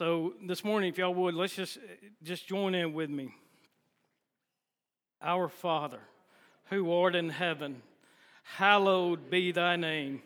So 0.00 0.32
this 0.42 0.64
morning, 0.64 0.88
if 0.88 0.96
y'all 0.96 1.12
would, 1.12 1.34
let's 1.34 1.54
just 1.54 1.76
just 2.22 2.48
join 2.48 2.74
in 2.74 2.94
with 2.94 3.10
me. 3.10 3.34
Our 5.20 5.50
Father, 5.50 6.00
who 6.70 6.90
art 6.90 7.14
in 7.14 7.28
heaven, 7.28 7.82
hallowed 8.42 9.28
be 9.28 9.52
thy 9.52 9.76
name. 9.76 10.22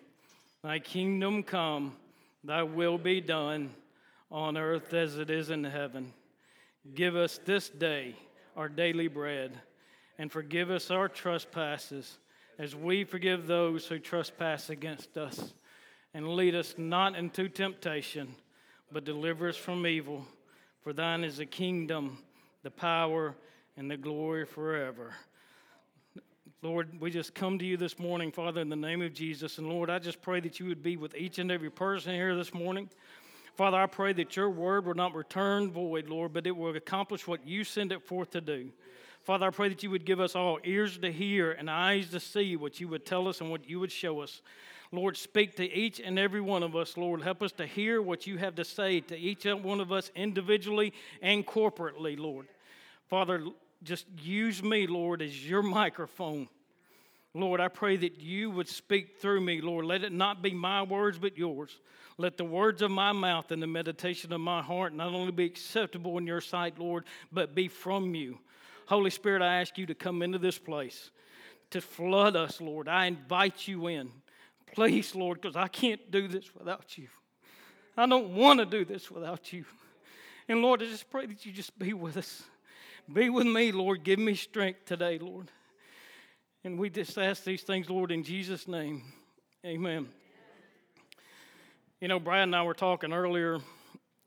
Thy 0.63 0.79
kingdom 0.79 1.43
come, 1.43 1.97
thy 2.45 2.63
will 2.63 2.99
be 2.99 3.21
done 3.21 3.75
on 4.31 4.57
earth 4.57 4.95
as 4.95 5.19
it 5.19 5.29
is 5.29 5.51
in 5.51 5.65
heaven. 5.65 6.13
Give 6.95 7.17
us 7.17 7.41
this 7.45 7.69
day 7.69 8.15
our 8.57 8.69
daily 8.69 9.09
bread, 9.09 9.61
and 10.19 10.31
forgive 10.31 10.71
us 10.71 10.93
our 10.93 11.09
trespasses 11.09 12.19
as 12.61 12.77
we 12.77 13.03
forgive 13.03 13.49
those 13.49 13.89
who 13.89 13.99
trespass 13.99 14.71
against 14.71 15.19
us. 15.19 15.53
And 16.15 16.37
lead 16.37 16.55
us 16.55 16.77
not 16.79 17.17
into 17.17 17.49
temptation, 17.49 18.37
but 18.95 19.05
deliver 19.05 19.49
us 19.49 19.57
from 19.57 19.87
evil. 19.89 20.25
For 20.83 20.93
thine 20.93 21.25
is 21.25 21.39
the 21.39 21.47
kingdom, 21.47 22.17
the 22.63 22.71
power, 22.71 23.35
and 23.77 23.91
the 23.91 23.97
glory 23.97 24.47
forever. 24.47 25.13
Lord, 26.63 27.01
we 27.01 27.11
just 27.11 27.35
come 27.35 27.59
to 27.59 27.65
you 27.65 27.77
this 27.77 27.99
morning, 27.99 28.31
Father, 28.31 28.61
in 28.61 28.69
the 28.69 28.77
name 28.77 29.03
of 29.03 29.13
Jesus. 29.13 29.59
And 29.59 29.69
Lord, 29.69 29.91
I 29.91 29.99
just 29.99 30.23
pray 30.23 30.39
that 30.41 30.61
you 30.61 30.67
would 30.67 30.83
be 30.83 30.97
with 30.97 31.17
each 31.17 31.41
and 31.41 31.51
every 31.51 31.71
person 31.71 32.15
here 32.15 32.37
this 32.37 32.55
morning. 32.55 32.89
Father, 33.57 33.79
I 33.79 33.87
pray 33.87 34.13
that 34.13 34.37
your 34.37 34.49
word 34.49 34.87
will 34.87 34.95
not 34.95 35.13
return 35.13 35.73
void, 35.73 36.09
Lord, 36.09 36.33
but 36.33 36.47
it 36.47 36.57
will 36.57 36.77
accomplish 36.77 37.27
what 37.27 37.45
you 37.45 37.65
send 37.65 37.91
it 37.91 38.07
forth 38.07 38.31
to 38.31 38.41
do. 38.41 38.71
Father, 39.25 39.49
I 39.49 39.51
pray 39.51 39.71
that 39.71 39.83
you 39.83 39.91
would 39.91 40.05
give 40.05 40.21
us 40.21 40.37
all 40.37 40.61
ears 40.63 40.99
to 40.99 41.11
hear 41.11 41.51
and 41.51 41.69
eyes 41.69 42.11
to 42.11 42.21
see 42.21 42.55
what 42.55 42.79
you 42.79 42.87
would 42.89 43.05
tell 43.05 43.27
us 43.27 43.41
and 43.41 43.51
what 43.51 43.69
you 43.69 43.81
would 43.81 43.93
show 43.93 44.21
us. 44.21 44.41
Lord, 44.95 45.17
speak 45.17 45.57
to 45.57 45.71
each 45.73 46.01
and 46.01 46.19
every 46.19 46.41
one 46.41 46.63
of 46.63 46.77
us, 46.77 46.97
Lord. 46.97 47.23
Help 47.23 47.43
us 47.43 47.53
to 47.53 47.67
hear 47.67 48.01
what 48.01 48.27
you 48.27 48.39
have 48.39 48.55
to 48.57 48.65
say 48.65 49.01
to 49.01 49.17
each 49.17 49.45
one 49.45 49.81
of 49.81 49.93
us 49.93 50.11
individually 50.15 50.93
and 51.23 51.47
corporately, 51.47 52.19
Lord. 52.19 52.47
Father, 53.09 53.45
just 53.83 54.07
use 54.23 54.63
me, 54.63 54.87
Lord, 54.87 55.23
as 55.23 55.49
your 55.49 55.63
microphone. 55.63 56.49
Lord, 57.35 57.61
I 57.61 57.69
pray 57.69 57.97
that 57.97 58.21
you 58.21 58.51
would 58.51 58.69
speak 58.69 59.19
through 59.19 59.41
me, 59.41 59.61
Lord. 59.61 59.85
Let 59.85 60.05
it 60.05 60.13
not 60.13 60.41
be 60.41 60.53
my 60.53 60.83
words, 60.83 61.19
but 61.19 61.37
yours. 61.37 61.81
Let 62.17 62.37
the 62.37 62.45
words 62.45 62.81
of 62.81 62.93
my 62.93 63.11
mouth 63.11 63.51
and 63.51 63.61
the 63.61 63.67
meditation 63.67 64.33
of 64.33 64.41
my 64.41 64.63
heart 64.63 64.95
not 64.95 65.13
only 65.13 65.33
be 65.33 65.45
acceptable 65.45 66.17
in 66.19 66.27
your 66.27 66.41
sight, 66.41 66.79
Lord, 66.79 67.05
but 67.33 67.55
be 67.55 67.67
from 67.67 68.15
you. 68.15 68.39
Holy 68.87 69.11
Spirit, 69.11 69.43
I 69.43 69.61
ask 69.61 69.77
you 69.77 69.87
to 69.87 69.95
come 69.95 70.23
into 70.23 70.39
this 70.39 70.59
place, 70.59 71.11
to 71.71 71.81
flood 71.81 72.37
us, 72.37 72.61
Lord. 72.61 72.87
I 72.87 73.07
invite 73.07 73.67
you 73.67 73.89
in. 73.89 74.13
Please, 74.75 75.15
Lord, 75.15 75.41
because 75.41 75.57
I 75.57 75.69
can't 75.69 76.11
do 76.11 76.27
this 76.27 76.53
without 76.53 76.99
you. 76.99 77.07
I 77.97 78.07
don't 78.07 78.35
want 78.35 78.59
to 78.59 78.67
do 78.67 78.85
this 78.85 79.09
without 79.09 79.53
you. 79.53 79.65
And 80.49 80.63
Lord, 80.63 80.83
I 80.83 80.87
just 80.87 81.09
pray 81.11 81.27
that 81.27 81.47
you 81.47 81.53
just 81.53 81.79
be 81.79 81.93
with 81.93 82.17
us. 82.17 82.43
Be 83.13 83.31
with 83.31 83.47
me, 83.47 83.71
Lord. 83.71 84.03
Give 84.03 84.19
me 84.19 84.35
strength 84.35 84.85
today, 84.85 85.19
Lord. 85.19 85.53
And 86.65 86.77
we 86.77 86.91
just 86.91 87.17
ask 87.17 87.45
these 87.45 87.63
things, 87.63 87.89
Lord, 87.89 88.11
in 88.11 88.25
Jesus' 88.25 88.67
name. 88.67 89.03
Amen. 89.65 90.09
You 92.01 92.09
know, 92.09 92.19
Brad 92.19 92.43
and 92.43 92.57
I 92.57 92.63
were 92.63 92.75
talking 92.75 93.13
earlier, 93.13 93.61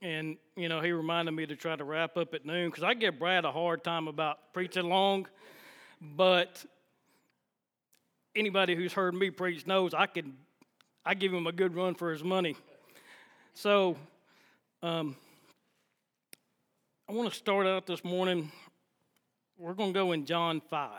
and, 0.02 0.38
you 0.56 0.70
know, 0.70 0.80
he 0.80 0.94
reminded 0.94 1.32
me 1.32 1.46
to 1.46 1.56
try 1.56 1.76
to 1.76 1.84
wrap 1.84 2.16
up 2.16 2.34
at 2.34 2.46
noon 2.46 2.70
because 2.70 2.84
I 2.84 2.94
give 2.94 3.20
Brad 3.20 3.44
a 3.44 3.52
hard 3.52 3.84
time 3.84 4.08
about 4.08 4.54
preaching 4.54 4.88
long, 4.88 5.28
but 6.02 6.66
anybody 8.38 8.76
who's 8.76 8.94
heard 8.94 9.16
me 9.16 9.32
preach 9.32 9.66
knows 9.66 9.94
I 9.94 10.06
can 10.06 10.38
I 11.06 11.14
give 11.14 11.34
him 11.34 11.48
a 11.48 11.52
good 11.52 11.74
run 11.74 11.96
for 11.96 12.12
his 12.12 12.24
money. 12.24 12.56
So 13.54 13.96
um, 14.84 15.16
I 17.10 17.14
want 17.14 17.30
to 17.30 17.36
start 17.36 17.66
out 17.66 17.88
this 17.88 18.04
morning. 18.04 18.52
We're 19.58 19.74
going 19.74 19.94
to 19.94 19.98
go 19.98 20.12
in 20.12 20.26
John 20.26 20.62
5. 20.70 20.92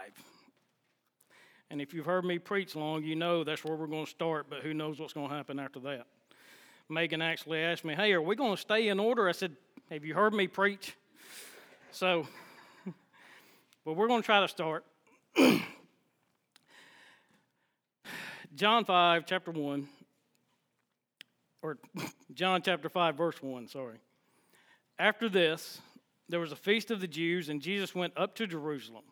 And 1.71 1.83
if 1.83 1.93
you've 1.93 2.07
heard 2.07 2.25
me 2.25 2.39
preach 2.39 2.75
long, 2.75 3.05
you 3.05 3.15
know 3.15 3.45
that's 3.45 3.63
where 3.63 3.77
we're 3.77 3.87
going 3.87 4.07
to 4.07 4.11
start, 4.11 4.47
but 4.49 4.63
who 4.63 4.73
knows 4.73 4.99
what's 4.99 5.13
going 5.13 5.29
to 5.29 5.35
happen 5.35 5.59
after 5.59 5.79
that. 5.81 6.07
Megan 6.89 7.21
actually 7.21 7.61
asked 7.61 7.85
me, 7.85 7.95
Hey, 7.95 8.13
are 8.13 8.23
we 8.23 8.35
going 8.35 8.57
to 8.57 8.61
stay 8.61 8.89
in 8.89 8.99
order? 8.99 9.29
I 9.29 9.33
said, 9.33 9.55
Have 9.91 10.07
you 10.07 10.15
heard 10.15 10.33
me 10.33 10.47
preach? 10.47 10.97
So, 11.91 12.27
but 13.85 13.93
we're 13.93 14.09
going 14.09 14.23
to 14.23 14.27
try 14.27 14.41
to 14.41 14.49
start. 14.49 14.85
John 18.59 18.85
5, 18.85 19.25
chapter 19.25 19.53
1, 19.53 19.87
or 21.63 21.79
John 22.35 22.61
chapter 22.61 22.89
5, 22.89 23.15
verse 23.15 23.41
1, 23.41 23.69
sorry. 23.69 23.99
After 24.99 25.29
this, 25.29 25.81
there 26.29 26.41
was 26.41 26.51
a 26.51 26.57
feast 26.57 26.91
of 26.91 27.01
the 27.01 27.07
Jews, 27.07 27.51
and 27.51 27.63
Jesus 27.63 27.95
went 27.95 28.15
up 28.17 28.35
to 28.35 28.49
Jerusalem. 28.49 29.05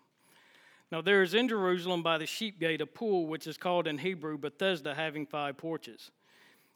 Now, 0.91 1.01
there 1.01 1.23
is 1.23 1.33
in 1.33 1.49
Jerusalem 1.49 2.03
by 2.03 2.19
the 2.19 2.27
sheep 2.27 2.59
gate 2.59 2.81
a 2.81 2.87
pool 2.87 3.29
which 3.29 3.47
is 3.47 3.57
called 3.57 3.87
in 3.87 3.99
Hebrew 3.99 4.37
Bethesda, 4.37 4.97
having 4.97 5.27
five 5.27 5.57
porches. 5.57 6.11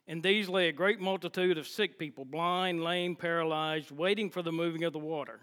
In 0.06 0.20
these 0.20 0.48
lay 0.48 0.68
a 0.68 0.72
great 0.72 1.00
multitude 1.00 1.58
of 1.58 1.66
sick 1.66 1.98
people, 1.98 2.24
blind, 2.24 2.84
lame, 2.84 3.16
paralyzed, 3.16 3.90
waiting 3.90 4.30
for 4.30 4.42
the 4.42 4.52
moving 4.52 4.84
of 4.84 4.92
the 4.92 5.00
water. 5.00 5.40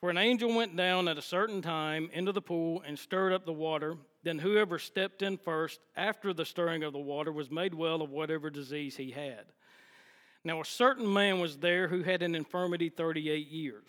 For 0.00 0.10
an 0.10 0.18
angel 0.18 0.52
went 0.52 0.76
down 0.76 1.06
at 1.06 1.16
a 1.16 1.22
certain 1.22 1.62
time 1.62 2.10
into 2.12 2.32
the 2.32 2.42
pool 2.42 2.82
and 2.84 2.98
stirred 2.98 3.32
up 3.32 3.46
the 3.46 3.52
water. 3.52 3.96
Then 4.24 4.38
whoever 4.38 4.78
stepped 4.78 5.20
in 5.20 5.36
first 5.36 5.80
after 5.96 6.32
the 6.32 6.46
stirring 6.46 6.82
of 6.82 6.94
the 6.94 6.98
water 6.98 7.30
was 7.30 7.50
made 7.50 7.74
well 7.74 8.00
of 8.00 8.10
whatever 8.10 8.48
disease 8.48 8.96
he 8.96 9.10
had. 9.10 9.44
Now 10.42 10.62
a 10.62 10.64
certain 10.64 11.10
man 11.12 11.40
was 11.40 11.58
there 11.58 11.88
who 11.88 12.02
had 12.02 12.22
an 12.22 12.34
infirmity 12.34 12.88
38 12.88 13.48
years. 13.48 13.84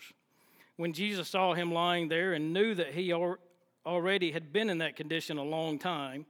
When 0.76 0.92
Jesus 0.92 1.30
saw 1.30 1.54
him 1.54 1.72
lying 1.72 2.08
there 2.08 2.34
and 2.34 2.52
knew 2.52 2.74
that 2.74 2.92
he 2.92 3.14
already 3.14 4.30
had 4.30 4.52
been 4.52 4.68
in 4.68 4.78
that 4.78 4.94
condition 4.94 5.38
a 5.38 5.42
long 5.42 5.78
time, 5.78 6.26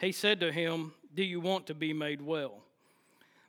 he 0.00 0.12
said 0.12 0.40
to 0.40 0.50
him, 0.50 0.94
Do 1.14 1.22
you 1.22 1.38
want 1.38 1.66
to 1.66 1.74
be 1.74 1.92
made 1.92 2.22
well? 2.22 2.62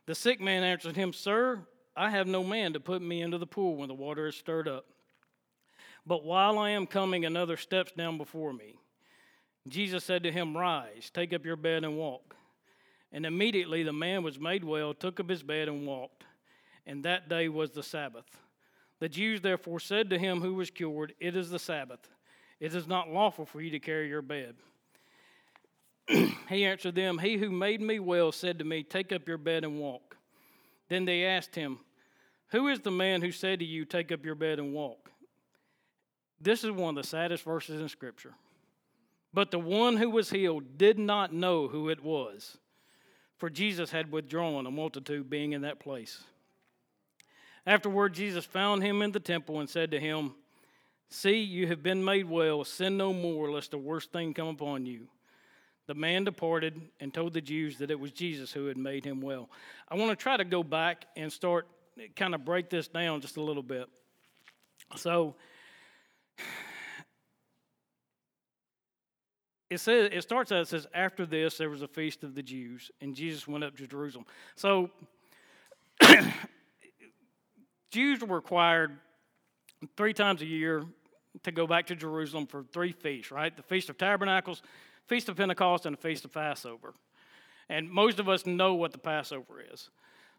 The 0.04 0.14
sick 0.14 0.38
man 0.38 0.62
answered 0.64 0.96
him, 0.96 1.14
Sir, 1.14 1.60
I 1.96 2.10
have 2.10 2.26
no 2.26 2.44
man 2.44 2.74
to 2.74 2.80
put 2.80 3.00
me 3.00 3.22
into 3.22 3.38
the 3.38 3.46
pool 3.46 3.76
when 3.76 3.88
the 3.88 3.94
water 3.94 4.26
is 4.26 4.36
stirred 4.36 4.68
up. 4.68 4.84
But 6.06 6.24
while 6.24 6.58
I 6.58 6.70
am 6.70 6.86
coming, 6.86 7.24
another 7.24 7.56
steps 7.56 7.92
down 7.92 8.18
before 8.18 8.52
me. 8.52 8.76
Jesus 9.68 10.04
said 10.04 10.22
to 10.24 10.32
him, 10.32 10.56
Rise, 10.56 11.10
take 11.12 11.32
up 11.32 11.44
your 11.44 11.56
bed 11.56 11.84
and 11.84 11.96
walk. 11.96 12.36
And 13.12 13.24
immediately 13.24 13.82
the 13.82 13.92
man 13.92 14.22
was 14.22 14.38
made 14.38 14.64
well, 14.64 14.92
took 14.92 15.20
up 15.20 15.30
his 15.30 15.42
bed 15.42 15.68
and 15.68 15.86
walked. 15.86 16.24
And 16.86 17.04
that 17.04 17.28
day 17.28 17.48
was 17.48 17.70
the 17.70 17.82
Sabbath. 17.82 18.26
The 19.00 19.08
Jews 19.08 19.40
therefore 19.40 19.80
said 19.80 20.10
to 20.10 20.18
him 20.18 20.40
who 20.40 20.54
was 20.54 20.70
cured, 20.70 21.14
It 21.20 21.36
is 21.36 21.50
the 21.50 21.58
Sabbath. 21.58 22.08
It 22.60 22.74
is 22.74 22.86
not 22.86 23.10
lawful 23.10 23.46
for 23.46 23.60
you 23.60 23.70
to 23.70 23.78
carry 23.78 24.08
your 24.08 24.22
bed. 24.22 24.56
he 26.48 26.64
answered 26.64 26.94
them, 26.94 27.18
He 27.18 27.36
who 27.36 27.50
made 27.50 27.80
me 27.80 27.98
well 27.98 28.32
said 28.32 28.58
to 28.58 28.64
me, 28.64 28.82
Take 28.82 29.12
up 29.12 29.26
your 29.26 29.38
bed 29.38 29.64
and 29.64 29.78
walk. 29.78 30.16
Then 30.88 31.04
they 31.04 31.24
asked 31.24 31.54
him, 31.54 31.78
Who 32.48 32.68
is 32.68 32.80
the 32.80 32.90
man 32.90 33.22
who 33.22 33.32
said 33.32 33.60
to 33.60 33.64
you, 33.64 33.84
Take 33.84 34.12
up 34.12 34.24
your 34.24 34.34
bed 34.34 34.58
and 34.58 34.74
walk? 34.74 35.10
This 36.40 36.64
is 36.64 36.70
one 36.70 36.96
of 36.96 37.02
the 37.02 37.08
saddest 37.08 37.42
verses 37.44 37.80
in 37.80 37.88
Scripture. 37.88 38.34
But 39.34 39.50
the 39.50 39.58
one 39.58 39.96
who 39.96 40.08
was 40.08 40.30
healed 40.30 40.78
did 40.78 40.96
not 40.96 41.32
know 41.32 41.66
who 41.66 41.88
it 41.88 42.04
was, 42.04 42.56
for 43.36 43.50
Jesus 43.50 43.90
had 43.90 44.12
withdrawn, 44.12 44.64
a 44.64 44.70
multitude 44.70 45.28
being 45.28 45.52
in 45.52 45.62
that 45.62 45.80
place. 45.80 46.22
Afterward, 47.66 48.14
Jesus 48.14 48.44
found 48.44 48.84
him 48.84 49.02
in 49.02 49.10
the 49.10 49.18
temple 49.18 49.58
and 49.58 49.68
said 49.68 49.90
to 49.90 49.98
him, 49.98 50.34
See, 51.08 51.42
you 51.42 51.66
have 51.66 51.82
been 51.82 52.04
made 52.04 52.28
well. 52.28 52.64
Sin 52.64 52.96
no 52.96 53.12
more, 53.12 53.50
lest 53.50 53.72
the 53.72 53.78
worst 53.78 54.12
thing 54.12 54.34
come 54.34 54.48
upon 54.48 54.86
you. 54.86 55.08
The 55.86 55.94
man 55.94 56.24
departed 56.24 56.80
and 57.00 57.12
told 57.12 57.34
the 57.34 57.40
Jews 57.40 57.78
that 57.78 57.90
it 57.90 57.98
was 57.98 58.12
Jesus 58.12 58.52
who 58.52 58.66
had 58.66 58.76
made 58.76 59.04
him 59.04 59.20
well. 59.20 59.50
I 59.88 59.96
want 59.96 60.10
to 60.10 60.16
try 60.16 60.36
to 60.36 60.44
go 60.44 60.62
back 60.62 61.06
and 61.16 61.32
start, 61.32 61.66
kind 62.16 62.34
of 62.34 62.44
break 62.44 62.70
this 62.70 62.88
down 62.88 63.20
just 63.20 63.36
a 63.36 63.42
little 63.42 63.62
bit. 63.62 63.88
So, 64.96 65.34
it 69.70 69.78
says 69.78 70.10
it 70.12 70.22
starts 70.22 70.52
out 70.52 70.60
it 70.60 70.68
says 70.68 70.86
after 70.94 71.26
this 71.26 71.58
there 71.58 71.70
was 71.70 71.82
a 71.82 71.88
feast 71.88 72.22
of 72.22 72.34
the 72.34 72.42
Jews 72.42 72.90
and 73.00 73.14
Jesus 73.14 73.48
went 73.48 73.64
up 73.64 73.76
to 73.76 73.86
Jerusalem. 73.86 74.26
So 74.56 74.90
Jews 77.90 78.20
were 78.20 78.36
required 78.36 78.98
three 79.96 80.12
times 80.12 80.42
a 80.42 80.46
year 80.46 80.84
to 81.42 81.52
go 81.52 81.66
back 81.66 81.86
to 81.86 81.96
Jerusalem 81.96 82.46
for 82.46 82.64
three 82.72 82.92
feasts, 82.92 83.30
right? 83.30 83.54
The 83.56 83.62
Feast 83.62 83.90
of 83.90 83.98
Tabernacles, 83.98 84.62
Feast 85.06 85.28
of 85.28 85.36
Pentecost, 85.36 85.86
and 85.86 85.96
the 85.96 86.00
Feast 86.00 86.24
of 86.24 86.32
Passover. 86.32 86.94
And 87.68 87.90
most 87.90 88.18
of 88.18 88.28
us 88.28 88.46
know 88.46 88.74
what 88.74 88.92
the 88.92 88.98
Passover 88.98 89.62
is. 89.72 89.90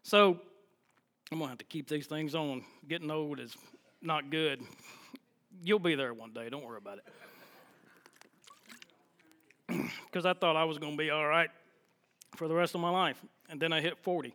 So 0.02 0.40
I'm 1.30 1.38
gonna 1.38 1.48
have 1.48 1.58
to 1.58 1.64
keep 1.64 1.88
these 1.88 2.06
things 2.06 2.34
on. 2.34 2.64
Getting 2.88 3.10
old 3.10 3.40
is 3.40 3.56
not 4.00 4.30
good. 4.30 4.60
You'll 5.62 5.78
be 5.78 5.94
there 5.94 6.14
one 6.14 6.32
day, 6.32 6.48
don't 6.48 6.64
worry 6.64 6.78
about 6.78 6.98
it 6.98 7.04
because 10.06 10.26
I 10.26 10.32
thought 10.32 10.56
I 10.56 10.64
was 10.64 10.78
going 10.78 10.92
to 10.92 10.98
be 10.98 11.10
all 11.10 11.26
right 11.26 11.50
for 12.36 12.48
the 12.48 12.54
rest 12.54 12.74
of 12.74 12.80
my 12.80 12.90
life. 12.90 13.20
And 13.48 13.60
then 13.60 13.72
I 13.72 13.80
hit 13.80 13.98
40. 13.98 14.34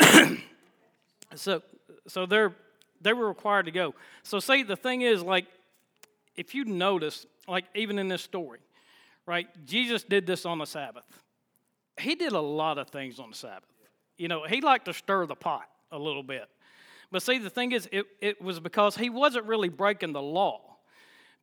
so, 1.34 1.62
So 2.06 2.26
they're 2.26 2.54
they 3.04 3.12
were 3.12 3.28
required 3.28 3.66
to 3.66 3.70
go. 3.70 3.94
So 4.22 4.40
see, 4.40 4.62
the 4.62 4.76
thing 4.76 5.02
is, 5.02 5.22
like, 5.22 5.46
if 6.36 6.54
you 6.54 6.64
notice, 6.64 7.26
like 7.46 7.66
even 7.74 7.98
in 7.98 8.08
this 8.08 8.22
story, 8.22 8.60
right? 9.26 9.46
Jesus 9.64 10.02
did 10.02 10.26
this 10.26 10.44
on 10.44 10.58
the 10.58 10.64
Sabbath. 10.64 11.04
He 12.00 12.14
did 12.16 12.32
a 12.32 12.40
lot 12.40 12.78
of 12.78 12.88
things 12.88 13.20
on 13.20 13.30
the 13.30 13.36
Sabbath. 13.36 13.68
You 14.16 14.28
know, 14.28 14.44
he 14.44 14.60
liked 14.60 14.86
to 14.86 14.92
stir 14.92 15.26
the 15.26 15.36
pot 15.36 15.68
a 15.92 15.98
little 15.98 16.22
bit. 16.22 16.48
But 17.12 17.22
see, 17.22 17.38
the 17.38 17.50
thing 17.50 17.72
is, 17.72 17.88
it, 17.92 18.06
it 18.20 18.42
was 18.42 18.58
because 18.58 18.96
he 18.96 19.10
wasn't 19.10 19.44
really 19.44 19.68
breaking 19.68 20.12
the 20.12 20.22
law. 20.22 20.76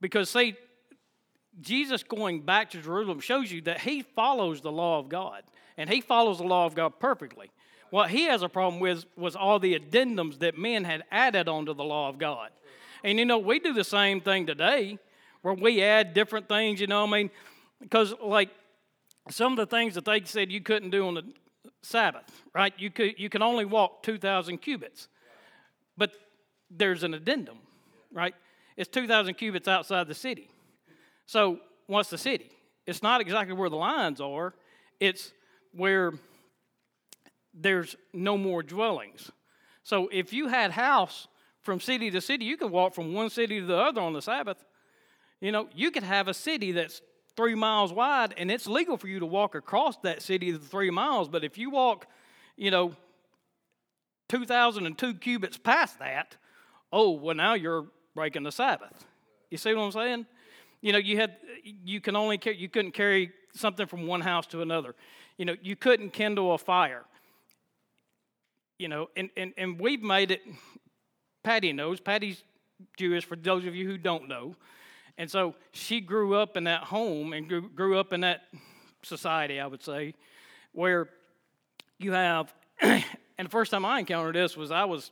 Because, 0.01 0.29
see, 0.29 0.55
Jesus 1.59 2.03
going 2.03 2.41
back 2.41 2.69
to 2.71 2.81
Jerusalem 2.81 3.19
shows 3.19 3.51
you 3.51 3.61
that 3.63 3.81
he 3.81 4.03
follows 4.03 4.61
the 4.61 4.71
law 4.71 4.99
of 4.99 5.09
God, 5.09 5.43
and 5.77 5.89
he 5.89 6.01
follows 6.01 6.37
the 6.37 6.45
law 6.45 6.65
of 6.65 6.75
God 6.75 6.99
perfectly. 6.99 7.51
What 7.89 8.09
he 8.09 8.23
has 8.25 8.41
a 8.41 8.49
problem 8.49 8.79
with 8.79 9.05
was 9.17 9.35
all 9.35 9.59
the 9.59 9.77
addendums 9.77 10.39
that 10.39 10.57
men 10.57 10.85
had 10.85 11.03
added 11.11 11.49
onto 11.49 11.73
the 11.73 11.83
law 11.83 12.07
of 12.07 12.17
God. 12.17 12.49
And 13.03 13.19
you 13.19 13.25
know, 13.25 13.37
we 13.37 13.59
do 13.59 13.73
the 13.73 13.83
same 13.83 14.21
thing 14.21 14.45
today 14.45 14.97
where 15.41 15.53
we 15.53 15.81
add 15.81 16.13
different 16.13 16.47
things, 16.47 16.79
you 16.79 16.87
know, 16.87 17.03
I 17.03 17.07
mean, 17.07 17.29
because 17.81 18.13
like 18.23 18.49
some 19.29 19.51
of 19.53 19.57
the 19.57 19.65
things 19.65 19.95
that 19.95 20.05
they 20.05 20.21
said 20.23 20.51
you 20.51 20.61
couldn't 20.61 20.91
do 20.91 21.07
on 21.07 21.15
the 21.15 21.23
Sabbath, 21.81 22.43
right? 22.53 22.73
You, 22.77 22.91
could, 22.91 23.15
you 23.17 23.29
can 23.29 23.41
only 23.41 23.65
walk 23.65 24.03
2,000 24.03 24.59
cubits. 24.59 25.07
But 25.97 26.11
there's 26.69 27.03
an 27.03 27.13
addendum, 27.13 27.57
right? 28.13 28.35
It's 28.77 28.89
2,000 28.89 29.33
cubits 29.33 29.67
outside 29.67 30.07
the 30.07 30.15
city. 30.15 30.49
So, 31.31 31.61
what's 31.87 32.09
the 32.09 32.17
city? 32.17 32.51
It's 32.85 33.01
not 33.01 33.21
exactly 33.21 33.55
where 33.55 33.69
the 33.69 33.77
lines 33.77 34.19
are, 34.19 34.53
it's 34.99 35.31
where 35.71 36.11
there's 37.53 37.95
no 38.11 38.37
more 38.37 38.61
dwellings. 38.61 39.31
So, 39.83 40.09
if 40.11 40.33
you 40.33 40.49
had 40.49 40.71
house 40.71 41.29
from 41.61 41.79
city 41.79 42.11
to 42.11 42.19
city, 42.19 42.43
you 42.43 42.57
could 42.57 42.69
walk 42.69 42.93
from 42.93 43.13
one 43.13 43.29
city 43.29 43.61
to 43.61 43.65
the 43.65 43.77
other 43.77 44.01
on 44.01 44.11
the 44.11 44.21
Sabbath. 44.21 44.61
You 45.39 45.53
know, 45.53 45.69
you 45.73 45.89
could 45.89 46.03
have 46.03 46.27
a 46.27 46.33
city 46.33 46.73
that's 46.73 47.01
three 47.37 47.55
miles 47.55 47.93
wide, 47.93 48.33
and 48.35 48.51
it's 48.51 48.67
legal 48.67 48.97
for 48.97 49.07
you 49.07 49.21
to 49.21 49.25
walk 49.25 49.55
across 49.55 49.95
that 49.99 50.21
city 50.21 50.51
the 50.51 50.59
three 50.59 50.89
miles. 50.89 51.29
But 51.29 51.45
if 51.45 51.57
you 51.57 51.69
walk, 51.69 52.07
you 52.57 52.71
know, 52.71 52.93
2,002 54.27 55.13
cubits 55.13 55.57
past 55.57 55.97
that, 55.99 56.35
oh, 56.91 57.11
well, 57.11 57.35
now 57.35 57.53
you're 57.53 57.85
breaking 58.15 58.43
the 58.43 58.51
Sabbath. 58.51 59.05
You 59.49 59.57
see 59.57 59.73
what 59.73 59.83
I'm 59.83 59.91
saying? 59.93 60.25
You 60.81 60.93
know, 60.93 60.97
you 60.97 61.17
had 61.17 61.37
you 61.63 62.01
can 62.01 62.15
only 62.15 62.37
carry, 62.37 62.57
you 62.57 62.69
couldn't 62.69 62.91
carry 62.91 63.31
something 63.53 63.87
from 63.87 64.07
one 64.07 64.21
house 64.21 64.47
to 64.47 64.61
another. 64.61 64.95
You 65.37 65.45
know, 65.45 65.55
you 65.61 65.75
couldn't 65.75 66.11
kindle 66.11 66.53
a 66.53 66.57
fire. 66.57 67.03
You 68.77 68.87
know, 68.87 69.09
and, 69.15 69.29
and, 69.37 69.53
and 69.57 69.79
we've 69.79 70.01
made 70.01 70.31
it, 70.31 70.41
Patty 71.43 71.71
knows, 71.71 71.99
Patty's 71.99 72.43
Jewish 72.97 73.25
for 73.25 73.35
those 73.35 73.65
of 73.65 73.75
you 73.75 73.85
who 73.87 73.97
don't 73.97 74.27
know. 74.27 74.55
And 75.17 75.29
so 75.29 75.55
she 75.71 76.01
grew 76.01 76.35
up 76.35 76.57
in 76.57 76.63
that 76.63 76.83
home 76.85 77.33
and 77.33 77.47
grew, 77.47 77.69
grew 77.69 77.99
up 77.99 78.11
in 78.11 78.21
that 78.21 78.41
society, 79.03 79.59
I 79.59 79.67
would 79.67 79.83
say, 79.83 80.15
where 80.71 81.09
you 81.99 82.13
have, 82.13 82.51
and 82.81 83.03
the 83.37 83.49
first 83.49 83.69
time 83.69 83.85
I 83.85 83.99
encountered 83.99 84.35
this 84.35 84.57
was 84.57 84.71
I 84.71 84.85
was 84.85 85.11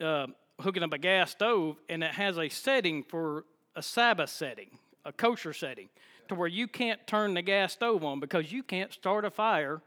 uh, 0.00 0.26
hooking 0.60 0.82
up 0.82 0.92
a 0.92 0.98
gas 0.98 1.30
stove, 1.30 1.76
and 1.88 2.02
it 2.02 2.12
has 2.12 2.36
a 2.36 2.48
setting 2.48 3.04
for 3.04 3.44
a 3.76 3.82
Sabbath 3.82 4.30
setting, 4.30 4.70
a 5.04 5.12
kosher 5.12 5.52
setting, 5.52 5.88
to 6.28 6.34
where 6.34 6.48
you 6.48 6.66
can't 6.66 7.06
turn 7.06 7.34
the 7.34 7.42
gas 7.42 7.74
stove 7.74 8.02
on 8.02 8.18
because 8.18 8.50
you 8.50 8.62
can't 8.62 8.92
start 8.92 9.24
a 9.24 9.30
fire 9.30 9.80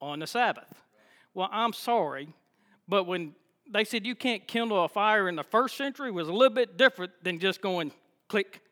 on 0.00 0.18
the 0.18 0.26
Sabbath. 0.26 0.74
Well, 1.34 1.48
I'm 1.52 1.72
sorry, 1.72 2.28
but 2.88 3.04
when 3.04 3.34
they 3.70 3.84
said 3.84 4.06
you 4.06 4.14
can't 4.14 4.46
kindle 4.48 4.82
a 4.82 4.88
fire 4.88 5.28
in 5.28 5.36
the 5.36 5.44
first 5.44 5.76
century 5.76 6.10
was 6.10 6.26
a 6.28 6.32
little 6.32 6.54
bit 6.54 6.76
different 6.76 7.12
than 7.22 7.38
just 7.38 7.60
going 7.60 7.92
click. 8.28 8.62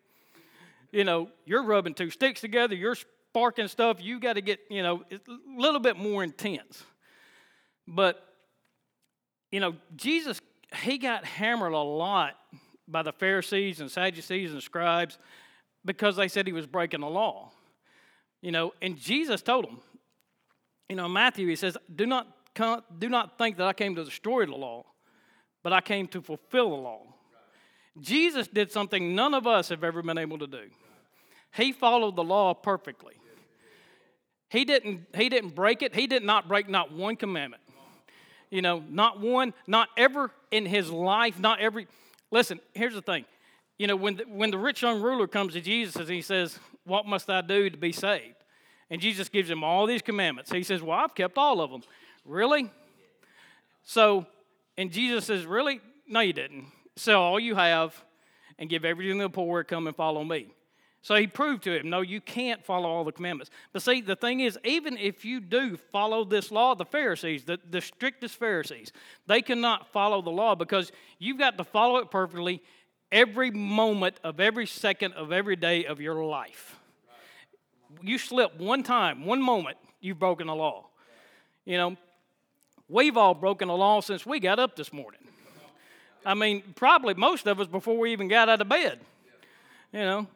You 0.91 1.05
know, 1.05 1.29
you're 1.45 1.63
rubbing 1.63 1.95
two 1.95 2.11
sticks 2.11 2.41
together, 2.41 2.75
you're 2.75 2.95
sparking 2.95 3.69
stuff, 3.69 3.99
you 4.01 4.19
got 4.19 4.33
to 4.33 4.41
get, 4.41 4.61
you 4.71 4.83
know, 4.83 5.03
a 5.13 5.61
little 5.61 5.81
bit 5.81 5.97
more 5.97 6.25
intense. 6.25 6.83
But, 7.87 8.25
you 9.53 9.61
know, 9.61 9.75
Jesus, 9.95 10.41
he 10.83 10.99
got 10.99 11.25
hammered 11.25 11.73
a 11.73 11.79
lot 11.79 12.37
by 12.89 13.03
the 13.03 13.13
Pharisees 13.13 13.81
and 13.81 13.91
Sadducees 13.91 14.53
and 14.53 14.63
scribes 14.63 15.19
because 15.85 16.17
they 16.17 16.29
said 16.29 16.47
he 16.47 16.53
was 16.53 16.67
breaking 16.67 17.01
the 17.01 17.09
law. 17.09 17.51
You 18.43 18.53
know, 18.53 18.73
and 18.83 18.97
Jesus 18.97 19.43
told 19.43 19.65
them, 19.65 19.81
you 20.89 20.97
know, 20.97 21.09
Matthew, 21.09 21.49
he 21.49 21.57
says, 21.57 21.77
do 21.95 22.07
not, 22.07 22.29
come, 22.55 22.83
do 22.99 23.09
not 23.09 23.39
think 23.39 23.57
that 23.57 23.67
I 23.67 23.73
came 23.73 23.95
to 23.97 24.05
destroy 24.05 24.47
the 24.47 24.55
law, 24.55 24.85
but 25.63 25.73
I 25.73 25.81
came 25.81 26.07
to 26.09 26.21
fulfill 26.21 26.71
the 26.71 26.77
law. 26.77 27.03
Jesus 28.01 28.47
did 28.47 28.71
something 28.71 29.15
none 29.15 29.35
of 29.35 29.47
us 29.47 29.71
have 29.71 29.83
ever 29.83 30.03
been 30.03 30.19
able 30.19 30.39
to 30.39 30.47
do. 30.47 30.65
He 31.55 31.73
followed 31.73 32.17
the 32.17 32.25
law 32.25 32.55
perfectly. 32.55 33.15
He 34.51 34.65
didn't, 34.65 35.07
he 35.15 35.29
didn't 35.29 35.55
break 35.55 35.83
it. 35.83 35.95
He 35.95 36.07
did 36.07 36.23
not 36.23 36.47
break 36.47 36.69
not 36.69 36.93
one 36.93 37.17
commandment. 37.17 37.63
You 38.51 38.63
know, 38.63 38.85
not 38.89 39.21
one, 39.21 39.55
not 39.67 39.89
ever 39.97 40.31
in 40.51 40.67
his 40.67 40.91
life, 40.91 41.41
not 41.41 41.61
every. 41.61 41.89
Listen, 42.31 42.61
here's 42.75 42.95
the 42.95 43.03
thing. 43.03 43.25
You 43.79 43.87
know, 43.87 43.97
when 43.97 44.17
the, 44.17 44.25
when 44.25 44.51
the 44.51 44.59
rich 44.59 44.83
young 44.83 45.03
ruler 45.03 45.27
comes 45.27 45.53
to 45.53 45.61
Jesus 45.61 45.97
and 45.97 46.09
he 46.09 46.23
says, 46.23 46.59
What 46.85 47.07
must 47.07 47.29
I 47.29 47.41
do 47.41 47.69
to 47.71 47.77
be 47.77 47.93
saved? 47.93 48.37
And 48.91 49.01
Jesus 49.01 49.29
gives 49.29 49.51
him 49.51 49.65
all 49.65 49.87
these 49.87 50.03
commandments. 50.03 50.51
He 50.51 50.63
says, 50.63 50.83
Well, 50.83 50.99
I've 50.99 51.15
kept 51.15 51.37
all 51.37 51.61
of 51.61 51.71
them. 51.71 51.83
Really? 52.25 52.71
So, 53.83 54.27
and 54.79 54.91
Jesus 54.91 55.27
says, 55.27 55.47
Really? 55.47 55.81
No, 56.09 56.21
you 56.21 56.33
didn't 56.33 56.67
sell 56.97 57.21
all 57.21 57.39
you 57.39 57.55
have 57.55 58.03
and 58.59 58.71
give 58.71 58.85
everything 58.85 59.19
to 59.19 59.25
the 59.25 59.31
poor, 59.31 59.63
come 59.65 59.87
and 59.87 59.95
follow 59.95 60.25
me. 60.25 60.49
So 61.07 61.15
he 61.15 61.29
proved 61.29 61.63
to 61.63 61.79
him, 61.79 61.89
no, 61.89 62.01
you 62.01 62.21
can't 62.21 62.65
follow 62.65 62.89
all 62.89 63.05
the 63.05 63.13
commandments. 63.13 63.53
But 63.73 63.83
see, 63.83 64.01
the 64.01 64.17
thing 64.17 64.41
is, 64.41 64.59
even 64.65 64.99
if 64.99 65.25
you 65.25 65.39
do 65.39 65.77
follow 65.77 66.25
this 66.25 66.51
law, 66.51 66.75
the 66.75 66.85
Pharisees, 66.85 67.45
the, 67.45 67.61
the 67.71 67.81
strictest 67.81 68.35
Pharisees, 68.35 68.91
they 69.29 69.41
cannot 69.41 69.87
follow 69.93 70.21
the 70.21 70.33
law 70.33 70.57
because 70.57 70.91
you've 71.21 71.39
got 71.39 71.59
to 71.59 71.63
follow 71.63 71.99
it 71.99 72.11
perfectly 72.11 72.61
every 73.13 73.53
moment 73.53 74.19
of 74.25 74.41
every 74.41 74.67
second 74.67 75.13
of 75.13 75.31
every 75.31 75.55
day 75.55 75.85
of 75.85 76.01
your 76.01 76.25
life. 76.25 76.77
You 78.03 78.19
slip 78.19 78.59
one 78.59 78.83
time, 78.83 79.25
one 79.27 79.41
moment, 79.41 79.77
you've 80.01 80.19
broken 80.19 80.49
the 80.49 80.57
law. 80.57 80.89
You 81.65 81.77
know, 81.77 81.97
we've 82.89 83.17
all 83.17 83.35
broken 83.35 83.69
the 83.69 83.77
law 83.77 84.01
since 84.01 84.27
we 84.27 84.41
got 84.41 84.59
up 84.59 84.75
this 84.75 84.93
morning. 84.93 85.21
I 86.25 86.35
mean, 86.35 86.65
probably 86.75 87.15
most 87.15 87.47
of 87.47 87.61
us 87.61 87.69
before 87.69 87.97
we 87.97 88.11
even 88.11 88.27
got 88.27 88.49
out 88.49 88.61
of 88.61 88.69
bed. 88.69 88.99
You 89.93 90.01
know. 90.01 90.27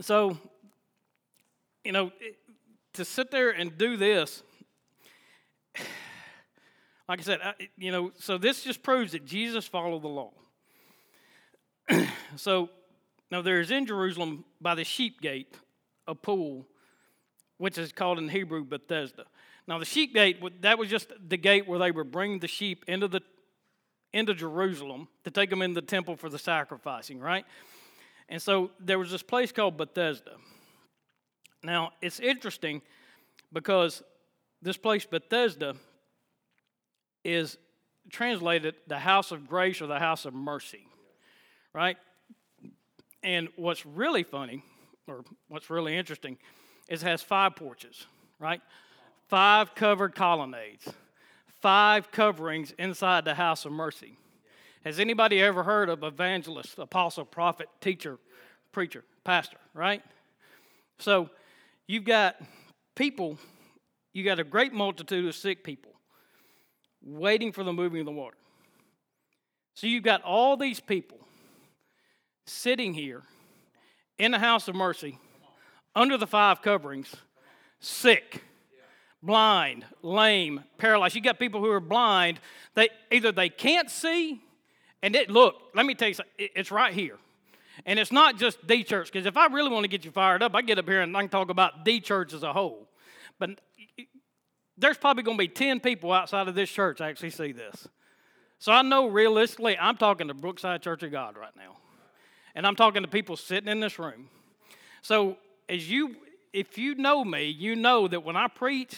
So, 0.00 0.38
you 1.84 1.90
know, 1.90 2.12
to 2.92 3.04
sit 3.04 3.32
there 3.32 3.50
and 3.50 3.76
do 3.76 3.96
this, 3.96 4.44
like 7.08 7.18
I 7.18 7.22
said, 7.22 7.40
I, 7.42 7.54
you 7.76 7.90
know, 7.90 8.12
so 8.16 8.38
this 8.38 8.62
just 8.62 8.82
proves 8.82 9.12
that 9.12 9.24
Jesus 9.24 9.66
followed 9.66 10.02
the 10.02 10.08
law. 10.08 10.32
so, 12.36 12.70
now 13.30 13.42
there's 13.42 13.72
in 13.72 13.86
Jerusalem 13.86 14.44
by 14.60 14.76
the 14.76 14.84
sheep 14.84 15.20
gate 15.20 15.54
a 16.06 16.14
pool, 16.14 16.66
which 17.56 17.76
is 17.76 17.90
called 17.90 18.18
in 18.18 18.28
Hebrew 18.28 18.64
Bethesda. 18.64 19.24
Now, 19.66 19.78
the 19.78 19.84
sheep 19.84 20.14
gate, 20.14 20.62
that 20.62 20.78
was 20.78 20.88
just 20.88 21.12
the 21.28 21.36
gate 21.36 21.66
where 21.66 21.78
they 21.78 21.90
were 21.90 22.04
bringing 22.04 22.38
the 22.38 22.48
sheep 22.48 22.84
into, 22.86 23.08
the, 23.08 23.20
into 24.12 24.32
Jerusalem 24.32 25.08
to 25.24 25.30
take 25.30 25.50
them 25.50 25.60
in 25.60 25.74
the 25.74 25.82
temple 25.82 26.16
for 26.16 26.30
the 26.30 26.38
sacrificing, 26.38 27.18
right? 27.18 27.44
And 28.28 28.40
so 28.40 28.70
there 28.78 28.98
was 28.98 29.10
this 29.10 29.22
place 29.22 29.52
called 29.52 29.76
Bethesda. 29.76 30.32
Now, 31.62 31.92
it's 32.02 32.20
interesting 32.20 32.82
because 33.52 34.02
this 34.62 34.76
place, 34.76 35.06
Bethesda, 35.06 35.74
is 37.24 37.56
translated 38.10 38.74
the 38.86 38.98
house 38.98 39.32
of 39.32 39.48
grace 39.48 39.80
or 39.80 39.86
the 39.86 39.98
house 39.98 40.24
of 40.24 40.34
mercy, 40.34 40.86
right? 41.72 41.96
And 43.22 43.48
what's 43.56 43.84
really 43.84 44.22
funny, 44.22 44.62
or 45.06 45.24
what's 45.48 45.70
really 45.70 45.96
interesting, 45.96 46.38
is 46.88 47.02
it 47.02 47.06
has 47.06 47.22
five 47.22 47.56
porches, 47.56 48.06
right? 48.38 48.60
five 49.28 49.74
covered 49.74 50.14
colonnades, 50.14 50.88
five 51.60 52.10
coverings 52.10 52.72
inside 52.78 53.24
the 53.24 53.34
house 53.34 53.64
of 53.64 53.72
mercy. 53.72 54.16
Has 54.84 54.98
anybody 54.98 55.40
ever 55.42 55.62
heard 55.62 55.88
of 55.88 56.02
evangelist, 56.02 56.78
apostle, 56.78 57.24
prophet, 57.24 57.68
teacher, 57.80 58.18
preacher, 58.72 59.04
pastor, 59.24 59.58
right? 59.74 60.02
So 60.98 61.30
you've 61.86 62.04
got 62.04 62.36
people, 62.94 63.38
you 64.12 64.24
got 64.24 64.38
a 64.38 64.44
great 64.44 64.72
multitude 64.72 65.26
of 65.26 65.34
sick 65.34 65.64
people 65.64 65.92
waiting 67.02 67.52
for 67.52 67.64
the 67.64 67.72
moving 67.72 68.00
of 68.00 68.06
the 68.06 68.12
water. 68.12 68.36
So 69.74 69.86
you've 69.86 70.04
got 70.04 70.22
all 70.22 70.56
these 70.56 70.80
people 70.80 71.18
sitting 72.46 72.94
here 72.94 73.22
in 74.18 74.32
the 74.32 74.38
house 74.38 74.68
of 74.68 74.74
mercy 74.74 75.18
under 75.94 76.16
the 76.16 76.26
five 76.26 76.62
coverings, 76.62 77.14
sick 77.80 78.42
blind, 79.22 79.84
lame, 80.02 80.64
paralyzed. 80.78 81.14
You 81.14 81.20
got 81.20 81.38
people 81.38 81.60
who 81.60 81.70
are 81.70 81.80
blind. 81.80 82.40
They 82.74 82.88
either 83.10 83.32
they 83.32 83.48
can't 83.48 83.90
see, 83.90 84.40
and 85.02 85.14
it 85.14 85.30
look. 85.30 85.56
Let 85.74 85.86
me 85.86 85.94
tell 85.94 86.08
you 86.08 86.14
something. 86.14 86.32
It's 86.38 86.70
right 86.70 86.92
here, 86.92 87.16
and 87.86 87.98
it's 87.98 88.12
not 88.12 88.38
just 88.38 88.66
D 88.66 88.84
church. 88.84 89.12
Because 89.12 89.26
if 89.26 89.36
I 89.36 89.46
really 89.46 89.70
want 89.70 89.84
to 89.84 89.88
get 89.88 90.04
you 90.04 90.10
fired 90.10 90.42
up, 90.42 90.54
I 90.54 90.62
get 90.62 90.78
up 90.78 90.88
here 90.88 91.00
and 91.00 91.16
I 91.16 91.20
can 91.20 91.28
talk 91.28 91.50
about 91.50 91.84
D 91.84 92.00
church 92.00 92.32
as 92.32 92.42
a 92.42 92.52
whole. 92.52 92.88
But 93.38 93.60
there's 94.76 94.98
probably 94.98 95.22
going 95.22 95.36
to 95.36 95.42
be 95.42 95.48
ten 95.48 95.80
people 95.80 96.12
outside 96.12 96.48
of 96.48 96.54
this 96.54 96.70
church 96.70 97.00
actually 97.00 97.30
see 97.30 97.52
this. 97.52 97.88
So 98.58 98.72
I 98.72 98.82
know 98.82 99.06
realistically, 99.06 99.78
I'm 99.78 99.96
talking 99.96 100.28
to 100.28 100.34
Brookside 100.34 100.82
Church 100.82 101.02
of 101.04 101.12
God 101.12 101.36
right 101.36 101.54
now, 101.56 101.76
and 102.54 102.66
I'm 102.66 102.74
talking 102.74 103.02
to 103.02 103.08
people 103.08 103.36
sitting 103.36 103.68
in 103.68 103.80
this 103.80 103.98
room. 103.98 104.28
So 105.02 105.36
as 105.68 105.88
you, 105.88 106.16
if 106.52 106.76
you 106.76 106.96
know 106.96 107.24
me, 107.24 107.44
you 107.44 107.76
know 107.76 108.08
that 108.08 108.24
when 108.24 108.36
I 108.36 108.48
preach 108.48 108.96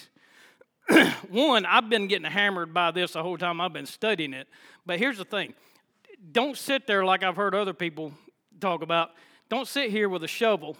one, 1.28 1.66
I've 1.66 1.88
been 1.88 2.06
getting 2.06 2.30
hammered 2.30 2.72
by 2.72 2.90
this 2.90 3.12
the 3.12 3.22
whole 3.22 3.36
time 3.36 3.60
I've 3.60 3.72
been 3.72 3.86
studying 3.86 4.32
it. 4.32 4.48
But 4.86 4.98
here's 4.98 5.18
the 5.18 5.24
thing 5.24 5.54
don't 6.32 6.56
sit 6.56 6.86
there 6.86 7.04
like 7.04 7.22
I've 7.22 7.36
heard 7.36 7.54
other 7.54 7.72
people 7.72 8.12
talk 8.60 8.82
about. 8.82 9.10
Don't 9.48 9.66
sit 9.66 9.90
here 9.90 10.08
with 10.08 10.22
a 10.22 10.28
shovel. 10.28 10.76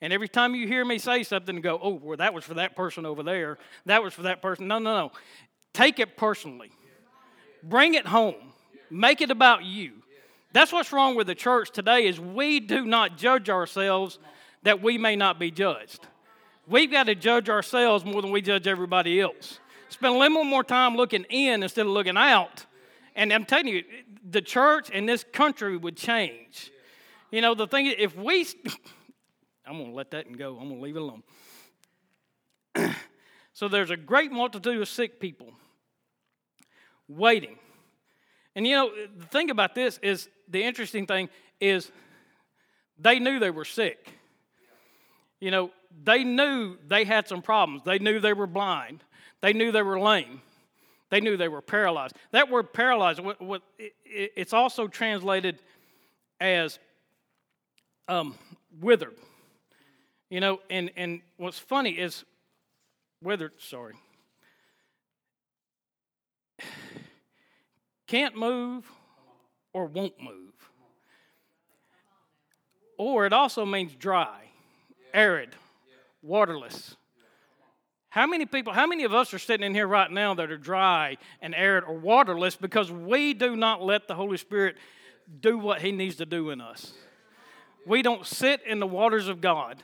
And 0.00 0.12
every 0.12 0.28
time 0.28 0.54
you 0.54 0.66
hear 0.66 0.84
me 0.84 0.98
say 0.98 1.22
something, 1.22 1.60
go, 1.60 1.78
oh, 1.82 2.00
well, 2.02 2.16
that 2.16 2.32
was 2.32 2.44
for 2.44 2.54
that 2.54 2.74
person 2.74 3.04
over 3.04 3.22
there. 3.22 3.58
That 3.86 4.02
was 4.02 4.14
for 4.14 4.22
that 4.22 4.40
person. 4.40 4.66
No, 4.66 4.78
no, 4.78 4.96
no. 4.96 5.12
Take 5.72 5.98
it 5.98 6.16
personally. 6.16 6.70
Bring 7.62 7.94
it 7.94 8.06
home. 8.06 8.52
Make 8.90 9.20
it 9.20 9.30
about 9.30 9.64
you. 9.64 9.92
That's 10.52 10.72
what's 10.72 10.92
wrong 10.92 11.14
with 11.14 11.26
the 11.26 11.34
church 11.34 11.70
today 11.70 12.06
is 12.06 12.18
we 12.18 12.60
do 12.60 12.84
not 12.84 13.16
judge 13.16 13.48
ourselves 13.48 14.18
that 14.62 14.82
we 14.82 14.98
may 14.98 15.16
not 15.16 15.38
be 15.38 15.50
judged. 15.50 16.06
We've 16.66 16.90
got 16.90 17.04
to 17.04 17.14
judge 17.14 17.48
ourselves 17.48 18.04
more 18.04 18.20
than 18.20 18.30
we 18.30 18.42
judge 18.42 18.66
everybody 18.66 19.20
else. 19.20 19.60
Spend 19.88 20.14
a 20.14 20.18
little 20.18 20.44
more 20.44 20.64
time 20.64 20.96
looking 20.96 21.24
in 21.24 21.62
instead 21.62 21.86
of 21.86 21.92
looking 21.92 22.16
out. 22.16 22.66
And 23.16 23.32
I'm 23.32 23.44
telling 23.44 23.68
you, 23.68 23.84
the 24.28 24.42
church 24.42 24.90
and 24.92 25.08
this 25.08 25.24
country 25.32 25.76
would 25.76 25.96
change. 25.96 26.70
You 27.30 27.40
know, 27.40 27.54
the 27.54 27.66
thing 27.66 27.86
is, 27.86 27.94
if 27.98 28.16
we, 28.16 28.40
I'm 29.66 29.76
going 29.76 29.90
to 29.90 29.94
let 29.96 30.10
that 30.12 30.26
and 30.26 30.38
go, 30.38 30.58
I'm 30.58 30.68
going 30.68 30.76
to 30.76 30.82
leave 30.82 30.96
it 30.96 31.02
alone. 31.02 31.22
so 33.52 33.68
there's 33.68 33.90
a 33.90 33.96
great 33.96 34.32
multitude 34.32 34.80
of 34.80 34.88
sick 34.88 35.20
people 35.20 35.52
waiting. 37.08 37.58
And 38.54 38.66
you 38.66 38.74
know, 38.74 38.90
the 39.16 39.26
thing 39.26 39.50
about 39.50 39.74
this 39.74 39.98
is 40.02 40.28
the 40.48 40.62
interesting 40.62 41.06
thing 41.06 41.28
is 41.60 41.90
they 42.98 43.18
knew 43.18 43.38
they 43.38 43.50
were 43.50 43.64
sick. 43.64 44.12
You 45.40 45.50
know, 45.50 45.70
they 46.04 46.24
knew 46.24 46.76
they 46.86 47.04
had 47.04 47.28
some 47.28 47.42
problems. 47.42 47.82
They 47.84 47.98
knew 47.98 48.20
they 48.20 48.32
were 48.32 48.46
blind. 48.46 49.02
They 49.40 49.52
knew 49.52 49.72
they 49.72 49.82
were 49.82 49.98
lame. 49.98 50.42
They 51.10 51.20
knew 51.20 51.36
they 51.36 51.48
were 51.48 51.60
paralyzed. 51.60 52.16
That 52.30 52.48
word 52.50 52.72
paralyzed, 52.72 53.20
it's 54.04 54.52
also 54.52 54.86
translated 54.86 55.58
as 56.40 56.78
um, 58.08 58.36
withered. 58.80 59.16
You 60.30 60.40
know, 60.40 60.60
and, 60.70 60.90
and 60.96 61.20
what's 61.36 61.58
funny 61.58 61.90
is 61.90 62.24
withered, 63.22 63.52
sorry. 63.58 63.94
Can't 68.06 68.36
move 68.36 68.90
or 69.72 69.86
won't 69.86 70.20
move. 70.22 70.52
Or 72.96 73.26
it 73.26 73.32
also 73.32 73.64
means 73.64 73.94
dry 73.94 74.50
arid, 75.12 75.50
waterless. 76.22 76.96
How 78.10 78.26
many 78.26 78.44
people, 78.44 78.72
how 78.72 78.88
many 78.88 79.04
of 79.04 79.14
us 79.14 79.32
are 79.32 79.38
sitting 79.38 79.64
in 79.64 79.72
here 79.72 79.86
right 79.86 80.10
now 80.10 80.34
that 80.34 80.50
are 80.50 80.58
dry 80.58 81.16
and 81.40 81.54
arid 81.54 81.84
or 81.84 81.94
waterless 81.94 82.56
because 82.56 82.90
we 82.90 83.34
do 83.34 83.54
not 83.54 83.82
let 83.82 84.08
the 84.08 84.16
Holy 84.16 84.36
Spirit 84.36 84.76
do 85.40 85.56
what 85.56 85.80
He 85.80 85.92
needs 85.92 86.16
to 86.16 86.26
do 86.26 86.50
in 86.50 86.60
us? 86.60 86.92
We 87.86 88.02
don't 88.02 88.26
sit 88.26 88.62
in 88.66 88.80
the 88.80 88.86
waters 88.86 89.28
of 89.28 89.40
God 89.40 89.82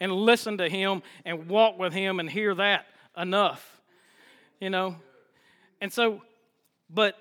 and 0.00 0.10
listen 0.10 0.58
to 0.58 0.68
Him 0.68 1.02
and 1.24 1.48
walk 1.48 1.78
with 1.78 1.92
Him 1.92 2.18
and 2.18 2.28
hear 2.28 2.52
that 2.56 2.86
enough, 3.16 3.80
you 4.60 4.70
know? 4.70 4.96
And 5.80 5.92
so, 5.92 6.22
but 6.90 7.14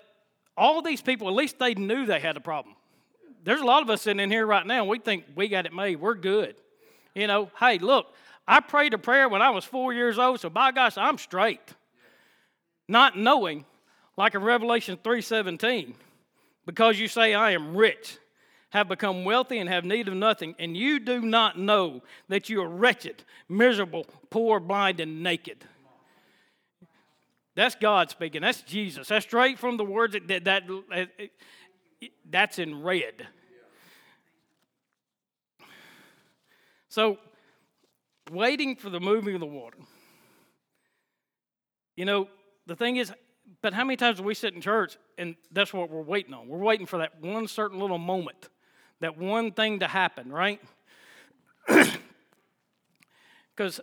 all 0.58 0.82
these 0.82 1.02
people, 1.02 1.28
at 1.28 1.36
least 1.36 1.60
they 1.60 1.76
knew 1.76 2.08
they 2.08 2.20
had 2.20 2.36
a 2.36 2.42
problem. 2.42 2.76
There's 3.44 3.62
a 3.62 3.66
lot 3.66 3.84
of 3.84 3.92
us 3.92 4.02
sitting 4.02 4.20
in 4.20 4.32
here 4.32 4.48
right 4.48 4.66
now, 4.66 4.86
we 4.86 4.98
think 4.98 5.26
we 5.36 5.50
got 5.50 5.68
it 5.68 5.74
made, 5.74 6.02
we're 6.02 6.16
good. 6.16 6.56
You 7.14 7.28
know, 7.28 7.52
hey, 7.60 7.78
look, 7.78 8.08
I 8.48 8.62
prayed 8.62 8.94
a 8.94 8.98
prayer 8.98 9.28
when 9.28 9.42
I 9.42 9.50
was 9.50 9.66
four 9.66 9.94
years 9.94 10.18
old, 10.18 10.40
so 10.40 10.50
by 10.50 10.72
gosh, 10.72 10.98
I'm 10.98 11.18
straight. 11.18 11.74
Not 12.88 13.18
knowing, 13.18 13.66
like 14.16 14.36
in 14.36 14.42
Revelation 14.42 14.98
3:17, 15.04 15.94
because 16.66 17.00
you 17.00 17.08
say, 17.08 17.34
I 17.34 17.52
am 17.52 17.76
rich, 17.76 18.18
have 18.70 18.88
become 18.88 19.26
wealthy, 19.26 19.58
and 19.58 19.70
have 19.70 19.84
need 19.84 20.08
of 20.08 20.14
nothing, 20.14 20.56
and 20.60 20.78
you 20.78 21.00
do 21.00 21.22
not 21.22 21.60
know 21.60 22.02
that 22.30 22.48
you 22.48 22.62
are 22.62 22.70
wretched, 22.70 23.24
miserable, 23.50 24.06
poor, 24.30 24.60
blind, 24.60 25.02
and 25.02 25.22
naked. 25.22 25.66
That's 27.56 27.76
God 27.76 28.12
speaking. 28.12 28.44
That's 28.44 28.62
Jesus. 28.62 29.08
That's 29.08 29.26
straight 29.26 29.58
from 29.58 29.78
the 29.78 29.84
words 29.84 30.14
that, 30.14 30.28
that, 30.46 30.46
that 30.46 31.32
that's 32.30 32.60
in 32.60 32.84
red. 32.84 33.28
So, 36.88 37.18
waiting 38.30 38.76
for 38.76 38.90
the 38.90 39.00
moving 39.00 39.36
of 39.36 39.40
the 39.40 39.46
water. 39.46 39.78
You 41.96 42.06
know, 42.06 42.28
the 42.66 42.76
thing 42.76 42.98
is, 42.98 43.12
but 43.62 43.74
how 43.74 43.84
many 43.84 43.98
times 43.98 44.18
do 44.18 44.24
we 44.24 44.34
sit 44.34 44.54
in 44.54 44.62
church 44.62 44.98
and 45.18 45.36
that's 45.52 45.74
what 45.74 45.90
we're 45.90 46.02
waiting 46.02 46.34
on? 46.34 46.48
We're 46.48 46.58
waiting 46.58 46.86
for 46.86 47.00
that 47.00 47.22
one 47.22 47.48
certain 47.48 47.80
little 47.80 47.98
moment, 47.98 48.50
that 49.00 49.18
one 49.18 49.52
thing 49.52 49.80
to 49.80 49.88
happen, 49.88 50.32
right? 50.32 50.62
Because, 53.56 53.80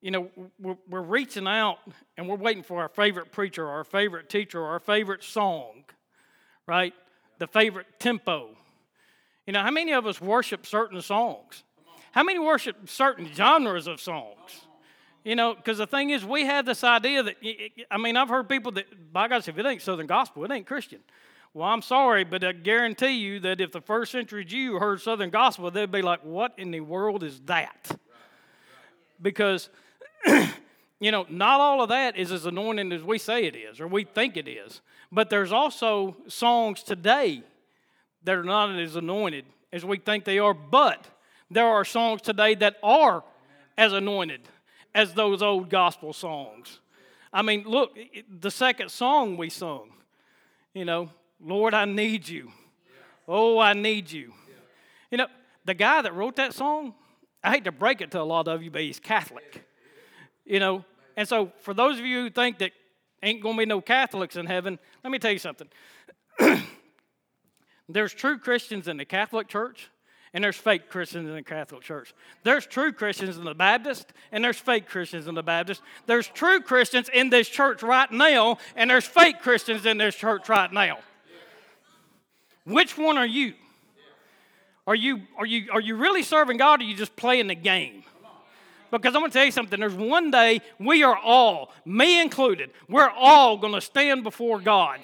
you 0.00 0.12
know, 0.12 0.30
we're, 0.60 0.76
we're, 0.88 1.02
reaching 1.02 1.48
out 1.48 1.78
and 2.16 2.28
we're 2.28 2.36
waiting 2.36 2.62
for 2.62 2.80
our 2.80 2.88
favorite 2.88 3.32
preacher, 3.32 3.68
our 3.68 3.82
favorite 3.82 4.28
teacher, 4.28 4.64
our 4.64 4.78
favorite 4.78 5.24
song, 5.24 5.82
right? 6.68 6.94
The 7.40 7.48
favorite 7.48 7.86
tempo, 7.98 8.50
you 9.44 9.52
know, 9.52 9.60
how 9.60 9.72
many 9.72 9.92
of 9.92 10.06
us 10.06 10.20
worship 10.20 10.66
certain 10.66 11.02
songs? 11.02 11.64
How 12.14 12.22
many 12.22 12.38
worship 12.38 12.88
certain 12.88 13.28
genres 13.34 13.88
of 13.88 14.00
songs? 14.00 14.68
You 15.24 15.34
know, 15.34 15.52
because 15.52 15.78
the 15.78 15.86
thing 15.86 16.10
is, 16.10 16.24
we 16.24 16.46
have 16.46 16.64
this 16.64 16.84
idea 16.84 17.24
that, 17.24 17.36
I 17.90 17.98
mean, 17.98 18.16
I've 18.16 18.28
heard 18.28 18.48
people 18.48 18.70
that, 18.72 19.12
by 19.12 19.26
God, 19.26 19.48
if 19.48 19.58
it 19.58 19.66
ain't 19.66 19.82
Southern 19.82 20.06
gospel, 20.06 20.44
it 20.44 20.52
ain't 20.52 20.64
Christian. 20.64 21.00
Well, 21.54 21.66
I'm 21.66 21.82
sorry, 21.82 22.22
but 22.22 22.44
I 22.44 22.52
guarantee 22.52 23.18
you 23.18 23.40
that 23.40 23.60
if 23.60 23.72
the 23.72 23.80
first 23.80 24.12
century 24.12 24.44
Jew 24.44 24.78
heard 24.78 25.00
Southern 25.00 25.30
gospel, 25.30 25.72
they'd 25.72 25.90
be 25.90 26.02
like, 26.02 26.20
what 26.24 26.54
in 26.56 26.70
the 26.70 26.82
world 26.82 27.24
is 27.24 27.40
that? 27.46 27.98
Because, 29.20 29.68
you 31.00 31.10
know, 31.10 31.26
not 31.28 31.58
all 31.58 31.82
of 31.82 31.88
that 31.88 32.16
is 32.16 32.30
as 32.30 32.46
anointing 32.46 32.92
as 32.92 33.02
we 33.02 33.18
say 33.18 33.44
it 33.46 33.56
is 33.56 33.80
or 33.80 33.88
we 33.88 34.04
think 34.04 34.36
it 34.36 34.46
is. 34.46 34.82
But 35.10 35.30
there's 35.30 35.50
also 35.50 36.16
songs 36.28 36.84
today 36.84 37.42
that 38.22 38.36
are 38.36 38.44
not 38.44 38.78
as 38.78 38.94
anointed 38.94 39.46
as 39.72 39.84
we 39.84 39.98
think 39.98 40.24
they 40.24 40.38
are, 40.38 40.54
but 40.54 41.08
there 41.54 41.66
are 41.66 41.84
songs 41.84 42.22
today 42.22 42.54
that 42.56 42.76
are 42.82 43.24
as 43.78 43.92
anointed 43.92 44.42
as 44.94 45.14
those 45.14 45.42
old 45.42 45.70
gospel 45.70 46.12
songs. 46.12 46.80
I 47.32 47.42
mean, 47.42 47.64
look, 47.64 47.98
the 48.28 48.50
second 48.50 48.90
song 48.90 49.36
we 49.36 49.50
sung, 49.50 49.90
you 50.72 50.84
know, 50.84 51.10
Lord, 51.40 51.74
I 51.74 51.84
need 51.84 52.28
you. 52.28 52.52
Oh, 53.26 53.58
I 53.58 53.72
need 53.72 54.10
you. 54.10 54.32
You 55.10 55.18
know, 55.18 55.26
the 55.64 55.74
guy 55.74 56.02
that 56.02 56.14
wrote 56.14 56.36
that 56.36 56.54
song, 56.54 56.94
I 57.42 57.52
hate 57.52 57.64
to 57.64 57.72
break 57.72 58.00
it 58.00 58.10
to 58.12 58.20
a 58.20 58.22
lot 58.22 58.48
of 58.48 58.62
you, 58.62 58.70
but 58.70 58.82
he's 58.82 59.00
Catholic. 59.00 59.66
You 60.44 60.60
know, 60.60 60.84
and 61.16 61.26
so 61.26 61.52
for 61.60 61.74
those 61.74 61.98
of 61.98 62.04
you 62.04 62.22
who 62.22 62.30
think 62.30 62.58
that 62.58 62.72
ain't 63.22 63.42
gonna 63.42 63.58
be 63.58 63.66
no 63.66 63.80
Catholics 63.80 64.36
in 64.36 64.46
heaven, 64.46 64.78
let 65.02 65.10
me 65.10 65.18
tell 65.18 65.32
you 65.32 65.38
something. 65.38 65.68
There's 67.88 68.14
true 68.14 68.38
Christians 68.38 68.88
in 68.88 68.96
the 68.96 69.04
Catholic 69.04 69.48
Church, 69.48 69.90
and 70.34 70.42
there's 70.42 70.56
fake 70.56 70.90
Christians 70.90 71.28
in 71.28 71.34
the 71.34 71.42
Catholic 71.42 71.82
Church. 71.82 72.12
There's 72.42 72.66
true 72.66 72.92
Christians 72.92 73.38
in 73.38 73.44
the 73.44 73.54
Baptist, 73.54 74.12
and 74.32 74.44
there's 74.44 74.58
fake 74.58 74.88
Christians 74.88 75.28
in 75.28 75.36
the 75.36 75.44
Baptist. 75.44 75.80
There's 76.06 76.26
true 76.26 76.60
Christians 76.60 77.08
in 77.08 77.30
this 77.30 77.48
church 77.48 77.84
right 77.84 78.10
now, 78.10 78.58
and 78.74 78.90
there's 78.90 79.06
fake 79.06 79.40
Christians 79.40 79.86
in 79.86 79.96
this 79.96 80.16
church 80.16 80.48
right 80.48 80.70
now. 80.72 80.98
Which 82.64 82.98
one 82.98 83.16
are 83.16 83.26
you? 83.26 83.54
Are 84.86 84.94
you, 84.94 85.22
are 85.38 85.46
you, 85.46 85.70
are 85.72 85.80
you 85.80 85.96
really 85.96 86.22
serving 86.22 86.56
God, 86.56 86.80
or 86.80 86.84
are 86.84 86.86
you 86.86 86.96
just 86.96 87.14
playing 87.14 87.46
the 87.46 87.54
game? 87.54 88.02
Because 88.90 89.14
I'm 89.14 89.22
going 89.22 89.30
to 89.30 89.38
tell 89.38 89.46
you 89.46 89.52
something. 89.52 89.78
There's 89.78 89.94
one 89.94 90.30
day 90.30 90.60
we 90.78 91.04
are 91.04 91.16
all, 91.16 91.72
me 91.84 92.20
included, 92.20 92.70
we're 92.88 93.10
all 93.10 93.56
going 93.56 93.72
to 93.72 93.80
stand 93.80 94.24
before 94.24 94.60
God 94.60 95.00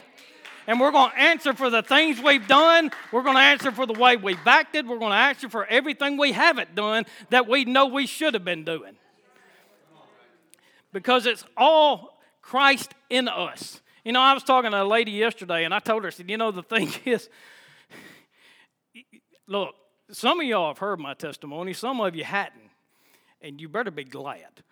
and 0.70 0.78
we're 0.78 0.92
going 0.92 1.10
to 1.10 1.18
answer 1.18 1.52
for 1.52 1.68
the 1.68 1.82
things 1.82 2.22
we've 2.22 2.46
done. 2.46 2.92
We're 3.10 3.24
going 3.24 3.34
to 3.34 3.42
answer 3.42 3.72
for 3.72 3.86
the 3.86 3.92
way 3.92 4.16
we've 4.16 4.38
acted. 4.46 4.86
We're 4.86 5.00
going 5.00 5.10
to 5.10 5.16
answer 5.16 5.48
for 5.48 5.66
everything 5.66 6.16
we 6.16 6.30
haven't 6.30 6.76
done 6.76 7.06
that 7.30 7.48
we 7.48 7.64
know 7.64 7.86
we 7.86 8.06
should 8.06 8.34
have 8.34 8.44
been 8.44 8.64
doing. 8.64 8.94
because 10.92 11.26
it's 11.26 11.42
all 11.56 12.20
Christ 12.40 12.94
in 13.10 13.26
us. 13.26 13.80
You 14.04 14.12
know, 14.12 14.20
I 14.20 14.32
was 14.32 14.44
talking 14.44 14.70
to 14.70 14.80
a 14.80 14.84
lady 14.84 15.10
yesterday 15.10 15.64
and 15.64 15.74
I 15.74 15.80
told 15.80 16.04
her, 16.04 16.06
I 16.06 16.10
said, 16.10 16.30
you 16.30 16.36
know, 16.36 16.52
the 16.52 16.62
thing 16.62 16.88
is, 17.04 17.28
look, 19.48 19.74
some 20.12 20.38
of 20.38 20.46
y'all 20.46 20.68
have 20.68 20.78
heard 20.78 21.00
my 21.00 21.14
testimony, 21.14 21.72
some 21.72 22.00
of 22.00 22.14
you 22.14 22.22
hadn't, 22.22 22.70
and 23.42 23.60
you 23.60 23.68
better 23.68 23.90
be 23.90 24.04
glad. 24.04 24.62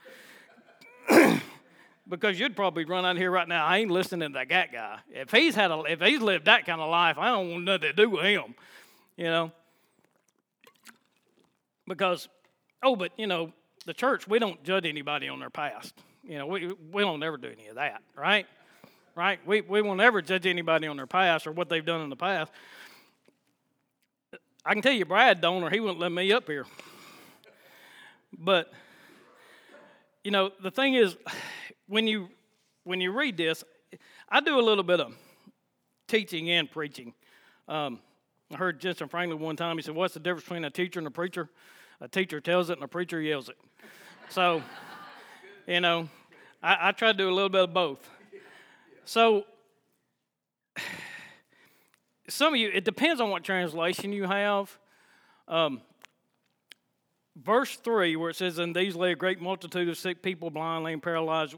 Because 2.09 2.38
you'd 2.41 2.57
probably 2.57 2.85
run 2.85 3.05
out 3.05 3.17
here 3.17 3.31
right 3.31 3.47
now. 3.47 3.65
I 3.65 3.79
ain't 3.79 3.91
listening 3.91 4.33
to 4.33 4.45
that 4.49 4.73
guy. 4.73 4.99
If 5.11 5.31
he's 5.31 5.55
had 5.55 5.71
a, 5.71 5.83
if 5.88 6.00
he's 6.00 6.21
lived 6.21 6.47
that 6.47 6.67
kind 6.67 6.81
of 6.81 6.91
life, 6.91 7.19
I 7.19 7.29
don't 7.29 7.50
want 7.50 7.65
nothing 7.65 7.83
to 7.83 7.93
do 7.93 8.11
with 8.11 8.25
him. 8.25 8.55
You 9.17 9.25
know. 9.25 9.53
Because, 11.87 12.29
oh, 12.83 12.97
but 12.97 13.12
you 13.17 13.27
know, 13.27 13.53
the 13.87 13.95
church 13.95 14.29
we 14.29 14.38
don't 14.38 14.62
judge 14.65 14.87
anybody 14.87 15.29
on 15.29 15.41
their 15.41 15.50
past. 15.50 15.95
You 16.23 16.38
know, 16.38 16.47
we 16.47 16.73
we 16.93 17.03
don't 17.03 17.23
ever 17.23 17.37
do 17.37 17.49
any 17.49 17.69
of 17.69 17.77
that, 17.77 18.03
right? 18.17 18.47
Right? 19.15 19.41
We 19.47 19.62
we 19.62 19.83
won't 19.83 20.00
ever 20.00 20.23
judge 20.23 20.47
anybody 20.47 20.87
on 20.87 20.97
their 20.97 21.07
past 21.07 21.47
or 21.47 21.53
what 21.53 21.69
they've 21.69 21.85
done 21.85 22.03
in 22.03 22.11
the 22.11 22.17
past. 22.17 22.53
I 24.65 24.75
can 24.75 24.83
tell 24.83 24.93
you, 24.93 25.07
Brad 25.07 25.41
don't, 25.41 25.62
or 25.62 25.71
he 25.71 25.81
wouldn't 25.81 25.99
let 25.99 26.12
me 26.12 26.31
up 26.33 26.47
here. 26.47 26.67
But 28.37 28.71
you 30.23 30.31
know, 30.31 30.50
the 30.62 30.71
thing 30.71 30.95
is, 30.95 31.17
when 31.88 32.07
you 32.07 32.28
when 32.85 33.00
you 33.00 33.12
read 33.12 33.37
this, 33.37 33.64
I 34.28 34.40
do 34.40 34.59
a 34.59 34.62
little 34.62 34.85
bit 34.85 35.00
of 35.00 35.14
teaching 36.07 36.50
and 36.50 36.71
preaching. 36.71 37.12
Um, 37.66 37.99
I 38.52 38.57
heard 38.57 38.80
Jentezen 38.80 39.11
Franklin 39.11 39.40
one 39.40 39.57
time. 39.57 39.76
He 39.76 39.83
said, 39.83 39.95
"What's 39.95 40.14
the 40.14 40.21
difference 40.21 40.45
between 40.45 40.64
a 40.64 40.71
teacher 40.71 41.00
and 41.00 41.07
a 41.07 41.11
preacher? 41.11 41.50
A 42.00 42.09
teacher 42.09 42.40
tells 42.40 42.71
it, 42.71 42.75
and 42.75 42.85
a 42.85 42.88
preacher 42.88 43.21
yells 43.21 43.49
it." 43.49 43.57
So, 44.28 44.62
you 45.66 45.80
know, 45.80 46.09
I, 46.62 46.88
I 46.88 46.92
try 46.92 47.12
to 47.12 47.18
do 47.18 47.28
a 47.28 47.35
little 47.35 47.49
bit 47.49 47.64
of 47.64 47.75
both. 47.75 48.09
So, 49.04 49.45
some 52.28 52.54
of 52.54 52.61
you, 52.61 52.71
it 52.73 52.85
depends 52.85 53.21
on 53.21 53.30
what 53.30 53.42
translation 53.42 54.12
you 54.12 54.25
have. 54.25 54.78
Um, 55.47 55.80
verse 57.37 57.76
3, 57.76 58.16
where 58.16 58.30
it 58.30 58.37
says, 58.37 58.59
And 58.59 58.75
these 58.75 58.95
lay 58.95 59.12
a 59.12 59.16
great 59.16 59.40
multitude 59.40 59.88
of 59.88 59.97
sick 59.97 60.23
people, 60.23 60.50
blind, 60.50 60.85
lame, 60.85 61.00
paralyzed. 61.00 61.54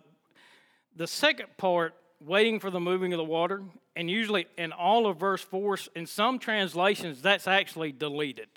The 1.01 1.07
second 1.07 1.47
part, 1.57 1.95
waiting 2.21 2.61
for 2.61 2.71
the 2.71 2.79
moving 2.79 3.15
of 3.15 3.17
the 3.17 3.25
water, 3.25 3.63
and 3.97 4.11
usually 4.11 4.47
in 4.59 4.71
all 4.71 5.07
of 5.07 5.17
verse 5.17 5.41
4, 5.41 5.79
in 5.97 6.05
some 6.05 6.39
translations, 6.39 7.23
that's 7.23 7.49
actually 7.49 7.91
deleted. 7.91 8.49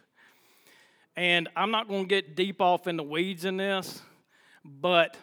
And 1.16 1.48
I'm 1.56 1.72
not 1.72 1.88
going 1.88 2.04
to 2.04 2.08
get 2.10 2.36
deep 2.36 2.60
off 2.60 2.86
in 2.86 2.98
the 2.98 3.04
weeds 3.04 3.46
in 3.46 3.56
this, 3.56 4.02
but 4.66 5.16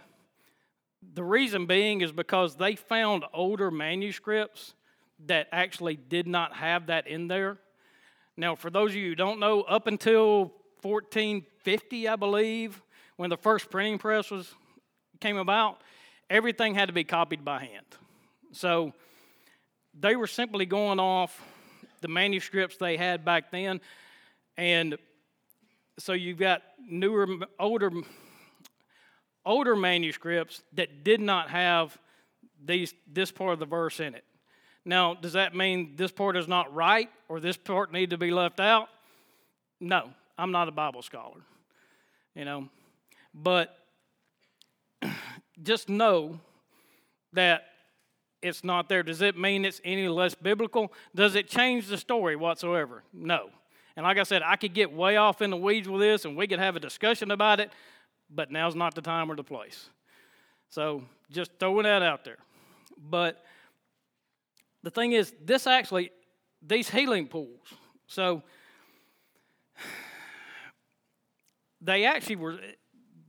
the 1.12 1.22
reason 1.22 1.66
being 1.66 2.00
is 2.00 2.10
because 2.10 2.56
they 2.56 2.74
found 2.74 3.26
older 3.34 3.70
manuscripts 3.70 4.72
that 5.26 5.46
actually 5.52 5.96
did 5.96 6.26
not 6.26 6.56
have 6.56 6.86
that 6.86 7.06
in 7.06 7.28
there. 7.28 7.58
Now, 8.38 8.54
for 8.54 8.70
those 8.70 8.92
of 8.92 8.96
you 8.96 9.10
who 9.10 9.14
don't 9.14 9.38
know, 9.38 9.60
up 9.60 9.86
until 9.88 10.54
1450, 10.80 12.08
I 12.08 12.16
believe, 12.16 12.80
when 13.18 13.28
the 13.28 13.36
first 13.36 13.68
printing 13.68 13.98
press 13.98 14.30
was 14.30 14.54
came 15.20 15.36
about, 15.36 15.82
everything 16.30 16.74
had 16.74 16.86
to 16.86 16.94
be 16.94 17.04
copied 17.04 17.44
by 17.44 17.58
hand. 17.58 17.84
So 18.52 18.94
they 19.98 20.16
were 20.16 20.26
simply 20.26 20.64
going 20.64 20.98
off 20.98 21.38
the 22.00 22.08
manuscripts 22.08 22.78
they 22.78 22.96
had 22.96 23.24
back 23.24 23.50
then, 23.50 23.80
and 24.56 24.96
so 25.98 26.14
you've 26.14 26.38
got 26.38 26.62
newer, 26.88 27.26
older, 27.58 27.90
older 29.44 29.76
manuscripts 29.76 30.62
that 30.72 31.04
did 31.04 31.20
not 31.20 31.50
have 31.50 31.98
these 32.64 32.94
this 33.10 33.30
part 33.30 33.52
of 33.52 33.58
the 33.58 33.66
verse 33.66 34.00
in 34.00 34.14
it. 34.14 34.24
Now, 34.84 35.14
does 35.14 35.34
that 35.34 35.54
mean 35.54 35.94
this 35.96 36.10
part 36.10 36.36
is 36.36 36.48
not 36.48 36.74
right 36.74 37.10
or 37.28 37.38
this 37.38 37.56
part 37.58 37.92
need 37.92 38.10
to 38.10 38.18
be 38.18 38.30
left 38.30 38.60
out? 38.60 38.88
No. 39.78 40.10
I'm 40.40 40.52
not 40.52 40.68
a 40.68 40.72
Bible 40.72 41.02
scholar, 41.02 41.42
you 42.34 42.46
know. 42.46 42.70
But 43.34 43.76
just 45.62 45.88
know 45.88 46.40
that 47.32 47.64
it's 48.42 48.64
not 48.64 48.88
there. 48.88 49.02
Does 49.02 49.22
it 49.22 49.36
mean 49.36 49.64
it's 49.64 49.80
any 49.84 50.08
less 50.08 50.34
biblical? 50.34 50.92
Does 51.14 51.34
it 51.34 51.48
change 51.48 51.86
the 51.88 51.98
story 51.98 52.36
whatsoever? 52.36 53.02
No. 53.12 53.50
And 53.96 54.04
like 54.04 54.18
I 54.18 54.22
said, 54.22 54.42
I 54.42 54.56
could 54.56 54.72
get 54.72 54.92
way 54.92 55.16
off 55.16 55.42
in 55.42 55.50
the 55.50 55.56
weeds 55.56 55.88
with 55.88 56.00
this 56.00 56.24
and 56.24 56.36
we 56.36 56.46
could 56.46 56.58
have 56.58 56.76
a 56.76 56.80
discussion 56.80 57.30
about 57.30 57.60
it, 57.60 57.70
but 58.30 58.50
now's 58.50 58.74
not 58.74 58.94
the 58.94 59.02
time 59.02 59.30
or 59.30 59.36
the 59.36 59.44
place. 59.44 59.90
So 60.70 61.02
just 61.30 61.50
throwing 61.58 61.84
that 61.84 62.02
out 62.02 62.24
there. 62.24 62.38
But 62.96 63.44
the 64.82 64.90
thing 64.90 65.12
is, 65.12 65.34
this 65.44 65.66
actually, 65.66 66.10
these 66.62 66.88
healing 66.88 67.26
pools, 67.26 67.60
so 68.06 68.42
they 71.80 72.04
actually 72.04 72.36
were, 72.36 72.58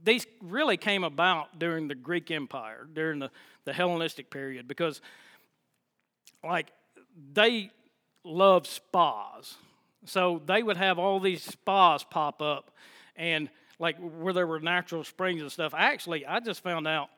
these 0.04 0.26
really 0.42 0.78
came 0.78 1.04
about 1.04 1.60
during 1.60 1.88
the 1.88 1.96
Greek 1.96 2.32
Empire, 2.32 2.88
during 2.94 3.20
the, 3.20 3.30
the 3.66 3.74
Hellenistic 3.74 4.30
period, 4.30 4.68
because, 4.68 5.02
like, 6.44 6.72
they 7.34 7.72
loved 8.24 8.68
spas. 8.68 9.56
So 10.06 10.42
they 10.46 10.64
would 10.64 10.78
have 10.78 10.98
all 10.98 11.20
these 11.20 11.44
spas 11.44 12.04
pop 12.04 12.42
up, 12.42 12.72
and 13.16 13.50
like 13.80 13.98
where 13.98 14.34
there 14.34 14.48
were 14.48 14.60
natural 14.60 15.04
springs 15.04 15.42
and 15.42 15.52
stuff. 15.52 15.74
Actually, 15.76 16.26
I 16.26 16.40
just 16.40 16.62
found 16.62 16.88
out 16.88 17.10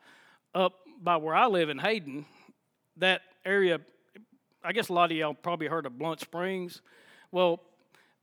up 0.55 0.73
by 1.01 1.17
where 1.17 1.35
I 1.35 1.47
live 1.47 1.69
in 1.69 1.77
Hayden, 1.77 2.25
that 2.97 3.21
area, 3.45 3.79
I 4.63 4.71
guess 4.71 4.89
a 4.89 4.93
lot 4.93 5.11
of 5.11 5.17
y'all 5.17 5.33
probably 5.33 5.67
heard 5.67 5.85
of 5.85 5.97
Blount 5.97 6.19
Springs. 6.19 6.81
Well, 7.31 7.61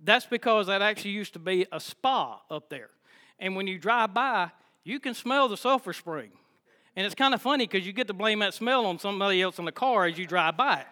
that's 0.02 0.26
because 0.26 0.68
that 0.68 0.80
actually 0.80 1.10
used 1.10 1.34
to 1.34 1.38
be 1.38 1.66
a 1.70 1.80
spa 1.80 2.40
up 2.50 2.70
there. 2.70 2.90
And 3.40 3.56
when 3.56 3.66
you 3.66 3.78
drive 3.78 4.14
by, 4.14 4.50
you 4.84 5.00
can 5.00 5.14
smell 5.14 5.48
the 5.48 5.56
sulfur 5.56 5.92
spring. 5.92 6.30
And 6.94 7.06
it's 7.06 7.14
kind 7.14 7.34
of 7.34 7.42
funny 7.42 7.66
because 7.66 7.86
you 7.86 7.92
get 7.92 8.06
to 8.08 8.14
blame 8.14 8.40
that 8.40 8.54
smell 8.54 8.86
on 8.86 8.98
somebody 8.98 9.40
else 9.40 9.58
in 9.58 9.64
the 9.64 9.72
car 9.72 10.06
as 10.06 10.18
you 10.18 10.26
drive 10.26 10.56
by 10.56 10.80
it. 10.80 10.86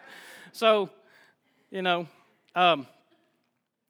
So, 0.52 0.90
you 1.70 1.82
know, 1.82 2.08
um, 2.54 2.86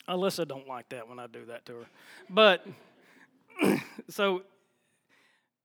Alyssa 0.08 0.46
don't 0.46 0.66
like 0.66 0.88
that 0.88 1.08
when 1.08 1.18
I 1.18 1.26
do 1.26 1.44
that 1.46 1.64
to 1.66 1.72
her. 1.76 1.86
But 2.28 2.66
so 4.08 4.42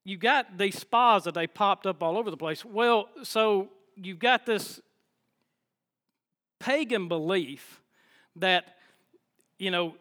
you 0.03 0.17
got 0.17 0.57
these 0.57 0.77
spas 0.77 1.23
that 1.23 1.33
they 1.33 1.47
popped 1.47 1.87
up 1.87 2.03
all 2.03 2.17
over 2.17 2.29
the 2.29 2.37
place. 2.37 2.65
Well, 2.65 3.09
so 3.23 3.69
you've 3.95 4.19
got 4.19 4.45
this 4.45 4.81
pagan 6.59 7.07
belief 7.07 7.81
that 8.35 8.77
you 9.59 9.71
know 9.71 9.95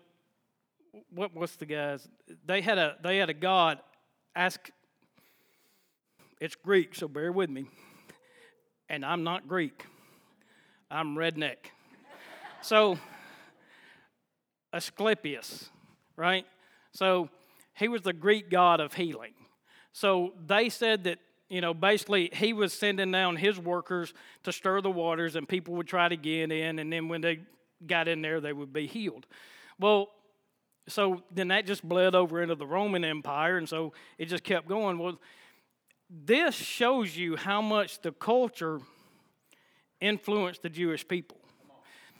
what 1.10 1.34
what's 1.34 1.56
the 1.56 1.66
guys? 1.66 2.06
They 2.46 2.60
had 2.60 2.78
a 2.78 2.96
they 3.02 3.18
had 3.18 3.30
a 3.30 3.34
god. 3.34 3.78
Ask. 4.34 4.70
It's 6.40 6.56
Greek, 6.56 6.94
so 6.94 7.06
bear 7.08 7.30
with 7.30 7.50
me. 7.50 7.66
And 8.88 9.04
I'm 9.04 9.22
not 9.22 9.46
Greek. 9.46 9.86
I'm 10.90 11.14
redneck. 11.14 11.56
so 12.62 12.98
Asclepius, 14.72 15.70
right? 16.16 16.44
So 16.92 17.30
he 17.74 17.88
was 17.88 18.02
the 18.02 18.12
Greek 18.12 18.50
god 18.50 18.80
of 18.80 18.94
healing. 18.94 19.32
So 19.92 20.32
they 20.46 20.68
said 20.68 21.04
that 21.04 21.18
you 21.48 21.60
know, 21.60 21.74
basically 21.74 22.30
he 22.32 22.54
was 22.54 22.72
sending 22.72 23.12
down 23.12 23.36
his 23.36 23.58
workers 23.58 24.14
to 24.44 24.52
stir 24.52 24.80
the 24.80 24.90
waters 24.90 25.36
and 25.36 25.46
people 25.46 25.74
would 25.74 25.86
try 25.86 26.08
to 26.08 26.16
get 26.16 26.50
in 26.50 26.78
and 26.78 26.90
then 26.90 27.08
when 27.08 27.20
they 27.20 27.40
got 27.86 28.08
in 28.08 28.22
there 28.22 28.40
they 28.40 28.54
would 28.54 28.72
be 28.72 28.86
healed. 28.86 29.26
Well, 29.78 30.08
so 30.92 31.22
then 31.30 31.48
that 31.48 31.66
just 31.66 31.86
bled 31.86 32.14
over 32.14 32.42
into 32.42 32.54
the 32.54 32.66
Roman 32.66 33.04
Empire, 33.04 33.58
and 33.58 33.68
so 33.68 33.92
it 34.18 34.26
just 34.26 34.44
kept 34.44 34.68
going. 34.68 34.98
Well, 34.98 35.18
this 36.08 36.54
shows 36.54 37.16
you 37.16 37.36
how 37.36 37.62
much 37.62 38.00
the 38.00 38.12
culture 38.12 38.80
influenced 40.00 40.62
the 40.62 40.68
Jewish 40.68 41.06
people. 41.06 41.38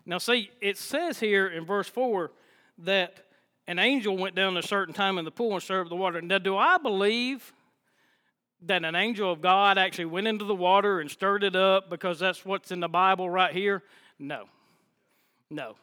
Now, 0.07 0.19
see, 0.19 0.51
it 0.61 0.79
says 0.79 1.21
here 1.21 1.47
in 1.47 1.65
verse 1.65 1.89
4 1.89 2.33
that 2.79 3.27
an 3.67 3.79
angel 3.79 4.17
went 4.17 4.35
down 4.35 4.57
a 4.57 4.63
certain 4.63 4.95
time 4.95 5.19
in 5.19 5.25
the 5.25 5.31
pool 5.31 5.53
and 5.53 5.63
stirred 5.63 5.83
up 5.83 5.89
the 5.89 5.97
water. 5.97 6.21
Now, 6.21 6.39
do 6.39 6.57
I 6.57 6.79
believe 6.79 7.53
that 8.63 8.85
an 8.85 8.95
angel 8.95 9.31
of 9.31 9.41
God 9.41 9.79
actually 9.79 10.07
went 10.07 10.27
into 10.27 10.45
the 10.45 10.55
water 10.55 11.01
and 11.01 11.11
stirred 11.11 11.45
it 11.45 11.57
up 11.57 11.91
because 11.91 12.19
that's 12.19 12.45
what's 12.45 12.71
in 12.71 12.81
the 12.81 12.89
Bible 12.89 13.29
right 13.29 13.53
here? 13.53 13.83
No. 14.19 14.45
No. 15.51 15.77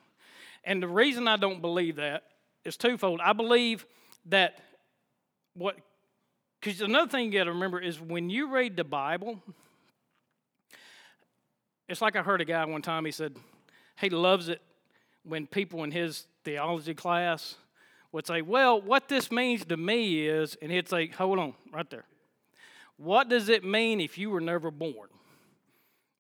And 0.64 0.82
the 0.82 0.88
reason 0.88 1.28
I 1.28 1.38
don't 1.38 1.62
believe 1.62 1.98
that 1.98 2.24
is 2.66 2.78
twofold. 2.78 3.22
I 3.24 3.34
believe 3.34 3.86
that 4.26 4.60
what, 5.54 5.78
because 6.60 6.82
another 6.82 7.10
thing 7.10 7.32
you 7.32 7.40
got 7.40 7.46
to 7.46 7.52
remember 7.52 7.80
is 7.80 8.00
when 8.00 8.30
you 8.30 8.52
read 8.52 8.76
the 8.76 8.84
Bible, 8.84 9.42
it's 11.88 12.02
like 12.02 12.16
I 12.16 12.22
heard 12.22 12.42
a 12.42 12.46
guy 12.46 12.64
one 12.66 12.82
time, 12.82 13.06
he 13.06 13.12
said 13.12 13.36
he 14.00 14.10
loves 14.10 14.50
it 14.50 14.62
when 15.24 15.48
people 15.48 15.84
in 15.84 15.92
his 15.92 16.26
theology 16.44 16.94
class 16.94 17.56
would 18.12 18.26
say, 18.26 18.42
Well, 18.42 18.82
what 18.82 19.08
this 19.08 19.32
means 19.32 19.66
to 19.66 19.78
me 19.78 20.28
is, 20.28 20.58
and 20.62 20.72
he'd 20.72 20.88
say, 20.88 21.08
Hold 21.08 21.40
on, 21.40 21.54
right 21.72 21.90
there. 21.90 22.06
what 22.98 23.30
does 23.30 23.50
it 23.50 23.64
mean 23.64 24.00
if 24.00 24.18
you 24.18 24.30
were 24.30 24.42
never 24.42 24.72
born? 24.72 25.10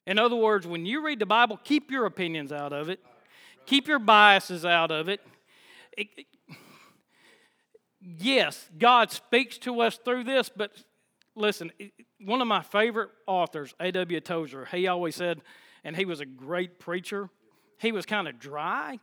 In 0.05 0.17
other 0.17 0.35
words, 0.35 0.65
when 0.65 0.85
you 0.85 1.05
read 1.05 1.19
the 1.19 1.25
Bible, 1.25 1.59
keep 1.63 1.91
your 1.91 2.05
opinions 2.05 2.51
out 2.51 2.73
of 2.73 2.89
it, 2.89 2.99
keep 3.65 3.87
your 3.87 3.99
biases 3.99 4.65
out 4.65 4.91
of 4.91 5.07
it. 5.07 5.21
It, 5.97 6.07
it 6.17 6.27
yes, 8.01 8.69
God 8.77 9.11
speaks 9.11 9.57
to 9.59 9.81
us 9.81 9.97
through 9.97 10.23
this, 10.23 10.49
but 10.49 10.71
listen, 11.35 11.71
one 12.23 12.41
of 12.41 12.47
my 12.47 12.61
favorite 12.61 13.09
authors, 13.27 13.73
A.W. 13.79 14.19
Tozer, 14.21 14.65
he 14.65 14.87
always 14.87 15.15
said, 15.15 15.41
and 15.83 15.95
he 15.95 16.05
was 16.05 16.19
a 16.19 16.25
great 16.25 16.79
preacher, 16.79 17.29
he 17.77 17.91
was 17.91 18.05
kind 18.05 18.27
of 18.27 18.39
dry, 18.39 18.99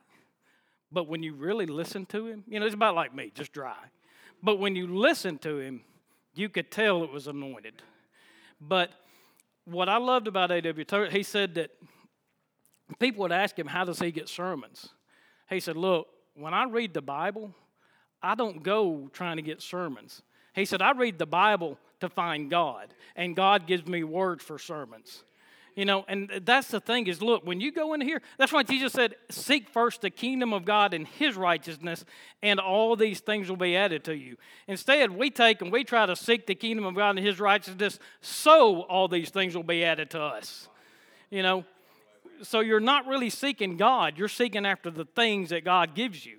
but 0.93 1.09
when 1.09 1.23
you 1.23 1.35
really 1.35 1.67
listen 1.67 2.07
to 2.07 2.27
him, 2.27 2.45
you 2.47 2.61
know, 2.61 2.67
it's 2.67 2.75
about 2.75 2.95
like 2.95 3.15
me, 3.15 3.33
just 3.35 3.53
dry. 3.53 3.77
But 4.43 4.59
when 4.59 4.77
you 4.77 4.87
listen 4.87 5.39
to 5.39 5.59
him, 5.59 5.83
you 6.35 6.49
could 6.49 6.71
tell 6.71 7.03
it 7.03 7.11
was 7.11 7.27
anointed. 7.27 7.83
But 8.61 8.91
what 9.65 9.89
I 9.89 9.97
loved 9.97 10.29
about 10.29 10.51
A.W. 10.51 10.85
Tozer, 10.85 11.11
he 11.11 11.23
said 11.23 11.55
that 11.57 11.71
people 12.99 13.23
would 13.23 13.33
ask 13.33 13.59
him, 13.59 13.67
How 13.67 13.85
does 13.85 13.99
he 13.99 14.13
get 14.13 14.29
sermons? 14.29 14.91
He 15.49 15.61
said, 15.61 15.77
Look, 15.77 16.09
when 16.37 16.55
I 16.55 16.65
read 16.65 16.95
the 16.95 17.03
Bible, 17.03 17.55
I 18.23 18.35
don't 18.35 18.63
go 18.63 19.09
trying 19.13 19.37
to 19.37 19.43
get 19.43 19.63
sermons. 19.63 20.23
He 20.55 20.65
said, 20.65 20.83
I 20.83 20.93
read 20.93 21.19
the 21.19 21.27
Bible 21.27 21.79
to 22.01 22.09
find 22.09 22.51
God, 22.51 22.95
and 23.15 23.35
God 23.37 23.67
gives 23.67 23.87
me 23.87 24.05
words 24.05 24.45
for 24.45 24.59
sermons. 24.59 25.25
You 25.75 25.85
know, 25.85 26.07
and 26.09 26.31
that's 26.43 26.69
the 26.69 26.81
thing 26.81 27.07
is 27.07 27.21
look, 27.21 27.47
when 27.47 27.61
you 27.61 27.71
go 27.71 27.93
in 27.93 28.01
here, 28.01 28.23
that's 28.39 28.51
why 28.51 28.63
Jesus 28.63 28.95
said, 28.95 29.15
Seek 29.31 29.69
first 29.69 30.01
the 30.01 30.09
kingdom 30.09 30.55
of 30.55 30.65
God 30.65 30.95
and 30.95 31.07
his 31.07 31.37
righteousness, 31.37 32.03
and 32.43 32.59
all 32.59 32.97
these 32.97 33.21
things 33.21 33.51
will 33.51 33.59
be 33.59 33.77
added 33.77 34.03
to 34.05 34.17
you. 34.17 34.39
Instead, 34.67 35.11
we 35.11 35.29
take 35.29 35.61
and 35.61 35.71
we 35.71 35.85
try 35.85 36.07
to 36.07 36.17
seek 36.17 36.47
the 36.47 36.55
kingdom 36.55 36.87
of 36.87 36.95
God 36.95 37.11
and 37.11 37.19
his 37.19 37.39
righteousness, 37.39 37.99
so 38.23 38.83
all 38.83 39.07
these 39.07 39.29
things 39.29 39.55
will 39.55 39.63
be 39.63 39.85
added 39.85 40.09
to 40.11 40.23
us. 40.23 40.69
You 41.31 41.43
know, 41.43 41.65
so 42.43 42.61
you're 42.61 42.81
not 42.81 43.07
really 43.07 43.31
seeking 43.31 43.77
God, 43.77 44.19
you're 44.19 44.29
seeking 44.29 44.67
after 44.67 44.91
the 44.91 45.05
things 45.05 45.51
that 45.51 45.65
God 45.65 45.95
gives 45.95 46.25
you. 46.25 46.39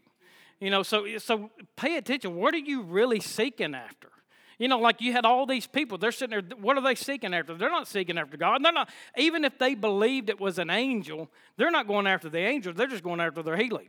You 0.59 0.71
know, 0.71 0.83
so 0.83 1.17
so 1.17 1.51
pay 1.75 1.97
attention. 1.97 2.35
What 2.35 2.53
are 2.53 2.59
you 2.59 2.81
really 2.81 3.19
seeking 3.19 3.75
after? 3.75 4.09
You 4.57 4.67
know, 4.67 4.79
like 4.79 5.01
you 5.01 5.13
had 5.13 5.23
all 5.23 5.45
these 5.45 5.67
people, 5.67 5.99
they're 5.99 6.11
sitting 6.11 6.31
there, 6.31 6.57
what 6.59 6.77
are 6.77 6.81
they 6.81 6.95
seeking 6.95 7.33
after? 7.33 7.53
They're 7.53 7.69
not 7.69 7.87
seeking 7.87 8.17
after 8.17 8.37
God. 8.37 8.65
They're 8.65 8.71
not, 8.71 8.89
even 9.15 9.45
if 9.45 9.59
they 9.59 9.75
believed 9.75 10.29
it 10.29 10.39
was 10.39 10.57
an 10.57 10.71
angel, 10.71 11.29
they're 11.57 11.69
not 11.69 11.85
going 11.87 12.07
after 12.07 12.27
the 12.27 12.39
angel, 12.39 12.73
they're 12.73 12.87
just 12.87 13.03
going 13.03 13.21
after 13.21 13.43
their 13.43 13.55
healing. 13.55 13.87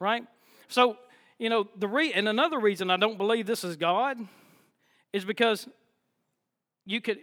Right? 0.00 0.24
So, 0.66 0.96
you 1.38 1.48
know, 1.48 1.68
the 1.76 1.86
re- 1.86 2.12
and 2.12 2.28
another 2.28 2.58
reason 2.58 2.90
I 2.90 2.96
don't 2.96 3.16
believe 3.16 3.46
this 3.46 3.62
is 3.62 3.76
God 3.76 4.18
is 5.12 5.24
because 5.24 5.68
you 6.84 7.00
could 7.00 7.18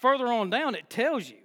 further 0.00 0.26
on 0.26 0.50
down 0.50 0.74
it 0.74 0.90
tells 0.90 1.28
you, 1.28 1.38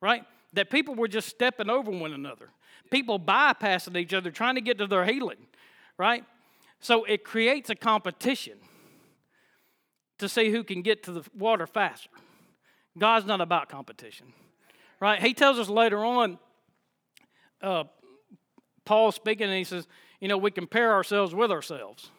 right, 0.00 0.24
that 0.54 0.70
people 0.70 0.94
were 0.94 1.08
just 1.08 1.28
stepping 1.28 1.68
over 1.68 1.90
one 1.90 2.12
another. 2.12 2.50
People 2.90 3.18
bypassing 3.18 3.96
each 3.96 4.14
other, 4.14 4.30
trying 4.30 4.54
to 4.54 4.60
get 4.60 4.78
to 4.78 4.86
their 4.86 5.04
healing, 5.04 5.46
right? 5.98 6.24
So 6.80 7.04
it 7.04 7.24
creates 7.24 7.70
a 7.70 7.74
competition 7.74 8.58
to 10.18 10.28
see 10.28 10.50
who 10.50 10.62
can 10.64 10.82
get 10.82 11.02
to 11.04 11.12
the 11.12 11.22
water 11.36 11.66
faster. 11.66 12.10
God's 12.96 13.26
not 13.26 13.40
about 13.40 13.68
competition, 13.68 14.32
right? 15.00 15.20
He 15.20 15.34
tells 15.34 15.58
us 15.58 15.68
later 15.68 16.04
on, 16.04 16.38
uh, 17.60 17.84
Paul 18.84 19.12
speaking, 19.12 19.48
and 19.48 19.56
he 19.56 19.64
says, 19.64 19.88
you 20.20 20.28
know, 20.28 20.36
we 20.36 20.50
compare 20.50 20.92
ourselves 20.92 21.34
with 21.34 21.50
ourselves. 21.50 22.10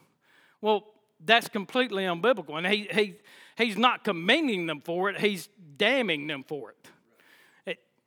Well, 0.62 0.86
that's 1.24 1.48
completely 1.48 2.04
unbiblical. 2.04 2.58
And 2.58 2.67
he, 2.67 2.88
he, 2.91 3.15
he's 3.58 3.78
not 3.78 4.04
commending 4.04 4.65
them 4.65 4.82
for 4.82 5.10
it, 5.10 5.19
he's 5.19 5.48
damning 5.78 6.28
them 6.28 6.43
for 6.45 6.71
it. 6.71 6.89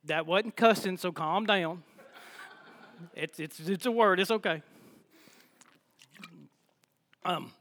That 0.09 0.25
wasn't 0.25 0.55
cussing, 0.55 0.97
so 0.97 1.11
calm 1.11 1.45
down. 1.45 1.83
It's, 3.15 3.39
it's, 3.39 3.59
it's 3.59 3.85
a 3.85 3.91
word, 3.91 4.19
it's 4.19 4.31
okay. 4.31 4.61
Um, 7.23 7.51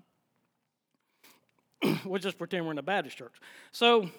we'll 2.04 2.18
just 2.18 2.38
pretend 2.38 2.64
we're 2.64 2.72
in 2.72 2.78
a 2.78 2.82
Baptist 2.82 3.16
church. 3.16 3.34
So, 3.70 4.10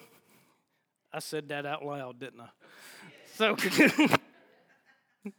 I 1.11 1.19
said 1.19 1.49
that 1.49 1.65
out 1.65 1.83
loud, 1.83 2.19
didn't 2.19 2.41
I? 2.41 2.49
So, 3.35 3.57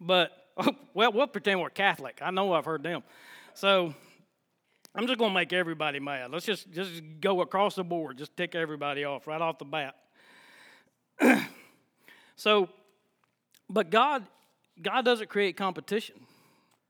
but, 0.00 0.30
oh, 0.56 0.74
well, 0.94 1.12
we'll 1.12 1.26
pretend 1.26 1.60
we're 1.60 1.70
Catholic. 1.70 2.20
I 2.22 2.30
know 2.30 2.52
I've 2.54 2.64
heard 2.64 2.82
them. 2.82 3.02
So, 3.54 3.94
I'm 4.94 5.06
just 5.06 5.18
going 5.18 5.30
to 5.30 5.34
make 5.34 5.52
everybody 5.52 6.00
mad. 6.00 6.30
Let's 6.32 6.46
just, 6.46 6.70
just 6.72 7.02
go 7.20 7.42
across 7.42 7.74
the 7.74 7.84
board, 7.84 8.18
just 8.18 8.36
tick 8.36 8.54
everybody 8.54 9.04
off 9.04 9.26
right 9.26 9.40
off 9.40 9.58
the 9.58 9.64
bat. 9.64 9.94
so, 12.40 12.70
but 13.68 13.90
God, 13.90 14.24
God 14.80 15.04
doesn't 15.04 15.28
create 15.28 15.58
competition. 15.58 16.16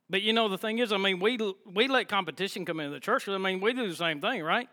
But 0.08 0.22
you 0.22 0.32
know, 0.32 0.48
the 0.48 0.56
thing 0.56 0.78
is, 0.78 0.92
I 0.92 0.96
mean, 0.96 1.18
we, 1.18 1.38
we 1.66 1.88
let 1.88 2.06
competition 2.06 2.64
come 2.64 2.78
into 2.78 2.92
the 2.92 3.00
church. 3.00 3.28
I 3.28 3.36
mean, 3.36 3.60
we 3.60 3.72
do 3.72 3.88
the 3.88 3.96
same 3.96 4.20
thing, 4.20 4.44
right? 4.44 4.68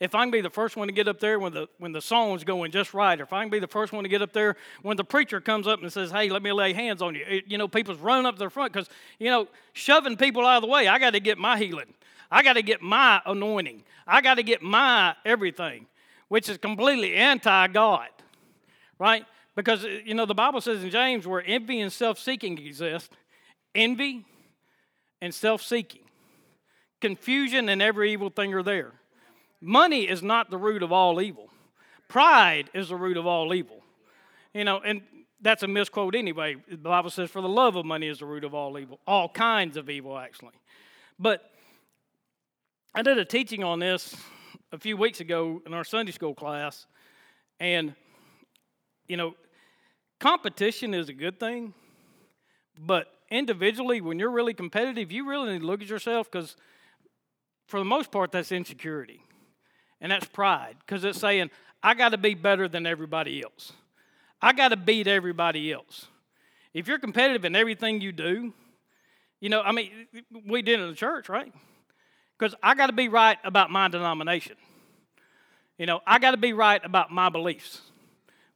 If 0.00 0.16
I 0.16 0.24
can 0.24 0.32
be 0.32 0.40
the 0.40 0.50
first 0.50 0.76
one 0.76 0.88
to 0.88 0.92
get 0.92 1.06
up 1.06 1.20
there 1.20 1.38
when 1.38 1.54
the, 1.54 1.68
when 1.78 1.92
the 1.92 2.00
song's 2.00 2.42
going 2.42 2.72
just 2.72 2.92
right, 2.92 3.20
or 3.20 3.22
if 3.22 3.32
I 3.32 3.40
can 3.44 3.50
be 3.50 3.60
the 3.60 3.68
first 3.68 3.92
one 3.92 4.02
to 4.02 4.08
get 4.08 4.20
up 4.20 4.32
there 4.32 4.56
when 4.82 4.96
the 4.96 5.04
preacher 5.04 5.40
comes 5.40 5.68
up 5.68 5.80
and 5.80 5.92
says, 5.92 6.10
hey, 6.10 6.28
let 6.28 6.42
me 6.42 6.50
lay 6.50 6.72
hands 6.72 7.02
on 7.02 7.14
you, 7.14 7.24
it, 7.28 7.44
you 7.46 7.56
know, 7.56 7.68
people's 7.68 7.98
running 7.98 8.26
up 8.26 8.34
to 8.34 8.40
the 8.40 8.50
front 8.50 8.72
because, 8.72 8.88
you 9.20 9.30
know, 9.30 9.46
shoving 9.74 10.16
people 10.16 10.44
out 10.44 10.56
of 10.56 10.62
the 10.62 10.68
way, 10.68 10.88
I 10.88 10.98
got 10.98 11.12
to 11.12 11.20
get 11.20 11.38
my 11.38 11.56
healing. 11.56 11.94
I 12.32 12.42
got 12.42 12.54
to 12.54 12.62
get 12.62 12.82
my 12.82 13.22
anointing. 13.26 13.84
I 14.08 14.22
got 14.22 14.38
to 14.38 14.42
get 14.42 14.60
my 14.60 15.14
everything, 15.24 15.86
which 16.26 16.48
is 16.48 16.58
completely 16.58 17.14
anti 17.14 17.68
God, 17.68 18.08
right? 18.98 19.24
Because, 19.56 19.84
uh, 19.84 19.88
you 20.04 20.14
know, 20.14 20.26
the 20.26 20.34
Bible 20.34 20.60
says 20.60 20.82
in 20.82 20.90
James 20.90 21.26
where 21.26 21.42
envy 21.44 21.80
and 21.80 21.92
self 21.92 22.18
seeking 22.18 22.58
exist, 22.58 23.12
envy, 23.74 24.24
and 25.20 25.34
self 25.34 25.62
seeking. 25.62 26.02
Confusion 27.00 27.68
and 27.68 27.80
every 27.80 28.12
evil 28.12 28.30
thing 28.30 28.52
are 28.54 28.62
there. 28.62 28.92
Money 29.60 30.08
is 30.08 30.22
not 30.22 30.50
the 30.50 30.58
root 30.58 30.82
of 30.82 30.92
all 30.92 31.20
evil, 31.20 31.50
pride 32.08 32.70
is 32.74 32.88
the 32.88 32.96
root 32.96 33.16
of 33.16 33.26
all 33.26 33.52
evil. 33.54 33.82
You 34.54 34.64
know, 34.64 34.80
and 34.84 35.02
that's 35.40 35.62
a 35.62 35.68
misquote 35.68 36.14
anyway. 36.14 36.56
The 36.68 36.76
Bible 36.76 37.10
says, 37.10 37.30
For 37.30 37.40
the 37.40 37.48
love 37.48 37.76
of 37.76 37.86
money 37.86 38.08
is 38.08 38.18
the 38.18 38.26
root 38.26 38.44
of 38.44 38.54
all 38.54 38.78
evil, 38.78 38.98
all 39.06 39.28
kinds 39.28 39.76
of 39.76 39.88
evil, 39.88 40.18
actually. 40.18 40.54
But 41.18 41.50
I 42.94 43.02
did 43.02 43.18
a 43.18 43.24
teaching 43.24 43.62
on 43.62 43.78
this 43.78 44.16
a 44.72 44.78
few 44.78 44.96
weeks 44.96 45.20
ago 45.20 45.62
in 45.66 45.74
our 45.74 45.84
Sunday 45.84 46.12
school 46.12 46.34
class, 46.34 46.86
and, 47.58 47.94
you 49.10 49.16
know, 49.16 49.34
competition 50.20 50.94
is 50.94 51.08
a 51.08 51.12
good 51.12 51.40
thing, 51.40 51.74
but 52.78 53.08
individually, 53.28 54.00
when 54.00 54.20
you're 54.20 54.30
really 54.30 54.54
competitive, 54.54 55.10
you 55.10 55.28
really 55.28 55.52
need 55.52 55.62
to 55.62 55.66
look 55.66 55.82
at 55.82 55.88
yourself 55.88 56.30
because, 56.30 56.54
for 57.66 57.80
the 57.80 57.84
most 57.84 58.12
part, 58.12 58.30
that's 58.30 58.52
insecurity. 58.52 59.20
And 60.00 60.12
that's 60.12 60.26
pride 60.26 60.76
because 60.78 61.02
it's 61.02 61.18
saying, 61.18 61.50
I 61.82 61.94
got 61.94 62.10
to 62.10 62.18
be 62.18 62.34
better 62.34 62.68
than 62.68 62.86
everybody 62.86 63.42
else. 63.42 63.72
I 64.40 64.52
got 64.52 64.68
to 64.68 64.76
beat 64.76 65.08
everybody 65.08 65.72
else. 65.72 66.06
If 66.72 66.86
you're 66.86 67.00
competitive 67.00 67.44
in 67.44 67.56
everything 67.56 68.00
you 68.00 68.12
do, 68.12 68.54
you 69.40 69.48
know, 69.48 69.60
I 69.60 69.72
mean, 69.72 69.90
we 70.46 70.62
did 70.62 70.78
in 70.78 70.88
the 70.88 70.94
church, 70.94 71.28
right? 71.28 71.52
Because 72.38 72.54
I 72.62 72.76
got 72.76 72.86
to 72.86 72.92
be 72.92 73.08
right 73.08 73.38
about 73.42 73.72
my 73.72 73.88
denomination. 73.88 74.56
You 75.78 75.86
know, 75.86 76.00
I 76.06 76.20
got 76.20 76.30
to 76.30 76.36
be 76.36 76.52
right 76.52 76.80
about 76.84 77.10
my 77.10 77.28
beliefs. 77.28 77.80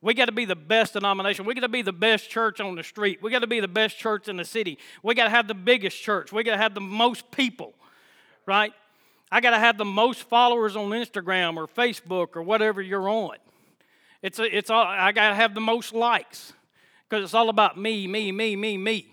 We 0.04 0.12
got 0.12 0.26
to 0.26 0.32
be 0.32 0.44
the 0.44 0.54
best 0.54 0.92
denomination. 0.92 1.46
We 1.46 1.54
got 1.54 1.62
to 1.62 1.68
be 1.68 1.80
the 1.80 1.90
best 1.90 2.28
church 2.28 2.60
on 2.60 2.74
the 2.74 2.82
street. 2.82 3.22
We 3.22 3.30
got 3.30 3.38
to 3.38 3.46
be 3.46 3.60
the 3.60 3.66
best 3.66 3.96
church 3.96 4.28
in 4.28 4.36
the 4.36 4.44
city. 4.44 4.78
We 5.02 5.14
got 5.14 5.24
to 5.24 5.30
have 5.30 5.48
the 5.48 5.54
biggest 5.54 5.98
church. 5.98 6.30
We 6.30 6.44
got 6.44 6.52
to 6.52 6.58
have 6.58 6.74
the 6.74 6.82
most 6.82 7.30
people, 7.30 7.72
right? 8.44 8.74
I 9.32 9.40
got 9.40 9.52
to 9.52 9.58
have 9.58 9.78
the 9.78 9.86
most 9.86 10.24
followers 10.24 10.76
on 10.76 10.90
Instagram 10.90 11.56
or 11.56 11.66
Facebook 11.66 12.36
or 12.36 12.42
whatever 12.42 12.82
you're 12.82 13.08
on. 13.08 13.36
It's, 14.20 14.38
a, 14.38 14.44
it's 14.54 14.68
all, 14.68 14.84
I 14.84 15.10
got 15.12 15.30
to 15.30 15.34
have 15.34 15.54
the 15.54 15.62
most 15.62 15.94
likes 15.94 16.52
because 17.08 17.24
it's 17.24 17.34
all 17.34 17.48
about 17.48 17.78
me, 17.78 18.06
me, 18.06 18.30
me, 18.30 18.56
me, 18.56 18.76
me, 18.76 19.08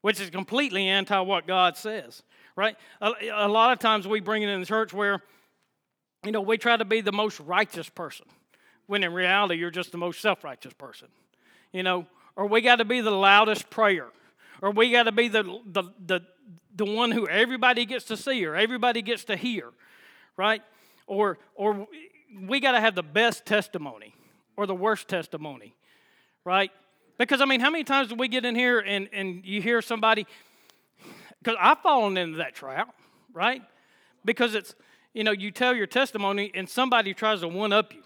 which 0.00 0.20
is 0.20 0.30
completely 0.30 0.88
anti 0.88 1.20
what 1.20 1.46
God 1.46 1.76
says, 1.76 2.24
right? 2.56 2.76
A, 3.00 3.12
a 3.32 3.48
lot 3.48 3.72
of 3.72 3.78
times 3.78 4.08
we 4.08 4.18
bring 4.18 4.42
it 4.42 4.48
in 4.48 4.58
the 4.58 4.66
church 4.66 4.92
where, 4.92 5.22
you 6.24 6.32
know, 6.32 6.40
we 6.40 6.58
try 6.58 6.76
to 6.76 6.84
be 6.84 7.02
the 7.02 7.12
most 7.12 7.38
righteous 7.38 7.88
person 7.88 8.26
when 8.88 9.04
in 9.04 9.12
reality 9.12 9.54
you're 9.54 9.70
just 9.70 9.92
the 9.92 9.98
most 9.98 10.20
self 10.20 10.42
righteous 10.42 10.72
person. 10.72 11.06
You 11.72 11.84
know, 11.84 12.06
or 12.34 12.46
we 12.46 12.60
got 12.60 12.76
to 12.76 12.84
be 12.84 13.00
the 13.00 13.12
loudest 13.12 13.70
prayer, 13.70 14.08
or 14.60 14.72
we 14.72 14.90
got 14.90 15.04
to 15.04 15.12
be 15.12 15.28
the, 15.28 15.60
the, 15.66 15.84
the, 16.04 16.20
the 16.74 16.84
one 16.84 17.12
who 17.12 17.28
everybody 17.28 17.84
gets 17.84 18.06
to 18.06 18.16
see 18.16 18.44
or 18.44 18.56
everybody 18.56 19.02
gets 19.02 19.24
to 19.24 19.36
hear, 19.36 19.70
right? 20.36 20.62
Or, 21.06 21.38
or 21.54 21.86
we 22.40 22.60
got 22.60 22.72
to 22.72 22.80
have 22.80 22.94
the 22.94 23.02
best 23.02 23.44
testimony 23.44 24.14
or 24.56 24.66
the 24.66 24.74
worst 24.74 25.06
testimony, 25.06 25.74
right? 26.44 26.70
Because, 27.18 27.40
I 27.40 27.44
mean, 27.44 27.60
how 27.60 27.70
many 27.70 27.84
times 27.84 28.08
do 28.08 28.14
we 28.14 28.28
get 28.28 28.44
in 28.44 28.54
here 28.54 28.78
and, 28.78 29.08
and 29.12 29.44
you 29.44 29.60
hear 29.60 29.82
somebody, 29.82 30.26
because 31.42 31.58
I've 31.60 31.80
fallen 31.80 32.16
into 32.16 32.38
that 32.38 32.54
trap, 32.54 32.94
right? 33.34 33.62
Because 34.24 34.54
it's, 34.54 34.74
you 35.12 35.24
know, 35.24 35.32
you 35.32 35.50
tell 35.50 35.74
your 35.74 35.86
testimony 35.86 36.50
and 36.54 36.68
somebody 36.68 37.12
tries 37.12 37.40
to 37.40 37.48
one 37.48 37.72
up 37.72 37.92
you 37.92 38.02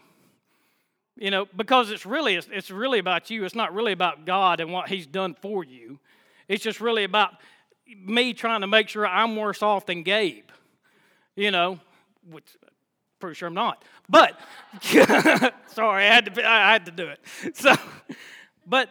You 1.22 1.30
know, 1.30 1.46
because 1.56 1.92
it's 1.92 2.04
really 2.04 2.35
it's, 2.35 2.48
it's 2.50 2.68
really 2.68 2.98
about 2.98 3.30
you. 3.30 3.44
It's 3.44 3.54
not 3.54 3.72
really 3.72 3.92
about 3.92 4.26
God 4.26 4.58
and 4.58 4.72
what 4.72 4.88
He's 4.88 5.06
done 5.06 5.37
for 5.40 5.62
you. 5.62 6.00
It's 6.48 6.64
just 6.64 6.80
really 6.80 7.04
about 7.04 7.35
me 7.96 8.35
trying 8.35 8.62
to 8.62 8.66
make 8.66 8.88
sure 8.88 9.06
I'm 9.06 9.37
worse 9.37 9.62
off 9.62 9.87
than 9.87 10.02
Gabe. 10.02 10.48
You 11.37 11.52
know, 11.52 11.78
which 12.28 12.56
pretty 13.20 13.37
sure 13.37 13.46
I'm 13.46 13.54
not. 13.54 13.85
But 14.08 14.37
sorry, 15.68 16.08
I 16.08 16.12
had 16.12 16.35
to 16.35 16.44
I 16.44 16.72
had 16.72 16.87
to 16.87 16.90
do 16.90 17.06
it. 17.06 17.20
So, 17.54 17.76
but 18.66 18.88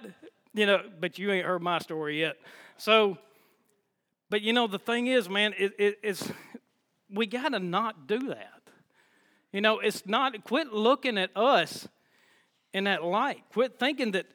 you 0.53 0.65
know, 0.65 0.83
but 1.01 1.19
you 1.19 1.33
ain't 1.33 1.45
heard 1.45 1.61
my 1.61 1.79
story 1.79 2.21
yet. 2.21 2.37
So, 2.77 3.17
but 4.29 4.41
you 4.41 4.53
know, 4.53 4.67
the 4.67 4.79
thing 4.79 5.07
is, 5.07 5.27
man, 5.27 5.53
it, 5.57 5.73
it, 5.77 5.99
it's 6.01 6.31
we 7.13 7.25
got 7.25 7.49
to 7.49 7.59
not 7.59 8.07
do 8.07 8.29
that. 8.29 8.61
You 9.51 9.59
know, 9.59 9.79
it's 9.79 10.05
not, 10.05 10.45
quit 10.45 10.71
looking 10.71 11.17
at 11.17 11.35
us 11.35 11.89
in 12.73 12.85
that 12.85 13.03
light. 13.03 13.43
Quit 13.53 13.77
thinking 13.79 14.11
that, 14.11 14.25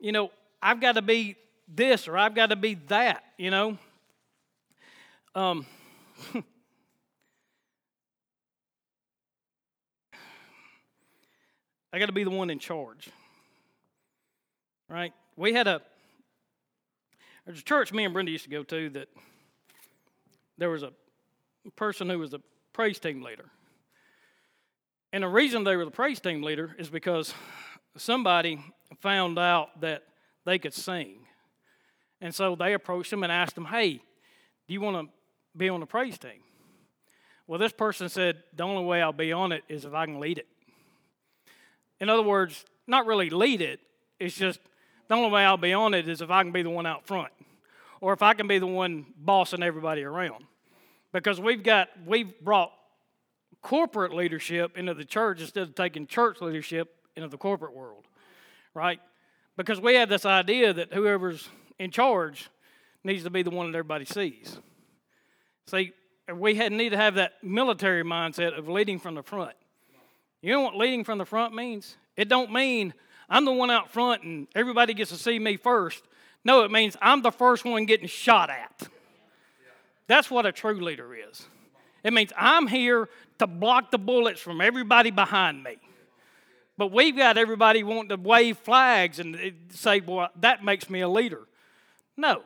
you 0.00 0.12
know, 0.12 0.30
I've 0.62 0.80
got 0.80 0.92
to 0.92 1.02
be 1.02 1.36
this 1.68 2.08
or 2.08 2.16
I've 2.16 2.34
got 2.34 2.50
to 2.50 2.56
be 2.56 2.74
that, 2.88 3.22
you 3.36 3.50
know. 3.50 3.78
Um, 5.34 5.66
I 11.92 11.98
got 11.98 12.06
to 12.06 12.12
be 12.12 12.24
the 12.24 12.30
one 12.30 12.48
in 12.50 12.58
charge. 12.58 13.10
Right? 14.88 15.12
We 15.36 15.52
had 15.52 15.66
a 15.66 15.82
there's 17.46 17.58
a 17.58 17.64
church 17.64 17.92
me 17.92 18.04
and 18.04 18.14
Brenda 18.14 18.30
used 18.30 18.44
to 18.44 18.50
go 18.50 18.62
to 18.62 18.88
that 18.90 19.08
there 20.58 20.70
was 20.70 20.82
a 20.82 20.92
person 21.76 22.08
who 22.08 22.18
was 22.18 22.34
a 22.34 22.40
praise 22.72 22.98
team 22.98 23.22
leader. 23.22 23.46
And 25.12 25.24
the 25.24 25.28
reason 25.28 25.64
they 25.64 25.76
were 25.76 25.84
the 25.84 25.90
praise 25.90 26.20
team 26.20 26.42
leader 26.42 26.74
is 26.78 26.88
because 26.88 27.34
somebody 27.96 28.58
found 29.00 29.38
out 29.38 29.80
that 29.80 30.02
they 30.44 30.58
could 30.58 30.74
sing. 30.74 31.18
And 32.20 32.34
so 32.34 32.54
they 32.54 32.74
approached 32.74 33.10
them 33.10 33.22
and 33.22 33.32
asked 33.32 33.54
them, 33.54 33.66
Hey, 33.66 33.94
do 33.94 34.74
you 34.74 34.80
want 34.80 35.06
to 35.06 35.12
be 35.56 35.68
on 35.68 35.80
the 35.80 35.86
praise 35.86 36.18
team? 36.18 36.42
Well, 37.46 37.58
this 37.58 37.72
person 37.72 38.08
said, 38.08 38.42
The 38.54 38.62
only 38.62 38.84
way 38.84 39.02
I'll 39.02 39.12
be 39.12 39.32
on 39.32 39.52
it 39.52 39.64
is 39.68 39.84
if 39.84 39.92
I 39.92 40.06
can 40.06 40.20
lead 40.20 40.38
it. 40.38 40.46
In 42.00 42.08
other 42.08 42.22
words, 42.22 42.64
not 42.86 43.06
really 43.06 43.30
lead 43.30 43.60
it, 43.60 43.80
it's 44.18 44.36
just 44.36 44.60
the 45.08 45.14
only 45.14 45.30
way 45.30 45.44
I'll 45.44 45.56
be 45.56 45.72
on 45.72 45.94
it 45.94 46.08
is 46.08 46.20
if 46.20 46.30
I 46.30 46.42
can 46.42 46.52
be 46.52 46.62
the 46.62 46.70
one 46.70 46.86
out 46.86 47.06
front 47.06 47.32
or 48.00 48.12
if 48.12 48.22
I 48.22 48.34
can 48.34 48.48
be 48.48 48.58
the 48.58 48.66
one 48.66 49.06
bossing 49.16 49.62
everybody 49.62 50.02
around 50.02 50.44
because 51.12 51.40
we've 51.40 51.62
got 51.62 51.88
we've 52.06 52.38
brought 52.40 52.72
corporate 53.62 54.12
leadership 54.12 54.76
into 54.76 54.94
the 54.94 55.04
church 55.04 55.40
instead 55.40 55.62
of 55.62 55.74
taking 55.74 56.06
church 56.06 56.40
leadership 56.40 57.01
into 57.16 57.28
the 57.28 57.38
corporate 57.38 57.74
world, 57.74 58.06
right? 58.74 59.00
Because 59.56 59.80
we 59.80 59.94
have 59.94 60.08
this 60.08 60.24
idea 60.24 60.72
that 60.72 60.92
whoever's 60.92 61.48
in 61.78 61.90
charge 61.90 62.48
needs 63.04 63.24
to 63.24 63.30
be 63.30 63.42
the 63.42 63.50
one 63.50 63.70
that 63.70 63.78
everybody 63.78 64.04
sees. 64.04 64.58
See, 65.66 65.92
we 66.32 66.54
need 66.54 66.90
to 66.90 66.96
have 66.96 67.16
that 67.16 67.34
military 67.42 68.04
mindset 68.04 68.56
of 68.56 68.68
leading 68.68 68.98
from 68.98 69.14
the 69.14 69.22
front. 69.22 69.54
You 70.40 70.52
know 70.52 70.60
what 70.62 70.76
leading 70.76 71.04
from 71.04 71.18
the 71.18 71.24
front 71.24 71.54
means? 71.54 71.96
It 72.16 72.28
don't 72.28 72.52
mean 72.52 72.94
I'm 73.28 73.44
the 73.44 73.52
one 73.52 73.70
out 73.70 73.90
front 73.90 74.22
and 74.22 74.46
everybody 74.54 74.94
gets 74.94 75.10
to 75.10 75.16
see 75.16 75.38
me 75.38 75.56
first. 75.56 76.02
No, 76.44 76.64
it 76.64 76.70
means 76.70 76.96
I'm 77.00 77.22
the 77.22 77.30
first 77.30 77.64
one 77.64 77.86
getting 77.86 78.08
shot 78.08 78.50
at. 78.50 78.88
That's 80.06 80.30
what 80.30 80.44
a 80.44 80.52
true 80.52 80.80
leader 80.80 81.14
is. 81.14 81.46
It 82.02 82.12
means 82.12 82.32
I'm 82.36 82.66
here 82.66 83.08
to 83.38 83.46
block 83.46 83.90
the 83.90 83.98
bullets 83.98 84.40
from 84.40 84.60
everybody 84.60 85.10
behind 85.10 85.62
me. 85.62 85.76
But 86.78 86.90
we've 86.90 87.16
got 87.16 87.36
everybody 87.36 87.82
wanting 87.82 88.08
to 88.08 88.16
wave 88.16 88.58
flags 88.58 89.18
and 89.18 89.36
eh, 89.36 89.50
say, 89.70 90.00
well, 90.00 90.30
that 90.40 90.64
makes 90.64 90.88
me 90.88 91.00
a 91.00 91.08
leader. 91.08 91.46
No, 92.16 92.42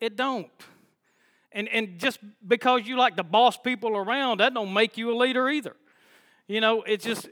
it 0.00 0.16
don't. 0.16 0.50
And, 1.52 1.68
and 1.68 1.98
just 1.98 2.18
because 2.46 2.82
you 2.86 2.96
like 2.96 3.16
to 3.16 3.22
boss 3.22 3.56
people 3.56 3.96
around, 3.96 4.40
that 4.40 4.54
don't 4.54 4.72
make 4.72 4.96
you 4.96 5.12
a 5.12 5.16
leader 5.16 5.48
either. 5.48 5.76
You 6.48 6.60
know, 6.60 6.82
it 6.82 7.00
just, 7.00 7.28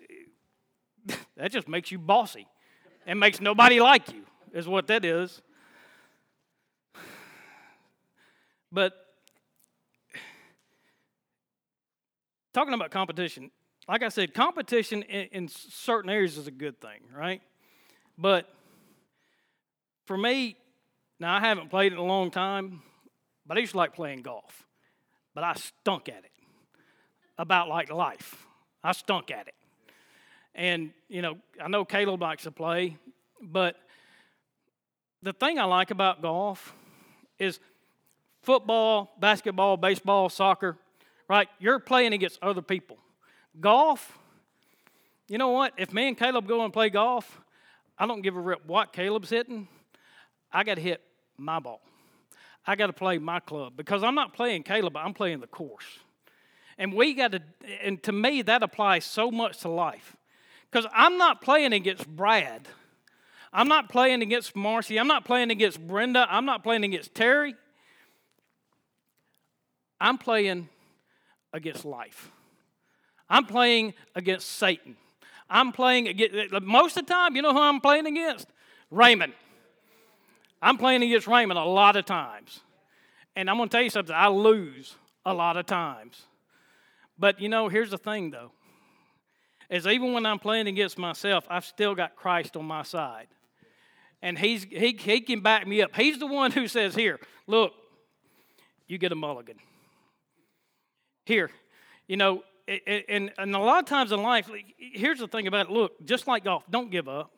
that 1.36 1.52
just 1.52 1.68
makes 1.68 1.90
you 1.90 1.98
bossy 1.98 2.46
and 3.06 3.20
makes 3.20 3.40
nobody 3.40 3.80
like 3.80 4.12
you, 4.12 4.24
is 4.52 4.66
what 4.66 4.86
that 4.88 5.04
is. 5.04 5.42
But 8.72 8.92
talking 12.52 12.74
about 12.74 12.90
competition, 12.90 13.50
like 13.88 14.02
I 14.02 14.08
said, 14.08 14.34
competition 14.34 15.02
in, 15.02 15.28
in, 15.32 15.48
certain 15.48 16.10
areas 16.10 16.38
is 16.38 16.46
a 16.46 16.50
good 16.50 16.80
thing, 16.80 17.00
right? 17.14 17.42
But 18.16 18.48
for 20.06 20.16
me, 20.16 20.56
now 21.20 21.34
I 21.34 21.40
haven't 21.40 21.70
played 21.70 21.92
in 21.92 21.98
a 21.98 22.04
long 22.04 22.30
time, 22.30 22.82
but 23.46 23.56
I 23.56 23.60
used 23.60 23.72
to 23.72 23.78
like 23.78 23.94
playing 23.94 24.22
golf. 24.22 24.66
But 25.34 25.44
I 25.44 25.54
stunk 25.54 26.08
at 26.08 26.24
it. 26.24 26.30
About 27.36 27.68
like 27.68 27.90
life. 27.90 28.46
I 28.82 28.92
stunk 28.92 29.30
at 29.30 29.48
it. 29.48 29.54
And, 30.54 30.90
you 31.08 31.20
know, 31.20 31.38
I 31.60 31.68
know 31.68 31.84
Caleb 31.84 32.22
likes 32.22 32.44
to 32.44 32.52
play, 32.52 32.96
but 33.42 33.76
the 35.22 35.32
thing 35.32 35.58
I 35.58 35.64
like 35.64 35.90
about 35.90 36.22
golf 36.22 36.74
is 37.38 37.58
football, 38.42 39.14
basketball, 39.18 39.76
baseball, 39.76 40.28
soccer, 40.28 40.76
right? 41.28 41.48
You're 41.58 41.80
playing 41.80 42.12
against 42.12 42.38
other 42.40 42.62
people. 42.62 42.98
Golf, 43.60 44.18
you 45.28 45.38
know 45.38 45.50
what? 45.50 45.72
If 45.76 45.92
me 45.92 46.08
and 46.08 46.18
Caleb 46.18 46.46
go 46.46 46.64
and 46.64 46.72
play 46.72 46.90
golf, 46.90 47.40
I 47.98 48.06
don't 48.06 48.22
give 48.22 48.36
a 48.36 48.40
rip 48.40 48.66
what 48.66 48.92
Caleb's 48.92 49.30
hitting. 49.30 49.68
I 50.52 50.64
got 50.64 50.74
to 50.74 50.80
hit 50.80 51.00
my 51.36 51.60
ball. 51.60 51.80
I 52.66 52.76
got 52.76 52.86
to 52.86 52.92
play 52.92 53.18
my 53.18 53.40
club 53.40 53.74
because 53.76 54.02
I'm 54.02 54.14
not 54.14 54.32
playing 54.32 54.62
Caleb, 54.62 54.96
I'm 54.96 55.14
playing 55.14 55.40
the 55.40 55.46
course. 55.46 55.98
And 56.78 56.92
we 56.92 57.14
got 57.14 57.32
to, 57.32 57.42
and 57.82 58.02
to 58.02 58.12
me, 58.12 58.42
that 58.42 58.62
applies 58.62 59.04
so 59.04 59.30
much 59.30 59.58
to 59.60 59.68
life. 59.68 60.16
Because 60.70 60.90
I'm 60.92 61.18
not 61.18 61.40
playing 61.40 61.72
against 61.72 62.08
Brad. 62.08 62.66
I'm 63.52 63.68
not 63.68 63.88
playing 63.88 64.22
against 64.22 64.56
Marcy. 64.56 64.98
I'm 64.98 65.06
not 65.06 65.24
playing 65.24 65.52
against 65.52 65.78
Brenda. 65.86 66.26
I'm 66.28 66.44
not 66.44 66.64
playing 66.64 66.82
against 66.82 67.14
Terry. 67.14 67.54
I'm 70.00 70.18
playing 70.18 70.68
against 71.52 71.84
life. 71.84 72.32
I'm 73.28 73.46
playing 73.46 73.94
against 74.14 74.48
Satan. 74.48 74.96
I'm 75.48 75.72
playing 75.72 76.08
against, 76.08 76.52
most 76.62 76.96
of 76.96 77.06
the 77.06 77.12
time, 77.12 77.36
you 77.36 77.42
know 77.42 77.52
who 77.52 77.60
I'm 77.60 77.80
playing 77.80 78.06
against? 78.06 78.48
Raymond. 78.90 79.32
I'm 80.60 80.78
playing 80.78 81.02
against 81.02 81.26
Raymond 81.26 81.58
a 81.58 81.64
lot 81.64 81.96
of 81.96 82.06
times. 82.06 82.60
And 83.36 83.50
I'm 83.50 83.56
going 83.56 83.68
to 83.68 83.76
tell 83.76 83.82
you 83.82 83.90
something, 83.90 84.14
I 84.14 84.28
lose 84.28 84.96
a 85.26 85.34
lot 85.34 85.56
of 85.56 85.66
times. 85.66 86.22
But 87.18 87.40
you 87.40 87.48
know, 87.48 87.68
here's 87.68 87.90
the 87.90 87.98
thing 87.98 88.30
though. 88.30 88.52
Is 89.70 89.86
even 89.86 90.12
when 90.12 90.26
I'm 90.26 90.38
playing 90.38 90.66
against 90.66 90.98
myself, 90.98 91.46
I've 91.48 91.64
still 91.64 91.94
got 91.94 92.16
Christ 92.16 92.56
on 92.56 92.64
my 92.64 92.82
side. 92.82 93.28
And 94.22 94.38
he's, 94.38 94.64
he, 94.64 94.96
he 94.98 95.20
can 95.20 95.40
back 95.40 95.66
me 95.66 95.82
up. 95.82 95.94
He's 95.94 96.18
the 96.18 96.26
one 96.26 96.50
who 96.50 96.68
says, 96.68 96.94
Here, 96.94 97.18
look, 97.46 97.72
you 98.86 98.98
get 98.98 99.12
a 99.12 99.14
mulligan. 99.14 99.56
Here, 101.24 101.50
you 102.06 102.16
know, 102.16 102.42
and, 102.66 103.32
and 103.36 103.54
a 103.54 103.58
lot 103.58 103.80
of 103.80 103.86
times 103.86 104.12
in 104.12 104.22
life, 104.22 104.50
here's 104.78 105.18
the 105.18 105.28
thing 105.28 105.46
about 105.46 105.66
it. 105.66 105.72
Look, 105.72 106.04
just 106.04 106.26
like 106.26 106.44
golf, 106.44 106.64
don't 106.70 106.90
give 106.90 107.08
up. 107.08 107.30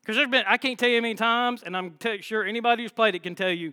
Because 0.00 0.16
there's 0.16 0.28
been, 0.28 0.44
I 0.46 0.56
can't 0.56 0.78
tell 0.78 0.88
you 0.88 0.96
how 0.96 1.02
many 1.02 1.14
times, 1.14 1.62
and 1.62 1.76
I'm 1.76 1.92
t- 1.92 2.22
sure 2.22 2.44
anybody 2.44 2.82
who's 2.82 2.92
played 2.92 3.14
it 3.14 3.22
can 3.22 3.34
tell 3.34 3.50
you, 3.50 3.72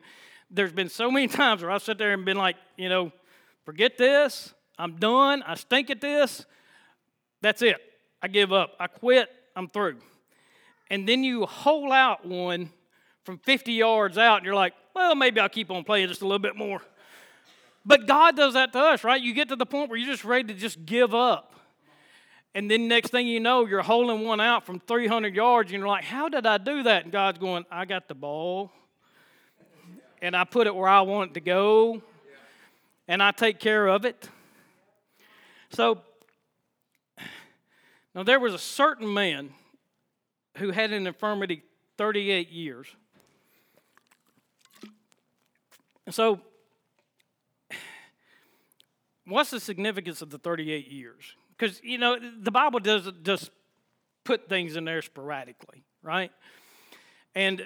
there's 0.51 0.71
been 0.71 0.89
so 0.89 1.09
many 1.09 1.27
times 1.41 1.61
where 1.61 1.71
I've 1.71 1.81
sat 1.81 1.97
there 1.97 2.13
and 2.13 2.25
been 2.25 2.37
like, 2.37 2.55
you 2.77 2.89
know, 2.89 3.11
forget 3.65 3.97
this, 3.97 4.53
I'm 4.77 4.95
done, 4.97 5.43
I 5.43 5.55
stink 5.55 5.89
at 5.89 6.01
this, 6.01 6.45
that's 7.41 7.61
it. 7.61 7.77
I 8.21 8.27
give 8.27 8.51
up, 8.51 8.71
I 8.79 8.87
quit, 8.87 9.29
I'm 9.55 9.69
through. 9.69 9.97
And 10.89 11.07
then 11.07 11.23
you 11.23 11.45
hole 11.45 11.91
out 11.91 12.25
one 12.25 12.71
from 13.23 13.37
50 13.39 13.73
yards 13.73 14.17
out, 14.17 14.37
and 14.37 14.45
you're 14.45 14.55
like, 14.55 14.73
well, 14.95 15.15
maybe 15.15 15.39
I'll 15.39 15.49
keep 15.49 15.71
on 15.71 15.83
playing 15.83 16.07
just 16.07 16.21
a 16.21 16.25
little 16.25 16.39
bit 16.39 16.55
more. 16.55 16.81
But 17.89 18.05
God 18.05 18.37
does 18.37 18.53
that 18.53 18.71
to 18.73 18.79
us, 18.79 19.03
right? 19.03 19.19
You 19.19 19.33
get 19.33 19.49
to 19.49 19.55
the 19.55 19.65
point 19.65 19.89
where 19.89 19.97
you're 19.97 20.11
just 20.11 20.23
ready 20.23 20.53
to 20.53 20.59
just 20.59 20.85
give 20.85 21.15
up. 21.15 21.53
And 22.53 22.69
then 22.69 22.87
next 22.87 23.09
thing 23.09 23.27
you 23.27 23.39
know, 23.39 23.65
you're 23.65 23.81
holding 23.81 24.27
one 24.27 24.39
out 24.39 24.63
from 24.63 24.79
300 24.79 25.35
yards, 25.35 25.71
and 25.71 25.79
you're 25.79 25.87
like, 25.87 26.03
How 26.03 26.29
did 26.29 26.45
I 26.45 26.59
do 26.59 26.83
that? 26.83 27.05
And 27.05 27.11
God's 27.11 27.39
going, 27.39 27.65
I 27.71 27.85
got 27.85 28.07
the 28.07 28.13
ball, 28.13 28.71
and 30.21 30.35
I 30.35 30.43
put 30.43 30.67
it 30.67 30.75
where 30.75 30.87
I 30.87 31.01
want 31.01 31.31
it 31.31 31.33
to 31.33 31.39
go, 31.39 32.03
and 33.07 33.23
I 33.23 33.31
take 33.31 33.59
care 33.59 33.87
of 33.87 34.05
it. 34.05 34.29
So, 35.71 36.01
now 38.13 38.21
there 38.21 38.39
was 38.39 38.53
a 38.53 38.59
certain 38.59 39.11
man 39.11 39.49
who 40.57 40.69
had 40.69 40.93
an 40.93 41.07
infirmity 41.07 41.63
38 41.97 42.51
years. 42.51 42.85
And 46.05 46.13
so 46.13 46.39
what's 49.29 49.51
the 49.51 49.59
significance 49.59 50.21
of 50.21 50.29
the 50.29 50.37
38 50.37 50.87
years? 50.87 51.35
Because, 51.57 51.81
you 51.83 51.97
know, 51.97 52.17
the 52.19 52.51
Bible 52.51 52.79
doesn't 52.79 53.23
just 53.23 53.51
put 54.23 54.47
things 54.49 54.75
in 54.75 54.85
there 54.85 55.01
sporadically, 55.01 55.83
right? 56.03 56.31
And 57.35 57.65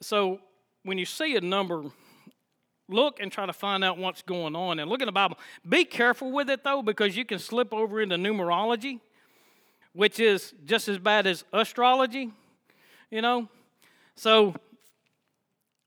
so 0.00 0.40
when 0.82 0.98
you 0.98 1.04
see 1.04 1.36
a 1.36 1.40
number, 1.40 1.84
look 2.88 3.20
and 3.20 3.30
try 3.30 3.46
to 3.46 3.52
find 3.52 3.84
out 3.84 3.98
what's 3.98 4.22
going 4.22 4.56
on 4.56 4.78
and 4.78 4.90
look 4.90 5.00
in 5.00 5.06
the 5.06 5.12
Bible. 5.12 5.38
Be 5.68 5.84
careful 5.84 6.32
with 6.32 6.48
it 6.50 6.64
though, 6.64 6.82
because 6.82 7.16
you 7.16 7.24
can 7.24 7.38
slip 7.38 7.72
over 7.74 8.00
into 8.00 8.16
numerology, 8.16 9.00
which 9.92 10.20
is 10.20 10.54
just 10.64 10.88
as 10.88 10.98
bad 10.98 11.26
as 11.26 11.44
astrology, 11.52 12.30
you 13.10 13.22
know? 13.22 13.48
So 14.16 14.54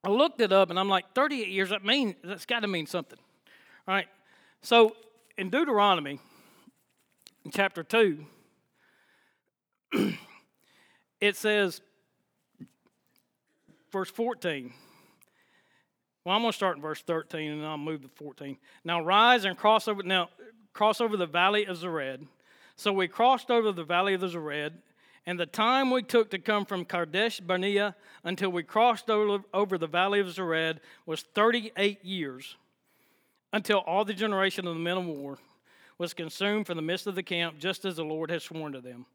I 0.04 0.10
looked 0.10 0.42
it 0.42 0.52
up 0.52 0.70
and 0.70 0.80
I'm 0.80 0.90
like, 0.90 1.14
38 1.14 1.48
years, 1.50 1.70
that 1.70 1.84
mean 1.84 2.16
that's 2.24 2.46
got 2.46 2.62
to 2.62 2.68
mean 2.68 2.86
something. 2.86 3.20
All 3.88 3.94
right. 3.96 4.08
So 4.62 4.96
in 5.38 5.50
Deuteronomy, 5.50 6.20
in 7.46 7.52
chapter 7.52 7.84
2, 7.84 8.26
it 11.20 11.36
says, 11.36 11.82
verse 13.92 14.10
14. 14.10 14.72
Well, 16.24 16.36
I'm 16.36 16.44
going 16.44 16.52
to 16.52 16.56
start 16.56 16.76
in 16.76 16.82
verse 16.82 17.02
13 17.02 17.52
and 17.52 17.66
I'll 17.66 17.78
move 17.78 18.04
to 18.04 18.08
14. 18.10 18.58
Now 18.84 19.02
rise 19.02 19.46
and 19.46 19.58
cross 19.58 19.88
over 19.88 20.04
now 20.04 20.30
cross 20.74 21.02
over 21.02 21.18
the 21.18 21.26
valley 21.26 21.66
of 21.66 21.78
Zered. 21.78 22.28
So 22.76 22.94
we 22.94 23.08
crossed 23.08 23.52
over 23.52 23.72
the 23.72 23.84
valley 23.84 24.14
of 24.14 24.22
the 24.22 24.28
Zered, 24.28 24.74
and 25.26 25.40
the 25.40 25.46
time 25.46 25.92
we 25.92 26.02
took 26.02 26.32
to 26.32 26.40
come 26.40 26.66
from 26.66 26.86
Kadesh 26.86 27.40
Barnea 27.40 27.96
until 28.24 28.52
we 28.52 28.64
crossed 28.64 29.10
over, 29.10 29.78
the 29.78 29.88
valley 29.88 30.20
of 30.20 30.28
Zered 30.28 30.80
was 31.06 31.22
38 31.22 32.04
years, 32.04 32.56
until 33.54 33.80
all 33.80 34.06
the 34.06 34.14
generation 34.14 34.68
of 34.68 34.74
the 34.74 34.80
men 34.80 34.98
of 34.98 35.06
war 35.06 35.38
was 35.98 36.14
consumed 36.14 36.66
from 36.66 36.78
the 36.78 36.82
midst 36.82 37.08
of 37.08 37.16
the 37.16 37.24
camp, 37.24 37.60
just 37.60 37.86
as 37.86 37.96
the 37.96 38.04
Lord 38.04 38.32
had 38.32 38.42
sworn 38.42 38.74
to 38.74 38.82
them. 38.82 39.06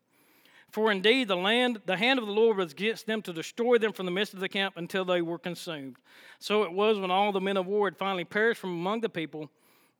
For 0.70 0.90
indeed 0.92 1.28
the 1.28 1.36
land, 1.36 1.80
the 1.86 1.96
hand 1.96 2.18
of 2.18 2.26
the 2.26 2.32
Lord 2.32 2.56
was 2.56 2.72
against 2.72 3.06
them 3.06 3.22
to 3.22 3.32
destroy 3.32 3.78
them 3.78 3.92
from 3.92 4.06
the 4.06 4.12
midst 4.12 4.34
of 4.34 4.40
the 4.40 4.48
camp 4.48 4.76
until 4.76 5.04
they 5.04 5.22
were 5.22 5.38
consumed. 5.38 5.96
So 6.38 6.64
it 6.64 6.72
was 6.72 6.98
when 6.98 7.10
all 7.10 7.32
the 7.32 7.40
men 7.40 7.56
of 7.56 7.66
war 7.66 7.86
had 7.86 7.96
finally 7.96 8.24
perished 8.24 8.60
from 8.60 8.70
among 8.70 9.00
the 9.00 9.08
people 9.08 9.50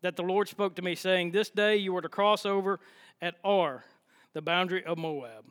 that 0.02 0.16
the 0.16 0.22
Lord 0.22 0.48
spoke 0.48 0.74
to 0.76 0.82
me, 0.82 0.94
saying, 0.94 1.30
This 1.30 1.50
day 1.50 1.76
you 1.76 1.96
are 1.96 2.02
to 2.02 2.08
cross 2.08 2.44
over 2.44 2.78
at 3.22 3.36
Ar, 3.42 3.84
the 4.34 4.42
boundary 4.42 4.84
of 4.84 4.98
Moab. 4.98 5.44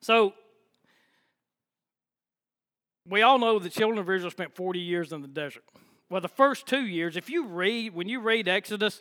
So 0.00 0.34
we 3.08 3.22
all 3.22 3.38
know 3.38 3.58
the 3.58 3.68
children 3.68 3.98
of 3.98 4.08
Israel 4.08 4.30
spent 4.30 4.54
40 4.54 4.78
years 4.78 5.12
in 5.12 5.20
the 5.20 5.28
desert. 5.28 5.64
Well, 6.10 6.20
the 6.20 6.28
first 6.28 6.66
two 6.66 6.84
years, 6.84 7.16
if 7.16 7.30
you 7.30 7.46
read, 7.46 7.94
when 7.94 8.08
you 8.08 8.20
read 8.20 8.48
Exodus 8.48 9.00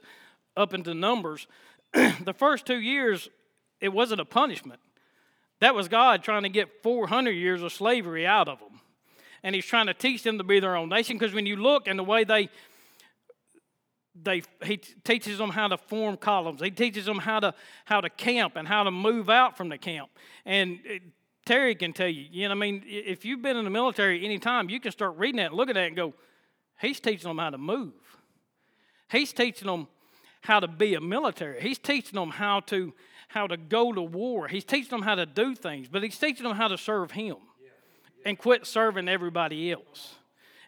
up 0.55 0.75
into 0.75 0.93
Numbers, 0.93 1.47
the 1.93 2.35
first 2.37 2.67
two 2.67 2.79
years, 2.79 3.29
it 3.81 3.89
wasn't 3.89 4.21
a 4.21 4.25
punishment. 4.25 4.79
That 5.59 5.73
was 5.73 5.87
God 5.87 6.23
trying 6.23 6.43
to 6.43 6.49
get 6.49 6.83
400 6.83 7.31
years 7.31 7.63
of 7.63 7.73
slavery 7.73 8.27
out 8.27 8.47
of 8.47 8.59
them. 8.59 8.79
And 9.41 9.55
He's 9.55 9.65
trying 9.65 9.87
to 9.87 9.93
teach 9.95 10.21
them 10.21 10.37
to 10.37 10.43
be 10.43 10.59
their 10.59 10.75
own 10.75 10.89
nation 10.89 11.17
because 11.17 11.33
when 11.33 11.47
you 11.47 11.55
look 11.55 11.87
and 11.87 11.97
the 11.97 12.03
way 12.03 12.23
they, 12.23 12.49
they 14.21 14.43
he 14.63 14.77
teaches 14.77 15.39
them 15.39 15.49
how 15.49 15.67
to 15.67 15.77
form 15.77 16.15
columns. 16.15 16.61
He 16.61 16.71
teaches 16.71 17.05
them 17.05 17.19
how 17.19 17.39
to 17.39 17.53
how 17.85 18.01
to 18.01 18.09
camp 18.09 18.55
and 18.55 18.67
how 18.67 18.83
to 18.83 18.91
move 18.91 19.29
out 19.29 19.57
from 19.57 19.69
the 19.69 19.77
camp. 19.77 20.09
And 20.45 20.79
it, 20.83 21.01
Terry 21.45 21.73
can 21.73 21.93
tell 21.93 22.07
you, 22.07 22.27
you 22.29 22.47
know, 22.47 22.51
I 22.51 22.57
mean, 22.57 22.83
if 22.85 23.25
you've 23.25 23.41
been 23.41 23.57
in 23.57 23.63
the 23.63 23.71
military 23.71 24.23
any 24.23 24.37
time, 24.37 24.69
you 24.69 24.79
can 24.79 24.91
start 24.91 25.17
reading 25.17 25.37
that 25.37 25.47
and 25.47 25.55
look 25.55 25.69
at 25.69 25.75
that 25.75 25.87
and 25.87 25.95
go, 25.95 26.13
he's 26.79 26.99
teaching 26.99 27.27
them 27.27 27.37
how 27.37 27.49
to 27.49 27.57
move. 27.57 27.93
He's 29.11 29.33
teaching 29.33 29.67
them 29.67 29.87
how 30.41 30.59
to 30.59 30.67
be 30.67 30.95
a 30.95 31.01
military. 31.01 31.61
He's 31.61 31.77
teaching 31.77 32.19
them 32.19 32.29
how 32.29 32.61
to 32.61 32.93
how 33.29 33.45
to 33.45 33.57
go 33.57 33.93
to 33.93 34.01
war. 34.01 34.47
He's 34.47 34.63
teaching 34.63 34.89
them 34.89 35.03
how 35.03 35.15
to 35.15 35.25
do 35.25 35.53
things, 35.53 35.87
but 35.87 36.01
he's 36.01 36.17
teaching 36.17 36.47
them 36.47 36.55
how 36.55 36.67
to 36.67 36.77
serve 36.77 37.11
him 37.11 37.35
and 38.25 38.37
quit 38.37 38.65
serving 38.65 39.07
everybody 39.07 39.71
else. 39.71 40.15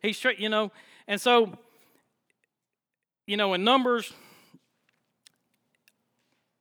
He's 0.01 0.23
you 0.37 0.49
know, 0.49 0.71
and 1.07 1.19
so 1.19 1.57
you 3.31 3.37
know, 3.37 3.53
in 3.53 3.63
Numbers, 3.63 4.11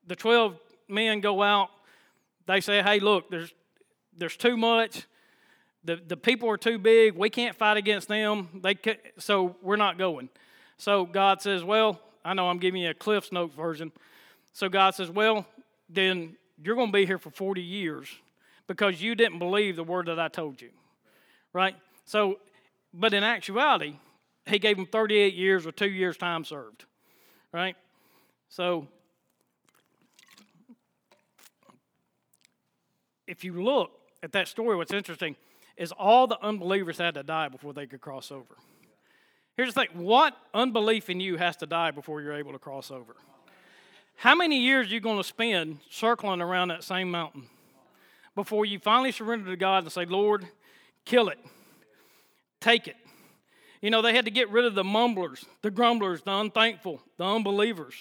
the 0.06 0.14
12 0.14 0.58
men 0.88 1.20
go 1.20 1.42
out. 1.42 1.68
They 2.46 2.60
say, 2.60 2.82
hey, 2.82 3.00
look, 3.00 3.30
there's, 3.30 3.52
there's 4.16 4.36
too 4.36 4.56
much. 4.56 5.06
The, 5.84 5.96
the 5.96 6.16
people 6.16 6.48
are 6.50 6.58
too 6.58 6.78
big. 6.78 7.14
We 7.14 7.30
can't 7.30 7.56
fight 7.56 7.76
against 7.76 8.08
them. 8.08 8.60
They 8.62 8.76
so 9.18 9.56
we're 9.62 9.76
not 9.76 9.96
going. 9.96 10.28
So 10.76 11.04
God 11.04 11.40
says, 11.40 11.64
well, 11.64 12.00
I 12.24 12.34
know 12.34 12.48
I'm 12.48 12.58
giving 12.58 12.82
you 12.82 12.90
a 12.90 12.94
Cliff's 12.94 13.32
Note 13.32 13.54
version. 13.54 13.92
So 14.52 14.68
God 14.68 14.94
says, 14.94 15.10
well, 15.10 15.46
then 15.88 16.36
you're 16.62 16.74
going 16.74 16.88
to 16.88 16.92
be 16.92 17.06
here 17.06 17.18
for 17.18 17.30
40 17.30 17.62
years 17.62 18.08
because 18.66 19.00
you 19.00 19.14
didn't 19.14 19.38
believe 19.38 19.76
the 19.76 19.84
word 19.84 20.06
that 20.06 20.18
I 20.18 20.28
told 20.28 20.60
you. 20.60 20.70
Right? 21.52 21.76
So, 22.04 22.38
but 22.92 23.14
in 23.14 23.24
actuality, 23.24 23.96
he 24.46 24.58
gave 24.58 24.76
them 24.76 24.86
38 24.86 25.34
years 25.34 25.66
or 25.66 25.72
two 25.72 25.88
years' 25.88 26.16
time 26.16 26.44
served. 26.44 26.84
Right? 27.52 27.76
So, 28.48 28.86
if 33.26 33.44
you 33.44 33.62
look 33.62 33.92
at 34.22 34.32
that 34.32 34.48
story, 34.48 34.76
what's 34.76 34.92
interesting 34.92 35.36
is 35.80 35.92
all 35.92 36.26
the 36.26 36.38
unbelievers 36.42 36.98
had 36.98 37.14
to 37.14 37.22
die 37.22 37.48
before 37.48 37.72
they 37.72 37.86
could 37.86 38.02
cross 38.02 38.30
over. 38.30 38.54
Here's 39.56 39.72
the 39.72 39.80
thing 39.80 40.04
what 40.04 40.36
unbelief 40.52 41.08
in 41.08 41.20
you 41.20 41.38
has 41.38 41.56
to 41.56 41.66
die 41.66 41.90
before 41.90 42.20
you're 42.20 42.34
able 42.34 42.52
to 42.52 42.58
cross 42.58 42.90
over? 42.90 43.16
How 44.16 44.34
many 44.34 44.60
years 44.60 44.88
are 44.88 44.90
you 44.90 45.00
going 45.00 45.16
to 45.16 45.24
spend 45.24 45.78
circling 45.88 46.42
around 46.42 46.68
that 46.68 46.84
same 46.84 47.10
mountain 47.10 47.46
before 48.34 48.66
you 48.66 48.78
finally 48.78 49.10
surrender 49.10 49.50
to 49.50 49.56
God 49.56 49.84
and 49.84 49.90
say, 49.90 50.04
Lord, 50.04 50.46
kill 51.06 51.30
it, 51.30 51.38
take 52.60 52.86
it? 52.86 52.96
You 53.80 53.88
know, 53.88 54.02
they 54.02 54.14
had 54.14 54.26
to 54.26 54.30
get 54.30 54.50
rid 54.50 54.66
of 54.66 54.74
the 54.74 54.84
mumblers, 54.84 55.46
the 55.62 55.70
grumblers, 55.70 56.20
the 56.20 56.34
unthankful, 56.34 57.00
the 57.16 57.24
unbelievers. 57.24 57.94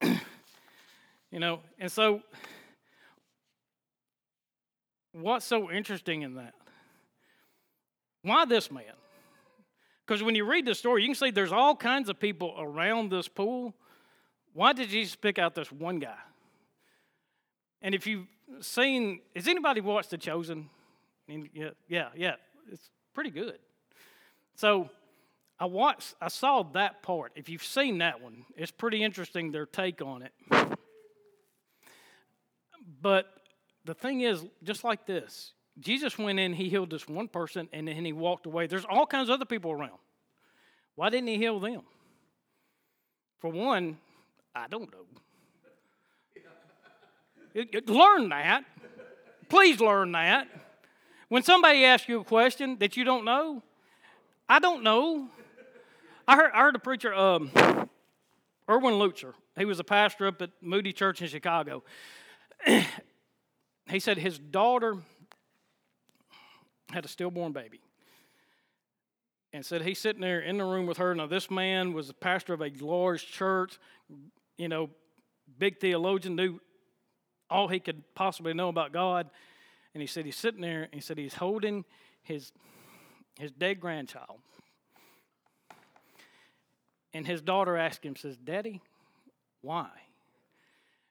you 0.02 1.40
know, 1.40 1.58
and 1.80 1.90
so 1.90 2.22
what's 5.20 5.46
so 5.46 5.70
interesting 5.70 6.22
in 6.22 6.34
that? 6.34 6.54
Why 8.22 8.44
this 8.44 8.70
man? 8.70 8.84
Because 10.06 10.22
when 10.22 10.34
you 10.34 10.44
read 10.44 10.66
the 10.66 10.74
story, 10.74 11.02
you 11.02 11.08
can 11.08 11.14
see 11.14 11.30
there's 11.30 11.52
all 11.52 11.74
kinds 11.74 12.08
of 12.08 12.20
people 12.20 12.54
around 12.58 13.10
this 13.10 13.28
pool. 13.28 13.74
Why 14.52 14.72
did 14.72 14.88
Jesus 14.88 15.16
pick 15.16 15.38
out 15.38 15.54
this 15.54 15.72
one 15.72 15.98
guy? 15.98 16.18
And 17.82 17.94
if 17.94 18.06
you've 18.06 18.26
seen, 18.60 19.20
has 19.34 19.48
anybody 19.48 19.80
watched 19.80 20.10
The 20.10 20.18
Chosen? 20.18 20.70
Yeah, 21.28 21.70
yeah, 21.88 22.08
yeah. 22.16 22.34
It's 22.70 22.90
pretty 23.14 23.30
good. 23.30 23.58
So 24.54 24.90
I 25.58 25.66
watched, 25.66 26.14
I 26.20 26.28
saw 26.28 26.62
that 26.74 27.02
part. 27.02 27.32
If 27.34 27.48
you've 27.48 27.64
seen 27.64 27.98
that 27.98 28.22
one, 28.22 28.44
it's 28.56 28.70
pretty 28.70 29.02
interesting 29.02 29.50
their 29.52 29.66
take 29.66 30.00
on 30.02 30.22
it. 30.22 30.32
But 33.02 33.26
the 33.86 33.94
thing 33.94 34.20
is, 34.22 34.44
just 34.62 34.84
like 34.84 35.06
this, 35.06 35.52
Jesus 35.78 36.18
went 36.18 36.38
in, 36.38 36.52
he 36.52 36.68
healed 36.68 36.90
this 36.90 37.08
one 37.08 37.28
person, 37.28 37.68
and 37.72 37.88
then 37.88 38.04
he 38.04 38.12
walked 38.12 38.46
away. 38.46 38.66
There's 38.66 38.84
all 38.84 39.06
kinds 39.06 39.28
of 39.28 39.34
other 39.34 39.44
people 39.44 39.70
around. 39.70 39.98
Why 40.94 41.10
didn't 41.10 41.28
he 41.28 41.36
heal 41.36 41.60
them? 41.60 41.82
For 43.38 43.50
one, 43.50 43.98
I 44.54 44.66
don't 44.68 44.90
know. 44.90 45.04
learn 47.86 48.30
that. 48.30 48.64
Please 49.48 49.80
learn 49.80 50.12
that. 50.12 50.48
When 51.28 51.42
somebody 51.42 51.84
asks 51.84 52.08
you 52.08 52.20
a 52.20 52.24
question 52.24 52.78
that 52.78 52.96
you 52.96 53.04
don't 53.04 53.24
know, 53.24 53.62
I 54.48 54.58
don't 54.58 54.82
know. 54.82 55.28
I 56.26 56.36
heard, 56.36 56.50
I 56.54 56.60
heard 56.60 56.76
a 56.76 56.78
preacher, 56.78 57.14
um, 57.14 57.50
Erwin 58.68 58.94
Lutzer. 58.94 59.34
He 59.56 59.64
was 59.64 59.78
a 59.78 59.84
pastor 59.84 60.26
up 60.26 60.42
at 60.42 60.50
Moody 60.60 60.92
Church 60.92 61.22
in 61.22 61.28
Chicago. 61.28 61.84
he 63.88 64.00
said 64.00 64.18
his 64.18 64.38
daughter 64.38 64.96
had 66.90 67.04
a 67.04 67.08
stillborn 67.08 67.52
baby. 67.52 67.80
And 69.52 69.64
said 69.64 69.82
he's 69.82 69.98
sitting 69.98 70.20
there 70.20 70.40
in 70.40 70.58
the 70.58 70.64
room 70.64 70.86
with 70.86 70.98
her. 70.98 71.14
Now, 71.14 71.26
this 71.26 71.50
man 71.50 71.92
was 71.92 72.10
a 72.10 72.14
pastor 72.14 72.52
of 72.52 72.60
a 72.60 72.70
large 72.80 73.26
church, 73.26 73.78
you 74.58 74.68
know, 74.68 74.90
big 75.58 75.80
theologian, 75.80 76.36
knew 76.36 76.60
all 77.48 77.68
he 77.68 77.80
could 77.80 78.02
possibly 78.14 78.52
know 78.52 78.68
about 78.68 78.92
God. 78.92 79.30
And 79.94 80.00
he 80.02 80.06
said 80.06 80.26
he's 80.26 80.36
sitting 80.36 80.60
there, 80.60 80.82
and 80.82 80.94
he 80.94 81.00
said 81.00 81.16
he's 81.16 81.34
holding 81.34 81.84
his 82.22 82.52
his 83.38 83.52
dead 83.52 83.80
grandchild. 83.80 84.40
And 87.12 87.26
his 87.26 87.40
daughter 87.40 87.76
asked 87.76 88.04
him, 88.04 88.16
says, 88.16 88.36
Daddy, 88.36 88.82
why? 89.62 89.88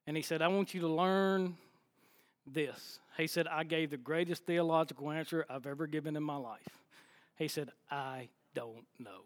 And 0.06 0.16
he 0.16 0.22
said, 0.22 0.42
I 0.42 0.48
want 0.50 0.74
you 0.74 0.82
to 0.82 0.88
learn 0.88 1.58
this. 2.46 3.00
He 3.18 3.28
said, 3.28 3.48
I 3.48 3.64
gave 3.64 3.90
the 3.90 3.98
greatest 3.98 4.46
theological 4.46 5.12
answer 5.12 5.46
I've 5.50 5.66
ever 5.66 5.88
given 5.88 6.16
in 6.16 6.24
my 6.24 6.38
life. 6.38 6.80
He 7.38 7.48
said, 7.48 7.70
I 7.90 8.30
don't 8.54 8.86
know. 9.00 9.22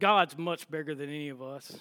God's 0.00 0.36
much 0.36 0.70
bigger 0.70 0.94
than 0.94 1.08
any 1.08 1.28
of 1.28 1.42
us. 1.42 1.78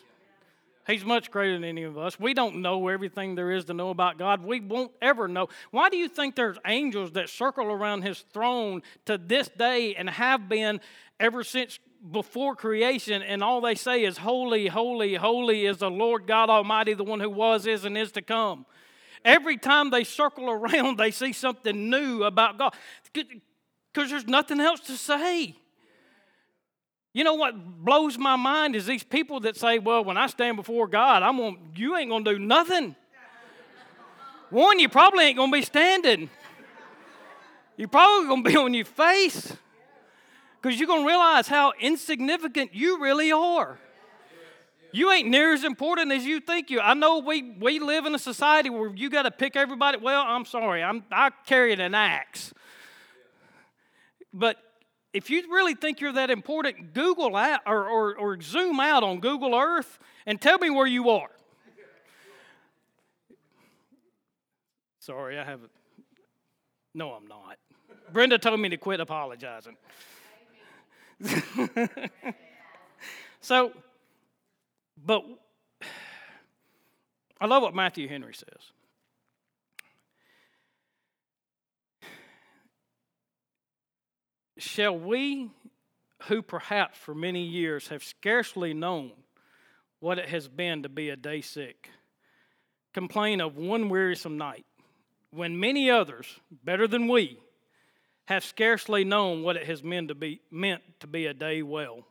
He's 0.86 1.05
much 1.05 1.32
greater 1.32 1.53
than 1.53 1.63
any 1.63 1.84
of 1.84 1.97
us. 1.97 2.19
We 2.19 2.34
don't 2.34 2.57
know 2.57 2.89
everything 2.89 3.36
there 3.36 3.51
is 3.51 3.65
to 3.65 3.74
know 3.74 3.89
about 3.89 4.17
God. 4.17 4.43
We 4.43 4.59
won't 4.59 4.91
ever 5.01 5.30
know. 5.30 5.47
Why 5.71 5.89
do 5.89 5.95
you 5.95 6.09
think 6.09 6.36
there's 6.36 6.57
angels 6.65 7.11
that 7.13 7.30
circle 7.30 7.67
around 7.67 8.01
his 8.01 8.19
throne 8.34 8.82
to 9.05 9.17
this 9.17 9.47
day 9.47 9.95
and 9.95 10.09
have 10.09 10.49
been 10.49 10.82
ever 11.19 11.43
since 11.43 11.80
before 12.11 12.55
creation, 12.55 13.21
and 13.21 13.41
all 13.41 13.61
they 13.61 13.76
say 13.76 14.03
is, 14.03 14.17
Holy, 14.17 14.67
holy, 14.67 15.15
holy 15.15 15.65
is 15.65 15.78
the 15.78 15.89
Lord 15.89 16.28
God 16.28 16.49
Almighty, 16.49 16.93
the 16.93 17.03
one 17.03 17.21
who 17.21 17.30
was, 17.30 17.65
is, 17.65 17.86
and 17.86 17.97
is 17.97 18.11
to 18.11 18.21
come? 18.21 18.65
Every 19.26 19.57
time 19.57 19.89
they 19.89 20.03
circle 20.03 20.49
around, 20.49 20.97
they 20.99 21.11
see 21.11 21.34
something 21.34 21.89
new 21.89 22.24
about 22.24 22.57
God 22.57 22.74
because 23.13 24.09
there's 24.09 24.28
nothing 24.28 24.59
else 24.59 24.80
to 24.82 24.97
say. 24.97 25.55
You 27.13 27.24
know 27.24 27.36
what 27.36 27.53
blows 27.84 28.17
my 28.17 28.36
mind 28.36 28.76
is 28.76 28.88
these 28.88 29.03
people 29.03 29.39
that 29.41 29.55
say, 29.55 29.78
"Well, 29.78 30.03
when 30.03 30.17
I 30.17 30.28
stand 30.28 30.57
before 30.57 30.88
God, 30.88 31.21
I'm 31.21 31.38
gonna—you 31.38 31.95
ain't 31.95 32.09
to 32.26 32.34
do 32.34 32.39
nothing." 32.39 32.95
One, 34.49 34.80
you 34.80 34.89
probably 34.89 35.26
ain't 35.26 35.38
to 35.38 35.57
be 35.57 35.61
standing. 35.61 36.30
You're 37.78 37.88
probably 37.88 38.30
to 38.43 38.49
be 38.49 38.57
on 38.57 38.74
your 38.74 38.86
face 38.86 39.55
because 40.61 40.80
you're 40.80 40.88
to 41.01 41.07
realize 41.07 41.47
how 41.47 41.74
insignificant 41.80 42.74
you 42.74 42.99
really 43.01 43.32
are. 43.32 43.78
You 44.93 45.11
ain't 45.11 45.27
near 45.27 45.53
as 45.53 45.63
important 45.63 46.11
as 46.11 46.23
you 46.23 46.39
think 46.39 46.69
you. 46.69 46.79
I 46.79 46.93
know 46.93 47.17
we, 47.17 47.41
we 47.59 47.79
live 47.79 48.05
in 48.05 48.13
a 48.13 48.19
society 48.19 48.69
where 48.69 48.93
you 48.93 49.09
got 49.09 49.23
to 49.23 49.31
pick 49.31 49.55
everybody. 49.55 49.97
Well, 49.97 50.21
I'm 50.21 50.45
sorry, 50.45 50.83
I'm 50.83 51.03
I 51.11 51.31
carried 51.47 51.79
an 51.79 51.95
axe. 51.95 52.53
But 54.31 54.57
if 55.11 55.31
you 55.31 55.51
really 55.51 55.73
think 55.73 55.99
you're 55.99 56.13
that 56.13 56.29
important, 56.29 56.93
Google 56.93 57.35
out 57.35 57.61
or, 57.65 57.87
or, 57.87 58.15
or 58.15 58.39
zoom 58.39 58.79
out 58.79 59.01
on 59.01 59.19
Google 59.19 59.55
Earth 59.55 59.97
and 60.27 60.39
tell 60.39 60.59
me 60.59 60.69
where 60.69 60.85
you 60.85 61.09
are. 61.09 61.31
Sorry, 64.99 65.39
I 65.39 65.43
haven't. 65.43 65.71
No, 66.93 67.13
I'm 67.13 67.25
not. 67.25 67.57
Brenda 68.11 68.37
told 68.37 68.59
me 68.59 68.69
to 68.69 68.77
quit 68.77 68.99
apologizing. 68.99 69.75
so, 73.41 73.71
but 75.06 75.24
I 77.39 77.45
love 77.45 77.64
what 77.64 77.76
Matthew 77.76 78.08
Henry 78.08 78.34
says. 78.34 78.72
Shall 84.58 84.97
we, 84.97 85.51
who 86.24 86.41
perhaps 86.41 86.97
for 86.97 87.14
many 87.14 87.43
years 87.43 87.89
have 87.89 88.04
scarcely 88.04 88.74
known 88.74 89.12
what 89.99 90.20
it 90.20 90.30
has 90.30 90.47
been 90.47 90.84
to 90.84 90.89
be 90.89 91.10
a 91.10 91.18
day 91.18 91.41
sick, 91.41 91.89
complain 92.93 93.41
of 93.41 93.58
one 93.58 93.89
wearisome 93.89 94.38
night, 94.38 94.66
when 95.32 95.60
many 95.60 95.89
others, 95.89 96.28
better 96.64 96.88
than 96.88 97.08
we, 97.08 97.39
have 98.26 98.45
scarcely 98.45 99.04
known 99.04 99.43
what 99.43 99.58
it 99.58 99.66
has 99.66 99.84
meant 99.84 100.08
to 100.08 100.16
be, 100.16 100.39
meant 100.49 100.82
to 101.01 101.08
be 101.08 101.26
a 101.26 101.34
day 101.34 101.62
well? 101.62 102.06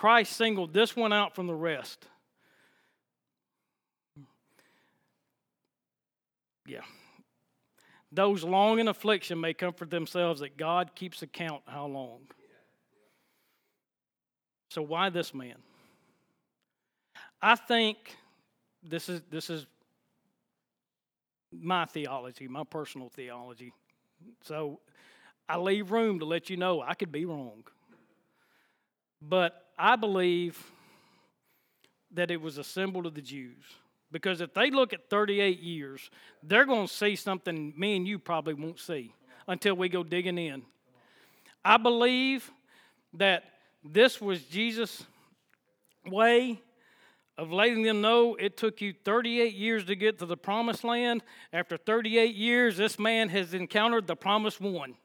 Christ 0.00 0.32
singled 0.32 0.72
this 0.72 0.96
one 0.96 1.12
out 1.12 1.34
from 1.34 1.46
the 1.46 1.54
rest. 1.54 2.06
Yeah. 6.66 6.80
Those 8.10 8.42
long 8.42 8.78
in 8.78 8.88
affliction 8.88 9.38
may 9.38 9.52
comfort 9.52 9.90
themselves 9.90 10.40
that 10.40 10.56
God 10.56 10.94
keeps 10.94 11.20
account 11.20 11.64
how 11.66 11.84
long. 11.84 12.20
So 14.70 14.80
why 14.80 15.10
this 15.10 15.34
man? 15.34 15.56
I 17.42 17.54
think 17.56 17.98
this 18.82 19.10
is 19.10 19.20
this 19.30 19.50
is 19.50 19.66
my 21.52 21.84
theology, 21.84 22.48
my 22.48 22.64
personal 22.64 23.10
theology. 23.10 23.74
So 24.44 24.80
I 25.46 25.58
leave 25.58 25.90
room 25.90 26.20
to 26.20 26.24
let 26.24 26.48
you 26.48 26.56
know 26.56 26.80
I 26.80 26.94
could 26.94 27.12
be 27.12 27.26
wrong. 27.26 27.64
But 29.20 29.66
I 29.82 29.96
believe 29.96 30.62
that 32.12 32.30
it 32.30 32.38
was 32.40 32.58
a 32.58 32.64
symbol 32.64 33.02
to 33.04 33.10
the 33.10 33.22
Jews. 33.22 33.64
Because 34.12 34.42
if 34.42 34.52
they 34.52 34.70
look 34.70 34.92
at 34.92 35.08
38 35.08 35.60
years, 35.60 36.10
they're 36.42 36.66
going 36.66 36.86
to 36.86 36.92
see 36.92 37.16
something 37.16 37.72
me 37.78 37.96
and 37.96 38.06
you 38.06 38.18
probably 38.18 38.52
won't 38.52 38.78
see 38.78 39.14
until 39.48 39.74
we 39.74 39.88
go 39.88 40.02
digging 40.02 40.36
in. 40.36 40.62
I 41.64 41.78
believe 41.78 42.50
that 43.14 43.44
this 43.82 44.20
was 44.20 44.42
Jesus' 44.42 45.02
way 46.04 46.60
of 47.38 47.50
letting 47.50 47.82
them 47.82 48.02
know 48.02 48.34
it 48.34 48.58
took 48.58 48.82
you 48.82 48.92
38 49.04 49.54
years 49.54 49.84
to 49.86 49.96
get 49.96 50.18
to 50.18 50.26
the 50.26 50.36
promised 50.36 50.84
land. 50.84 51.22
After 51.54 51.78
38 51.78 52.34
years, 52.34 52.76
this 52.76 52.98
man 52.98 53.30
has 53.30 53.54
encountered 53.54 54.06
the 54.06 54.16
promised 54.16 54.60
one. 54.60 54.96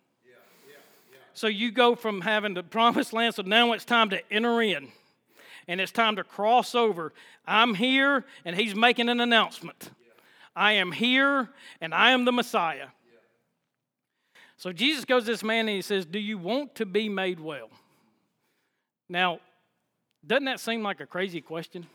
So 1.35 1.47
you 1.47 1.71
go 1.71 1.95
from 1.95 2.21
having 2.21 2.53
the 2.53 2.63
promised 2.63 3.13
land, 3.13 3.35
so 3.35 3.43
now 3.43 3.73
it's 3.73 3.85
time 3.85 4.09
to 4.09 4.33
enter 4.33 4.61
in 4.61 4.87
and 5.67 5.81
it's 5.81 5.91
time 5.91 6.15
to 6.15 6.23
cross 6.23 6.75
over. 6.75 7.13
I'm 7.45 7.73
here, 7.75 8.25
and 8.43 8.55
he's 8.55 8.75
making 8.75 9.09
an 9.09 9.19
announcement. 9.19 9.89
I 10.55 10.73
am 10.73 10.91
here, 10.91 11.49
and 11.81 11.93
I 11.93 12.11
am 12.11 12.25
the 12.25 12.31
Messiah. 12.31 12.87
So 14.57 14.71
Jesus 14.71 15.05
goes 15.05 15.25
to 15.25 15.31
this 15.31 15.43
man 15.43 15.67
and 15.67 15.75
he 15.75 15.81
says, 15.81 16.05
Do 16.05 16.19
you 16.19 16.37
want 16.37 16.75
to 16.75 16.85
be 16.85 17.09
made 17.09 17.39
well? 17.39 17.69
Now, 19.09 19.39
doesn't 20.25 20.45
that 20.45 20.59
seem 20.59 20.81
like 20.81 21.01
a 21.01 21.05
crazy 21.05 21.41
question? 21.41 21.85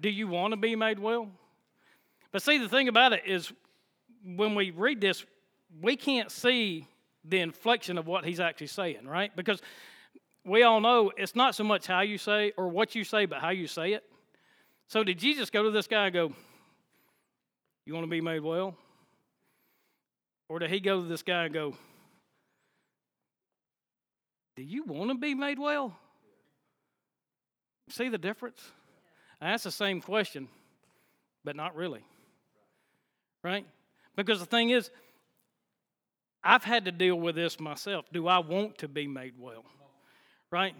Do 0.00 0.10
you 0.10 0.28
want 0.28 0.52
to 0.52 0.56
be 0.56 0.76
made 0.76 0.98
well? 0.98 1.28
But 2.32 2.42
see, 2.42 2.58
the 2.58 2.68
thing 2.68 2.88
about 2.88 3.12
it 3.12 3.22
is, 3.26 3.52
when 4.24 4.54
we 4.54 4.70
read 4.70 5.00
this, 5.00 5.24
we 5.80 5.96
can't 5.96 6.30
see 6.30 6.86
the 7.24 7.40
inflection 7.40 7.98
of 7.98 8.06
what 8.06 8.24
he's 8.24 8.40
actually 8.40 8.66
saying, 8.68 9.06
right? 9.06 9.34
Because 9.36 9.60
we 10.44 10.62
all 10.62 10.80
know 10.80 11.12
it's 11.16 11.36
not 11.36 11.54
so 11.54 11.64
much 11.64 11.86
how 11.86 12.00
you 12.00 12.18
say 12.18 12.52
or 12.56 12.68
what 12.68 12.94
you 12.94 13.04
say, 13.04 13.26
but 13.26 13.38
how 13.38 13.50
you 13.50 13.66
say 13.66 13.92
it. 13.92 14.04
So 14.88 15.04
did 15.04 15.18
Jesus 15.18 15.50
go 15.50 15.62
to 15.62 15.70
this 15.70 15.86
guy 15.86 16.06
and 16.06 16.14
go, 16.14 16.32
You 17.86 17.94
want 17.94 18.04
to 18.04 18.10
be 18.10 18.20
made 18.20 18.40
well? 18.40 18.76
Or 20.48 20.58
did 20.58 20.70
he 20.70 20.80
go 20.80 21.00
to 21.00 21.06
this 21.06 21.22
guy 21.22 21.44
and 21.44 21.54
go, 21.54 21.76
Do 24.56 24.62
you 24.62 24.84
want 24.84 25.10
to 25.10 25.16
be 25.16 25.34
made 25.34 25.58
well? 25.58 25.96
See 27.88 28.08
the 28.08 28.18
difference? 28.18 28.60
That's 29.40 29.64
the 29.64 29.70
same 29.70 30.00
question, 30.00 30.48
but 31.44 31.56
not 31.56 31.74
really. 31.74 32.04
Right? 33.42 33.66
Because 34.14 34.40
the 34.40 34.46
thing 34.46 34.70
is, 34.70 34.90
I've 36.44 36.64
had 36.64 36.84
to 36.86 36.92
deal 36.92 37.16
with 37.16 37.34
this 37.34 37.60
myself. 37.60 38.06
Do 38.12 38.26
I 38.26 38.38
want 38.38 38.78
to 38.78 38.88
be 38.88 39.06
made 39.06 39.34
well? 39.38 39.64
right? 40.52 40.74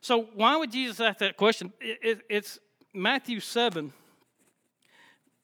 So, 0.00 0.28
why 0.34 0.56
would 0.56 0.70
Jesus 0.70 1.00
ask 1.00 1.18
that 1.18 1.36
question? 1.36 1.72
It, 1.80 1.98
it, 2.02 2.20
it's 2.28 2.60
Matthew 2.94 3.40
7, 3.40 3.92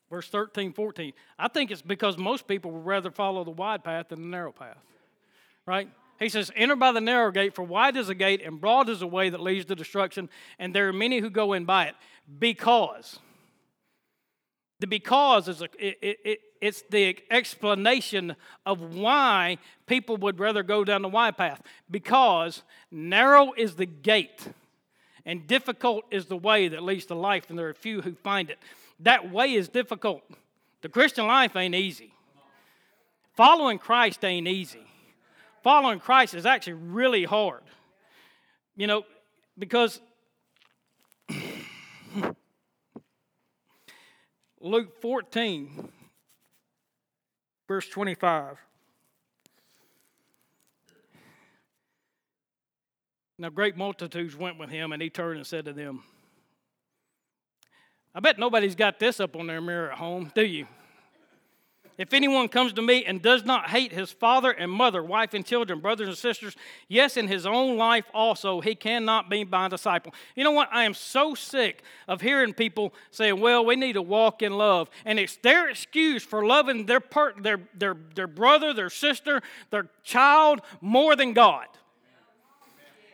verse 0.08 0.28
13, 0.28 0.72
14. 0.72 1.12
I 1.36 1.48
think 1.48 1.72
it's 1.72 1.82
because 1.82 2.16
most 2.16 2.46
people 2.46 2.70
would 2.70 2.86
rather 2.86 3.10
follow 3.10 3.42
the 3.42 3.50
wide 3.50 3.82
path 3.82 4.10
than 4.10 4.22
the 4.22 4.28
narrow 4.28 4.52
path, 4.52 4.76
right? 5.66 5.88
He 6.20 6.28
says, 6.28 6.52
Enter 6.54 6.76
by 6.76 6.92
the 6.92 7.00
narrow 7.00 7.32
gate, 7.32 7.54
for 7.54 7.64
wide 7.64 7.96
is 7.96 8.06
the 8.06 8.14
gate 8.14 8.42
and 8.44 8.60
broad 8.60 8.88
is 8.88 9.00
the 9.00 9.08
way 9.08 9.30
that 9.30 9.40
leads 9.40 9.64
to 9.64 9.74
destruction, 9.74 10.28
and 10.60 10.72
there 10.72 10.88
are 10.88 10.92
many 10.92 11.18
who 11.18 11.30
go 11.30 11.54
in 11.54 11.64
by 11.64 11.86
it. 11.86 11.94
Because. 12.38 13.18
The 14.80 14.86
because 14.86 15.48
is 15.48 15.62
a, 15.62 15.68
it, 15.78 16.18
it, 16.24 16.40
it's 16.64 16.82
the 16.88 17.18
explanation 17.30 18.36
of 18.64 18.94
why 18.94 19.58
people 19.86 20.16
would 20.16 20.38
rather 20.38 20.62
go 20.62 20.82
down 20.82 21.02
the 21.02 21.10
wide 21.10 21.36
path. 21.36 21.60
Because 21.90 22.62
narrow 22.90 23.52
is 23.54 23.74
the 23.74 23.84
gate, 23.84 24.48
and 25.26 25.46
difficult 25.46 26.06
is 26.10 26.24
the 26.24 26.38
way 26.38 26.68
that 26.68 26.82
leads 26.82 27.04
to 27.06 27.14
life, 27.14 27.50
and 27.50 27.58
there 27.58 27.68
are 27.68 27.74
few 27.74 28.00
who 28.00 28.14
find 28.14 28.48
it. 28.48 28.58
That 29.00 29.30
way 29.30 29.52
is 29.52 29.68
difficult. 29.68 30.22
The 30.80 30.88
Christian 30.88 31.26
life 31.26 31.54
ain't 31.54 31.74
easy. 31.74 32.14
Following 33.34 33.78
Christ 33.78 34.24
ain't 34.24 34.48
easy. 34.48 34.86
Following 35.62 36.00
Christ 36.00 36.32
is 36.32 36.46
actually 36.46 36.72
really 36.74 37.24
hard. 37.24 37.60
You 38.74 38.86
know, 38.86 39.02
because 39.58 40.00
Luke 44.62 44.98
14 45.02 45.90
verse 47.68 47.88
25. 47.88 48.58
Now, 53.36 53.48
great 53.48 53.76
multitudes 53.76 54.36
went 54.36 54.58
with 54.58 54.70
him, 54.70 54.92
and 54.92 55.02
he 55.02 55.10
turned 55.10 55.38
and 55.38 55.46
said 55.46 55.64
to 55.64 55.72
them, 55.72 56.04
I 58.14 58.20
bet 58.20 58.38
nobody's 58.38 58.76
got 58.76 59.00
this 59.00 59.18
up 59.18 59.34
on 59.34 59.48
their 59.48 59.60
mirror 59.60 59.90
at 59.90 59.98
home, 59.98 60.30
do 60.34 60.44
you? 60.46 60.68
If 61.96 62.12
anyone 62.12 62.48
comes 62.48 62.72
to 62.72 62.82
me 62.82 63.04
and 63.04 63.22
does 63.22 63.44
not 63.44 63.70
hate 63.70 63.92
his 63.92 64.10
father 64.10 64.50
and 64.50 64.70
mother, 64.70 65.00
wife 65.00 65.32
and 65.32 65.46
children, 65.46 65.78
brothers 65.78 66.08
and 66.08 66.18
sisters, 66.18 66.56
yes, 66.88 67.16
in 67.16 67.28
his 67.28 67.46
own 67.46 67.76
life 67.76 68.04
also, 68.12 68.60
he 68.60 68.74
cannot 68.74 69.30
be 69.30 69.44
my 69.44 69.68
disciple. 69.68 70.12
You 70.34 70.42
know 70.42 70.50
what? 70.50 70.68
I 70.72 70.84
am 70.84 70.94
so 70.94 71.36
sick 71.36 71.84
of 72.08 72.20
hearing 72.20 72.52
people 72.52 72.92
saying, 73.12 73.40
well, 73.40 73.64
we 73.64 73.76
need 73.76 73.92
to 73.92 74.02
walk 74.02 74.42
in 74.42 74.54
love. 74.54 74.90
And 75.04 75.20
it's 75.20 75.36
their 75.36 75.68
excuse 75.68 76.24
for 76.24 76.44
loving 76.44 76.86
their, 76.86 76.98
part, 76.98 77.40
their, 77.44 77.60
their, 77.76 77.96
their 78.16 78.26
brother, 78.26 78.72
their 78.72 78.90
sister, 78.90 79.40
their 79.70 79.88
child 80.02 80.62
more 80.80 81.14
than 81.14 81.32
God. 81.32 81.66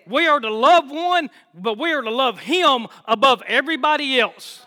We 0.07 0.27
are 0.27 0.41
to 0.41 0.53
love 0.53 0.91
one, 0.91 1.29
but 1.55 1.77
we 1.77 1.93
are 1.93 2.01
to 2.03 2.11
love 2.11 2.41
him 2.41 2.87
above 3.05 3.43
everybody 3.47 4.19
else. 4.19 4.65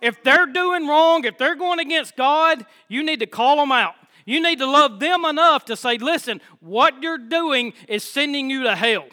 If 0.00 0.22
they're 0.22 0.46
doing 0.46 0.86
wrong, 0.86 1.24
if 1.24 1.38
they're 1.38 1.56
going 1.56 1.80
against 1.80 2.16
God, 2.16 2.64
you 2.88 3.02
need 3.02 3.20
to 3.20 3.26
call 3.26 3.56
them 3.56 3.72
out. 3.72 3.94
You 4.24 4.42
need 4.42 4.58
to 4.58 4.66
love 4.66 5.00
them 5.00 5.24
enough 5.24 5.64
to 5.66 5.76
say, 5.76 5.96
listen, 5.98 6.40
what 6.60 7.02
you're 7.02 7.18
doing 7.18 7.72
is 7.88 8.04
sending 8.04 8.50
you 8.50 8.64
to 8.64 8.76
hell. 8.76 9.06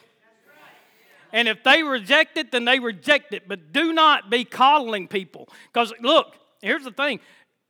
And 1.32 1.48
if 1.48 1.64
they 1.64 1.84
reject 1.84 2.38
it, 2.38 2.52
then 2.52 2.66
they 2.66 2.80
reject 2.80 3.34
it. 3.34 3.48
But 3.48 3.74
do 3.74 3.94
not 3.94 4.30
be 4.30 4.46
coddling 4.46 5.08
people. 5.08 5.50
Because 5.72 5.94
look, 6.02 6.36
here's 6.62 6.84
the 6.84 6.92
thing 6.92 7.20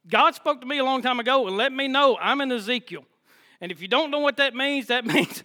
God 0.08 0.36
spoke 0.36 0.62
to 0.62 0.68
me 0.68 0.78
a 0.78 0.84
long 0.84 1.02
time 1.02 1.20
ago 1.20 1.48
and 1.48 1.58
let 1.58 1.72
me 1.72 1.88
know 1.88 2.18
I'm 2.20 2.42
in 2.42 2.52
Ezekiel. 2.52 3.06
And 3.62 3.72
if 3.72 3.82
you 3.82 3.88
don't 3.88 4.12
know 4.12 4.20
what 4.20 4.38
that 4.38 4.54
means, 4.54 4.88
that 4.88 5.06
means 5.14 5.44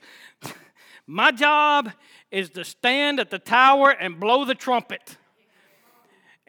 my 1.06 1.30
job 1.30 1.92
is 2.30 2.50
to 2.50 2.64
stand 2.64 3.20
at 3.20 3.30
the 3.30 3.38
tower 3.38 3.90
and 3.90 4.20
blow 4.20 4.44
the 4.44 4.54
trumpet 4.54 5.16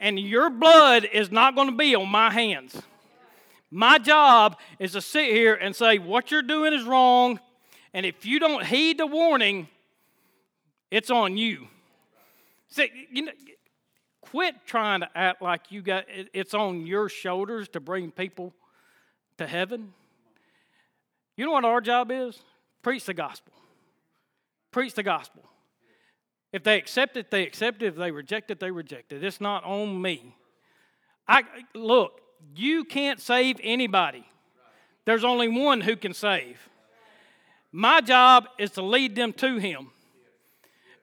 and 0.02 0.18
your 0.18 0.50
blood 0.50 1.08
is 1.10 1.30
not 1.30 1.54
going 1.54 1.70
to 1.70 1.76
be 1.76 1.94
on 1.94 2.08
my 2.08 2.28
hands. 2.28 2.76
My 3.70 3.98
job 3.98 4.58
is 4.78 4.92
to 4.92 5.00
sit 5.00 5.30
here 5.30 5.54
and 5.54 5.74
say, 5.74 5.96
what 5.98 6.30
you're 6.30 6.42
doing 6.42 6.74
is 6.74 6.84
wrong, 6.84 7.40
and 7.94 8.04
if 8.04 8.26
you 8.26 8.38
don't 8.40 8.66
heed 8.66 8.98
the 8.98 9.06
warning, 9.06 9.68
it's 10.90 11.08
on 11.08 11.38
you. 11.38 11.68
See, 12.68 12.90
you 13.12 13.22
know, 13.22 13.32
quit 14.20 14.56
trying 14.66 15.00
to 15.00 15.08
act 15.14 15.40
like 15.40 15.70
you 15.70 15.82
got 15.82 16.04
it's 16.08 16.52
on 16.52 16.86
your 16.86 17.08
shoulders 17.08 17.68
to 17.70 17.80
bring 17.80 18.10
people 18.10 18.52
to 19.38 19.46
heaven. 19.46 19.94
You 21.36 21.46
know 21.46 21.52
what 21.52 21.64
our 21.64 21.80
job 21.80 22.10
is? 22.10 22.40
Preach 22.82 23.04
the 23.04 23.14
gospel. 23.14 23.52
Preach 24.70 24.94
the 24.94 25.02
gospel. 25.02 25.44
If 26.52 26.62
they 26.62 26.76
accept 26.76 27.16
it, 27.16 27.30
they 27.30 27.44
accept 27.44 27.82
it. 27.82 27.86
If 27.86 27.96
they 27.96 28.10
reject 28.10 28.50
it, 28.50 28.60
they 28.60 28.70
reject 28.70 29.12
it. 29.12 29.24
It's 29.24 29.40
not 29.40 29.64
on 29.64 30.00
me. 30.00 30.36
I 31.26 31.44
look, 31.74 32.20
you 32.54 32.84
can't 32.84 33.20
save 33.20 33.58
anybody. 33.62 34.26
There's 35.04 35.24
only 35.24 35.48
one 35.48 35.80
who 35.80 35.96
can 35.96 36.12
save. 36.14 36.58
My 37.72 38.00
job 38.00 38.48
is 38.58 38.72
to 38.72 38.82
lead 38.82 39.16
them 39.16 39.32
to 39.34 39.56
him. 39.56 39.90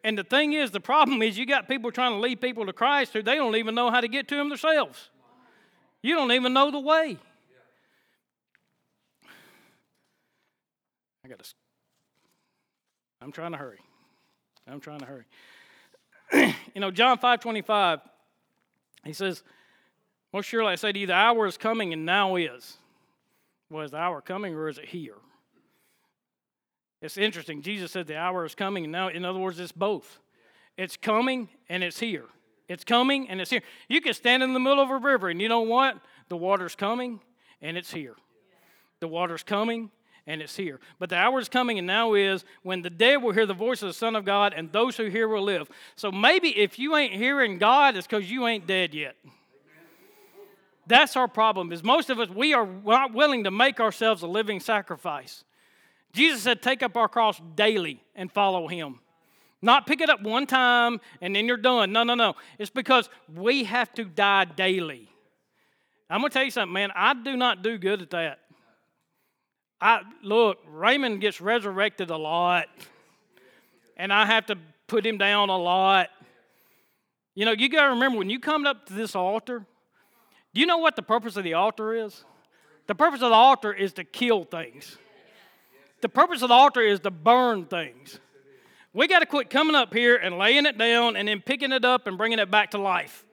And 0.03 0.17
the 0.17 0.23
thing 0.23 0.53
is, 0.53 0.71
the 0.71 0.79
problem 0.79 1.21
is 1.21 1.37
you 1.37 1.45
got 1.45 1.67
people 1.67 1.91
trying 1.91 2.13
to 2.13 2.19
lead 2.19 2.39
people 2.39 2.65
to 2.67 2.73
Christ 2.73 3.13
who 3.13 3.21
they 3.21 3.35
don't 3.35 3.55
even 3.55 3.75
know 3.75 3.89
how 3.89 4.01
to 4.01 4.07
get 4.07 4.27
to 4.29 4.39
him 4.39 4.49
themselves. 4.49 5.09
You 6.01 6.15
don't 6.15 6.31
even 6.31 6.53
know 6.53 6.71
the 6.71 6.79
way. 6.79 7.17
I 11.25 11.27
got 11.27 11.39
to 11.39 11.53
I'm 13.21 13.31
trying 13.33 13.51
to 13.51 13.57
hurry. 13.57 13.79
I'm 14.69 14.79
trying 14.79 14.99
to 14.99 15.05
hurry. 15.05 15.25
you 16.73 16.81
know, 16.81 16.91
John 16.91 17.17
5 17.17 17.39
25, 17.39 17.99
he 19.03 19.13
says, 19.13 19.43
Well, 20.31 20.41
surely 20.41 20.71
I 20.71 20.75
say 20.75 20.91
to 20.91 20.99
you, 20.99 21.07
the 21.07 21.13
hour 21.13 21.45
is 21.47 21.57
coming 21.57 21.93
and 21.93 22.05
now 22.05 22.35
is. 22.35 22.77
Was 23.69 23.69
well, 23.69 23.87
the 23.89 23.97
hour 23.97 24.21
coming 24.21 24.55
or 24.55 24.67
is 24.67 24.77
it 24.77 24.85
here? 24.85 25.15
It's 27.01 27.17
interesting. 27.17 27.61
Jesus 27.61 27.91
said 27.91 28.07
the 28.07 28.17
hour 28.17 28.45
is 28.45 28.55
coming 28.55 28.83
and 28.83 28.91
now, 28.91 29.09
in 29.09 29.23
other 29.23 29.39
words, 29.39 29.59
it's 29.59 29.71
both. 29.71 30.19
It's 30.77 30.97
coming 30.97 31.49
and 31.69 31.83
it's 31.83 31.99
here. 31.99 32.25
It's 32.67 32.83
coming 32.83 33.29
and 33.29 33.39
it's 33.39 33.49
here. 33.49 33.61
You 33.87 34.01
can 34.01 34.13
stand 34.13 34.43
in 34.43 34.53
the 34.53 34.59
middle 34.59 34.81
of 34.81 34.89
a 34.89 34.97
river 34.97 35.29
and 35.29 35.41
you 35.41 35.49
know 35.49 35.61
what? 35.61 35.97
The 36.29 36.37
water's 36.37 36.75
coming 36.75 37.19
and 37.61 37.77
it's 37.77 37.91
here. 37.91 38.15
The 38.99 39.07
water's 39.07 39.43
coming 39.43 39.91
and 40.29 40.43
it's 40.43 40.55
here. 40.55 40.79
But 40.99 41.09
the 41.09 41.15
hour 41.15 41.39
is 41.39 41.49
coming, 41.49 41.79
and 41.79 41.87
now 41.87 42.13
is 42.13 42.45
when 42.61 42.83
the 42.83 42.89
dead 42.91 43.17
will 43.17 43.33
hear 43.33 43.47
the 43.47 43.53
voice 43.55 43.81
of 43.81 43.89
the 43.89 43.93
Son 43.93 44.15
of 44.15 44.25
God, 44.25 44.53
and 44.55 44.71
those 44.71 44.95
who 44.95 45.07
hear 45.07 45.27
will 45.27 45.41
live. 45.41 45.69
So 45.95 46.11
maybe 46.11 46.55
if 46.55 46.77
you 46.77 46.95
ain't 46.95 47.13
hearing 47.13 47.57
God, 47.57 47.97
it's 47.97 48.05
because 48.05 48.29
you 48.29 48.45
ain't 48.45 48.67
dead 48.67 48.93
yet. 48.93 49.15
That's 50.85 51.15
our 51.15 51.27
problem. 51.27 51.71
Is 51.71 51.83
most 51.83 52.11
of 52.11 52.19
us 52.19 52.29
we 52.29 52.53
are 52.53 52.67
not 52.85 53.11
willing 53.11 53.43
to 53.45 53.51
make 53.51 53.79
ourselves 53.79 54.21
a 54.21 54.27
living 54.27 54.59
sacrifice. 54.59 55.43
Jesus 56.13 56.43
said, 56.43 56.61
"Take 56.61 56.83
up 56.83 56.95
our 56.95 57.07
cross 57.07 57.41
daily 57.55 58.03
and 58.15 58.31
follow 58.31 58.67
Him." 58.67 58.99
Not 59.61 59.87
pick 59.87 59.99
it 59.99 60.09
up 60.09 60.21
one 60.21 60.45
time 60.47 61.01
and 61.21 61.35
then 61.35 61.45
you're 61.45 61.57
done. 61.57 61.91
No, 61.91 62.03
no, 62.03 62.15
no. 62.15 62.35
It's 62.57 62.69
because 62.69 63.09
we 63.35 63.65
have 63.65 63.93
to 63.95 64.05
die 64.05 64.45
daily. 64.45 65.09
I'm 66.09 66.21
going 66.21 66.29
to 66.29 66.33
tell 66.33 66.45
you 66.45 66.51
something, 66.51 66.71
man. 66.71 66.91
I 66.95 67.13
do 67.13 67.35
not 67.35 67.61
do 67.61 67.77
good 67.77 68.01
at 68.01 68.09
that. 68.11 68.39
I 69.81 70.01
look, 70.23 70.59
Raymond 70.67 71.21
gets 71.21 71.39
resurrected 71.39 72.09
a 72.09 72.17
lot, 72.17 72.67
and 73.95 74.11
I 74.11 74.25
have 74.25 74.47
to 74.47 74.57
put 74.87 75.05
him 75.05 75.17
down 75.17 75.49
a 75.49 75.57
lot. 75.57 76.09
You 77.33 77.45
know, 77.45 77.51
you 77.51 77.69
got 77.69 77.85
to 77.85 77.89
remember 77.91 78.17
when 78.17 78.29
you 78.29 78.39
come 78.39 78.65
up 78.65 78.87
to 78.87 78.93
this 78.93 79.15
altar, 79.15 79.65
do 80.53 80.59
you 80.59 80.67
know 80.67 80.79
what 80.79 80.95
the 80.95 81.01
purpose 81.01 81.37
of 81.37 81.43
the 81.43 81.53
altar 81.53 81.93
is? 81.93 82.25
The 82.87 82.95
purpose 82.95 83.21
of 83.21 83.29
the 83.29 83.35
altar 83.35 83.71
is 83.71 83.93
to 83.93 84.03
kill 84.03 84.43
things. 84.43 84.97
The 86.01 86.09
purpose 86.09 86.41
of 86.41 86.49
the 86.49 86.55
altar 86.55 86.81
is 86.81 86.99
to 87.01 87.11
burn 87.11 87.65
things. 87.65 88.19
We 88.93 89.07
got 89.07 89.19
to 89.19 89.25
quit 89.25 89.49
coming 89.49 89.75
up 89.75 89.93
here 89.93 90.15
and 90.15 90.37
laying 90.37 90.65
it 90.65 90.77
down 90.77 91.15
and 91.15 91.27
then 91.27 91.41
picking 91.41 91.71
it 91.71 91.85
up 91.85 92.07
and 92.07 92.17
bringing 92.17 92.39
it 92.39 92.49
back 92.49 92.71
to 92.71 92.77
life. 92.77 93.23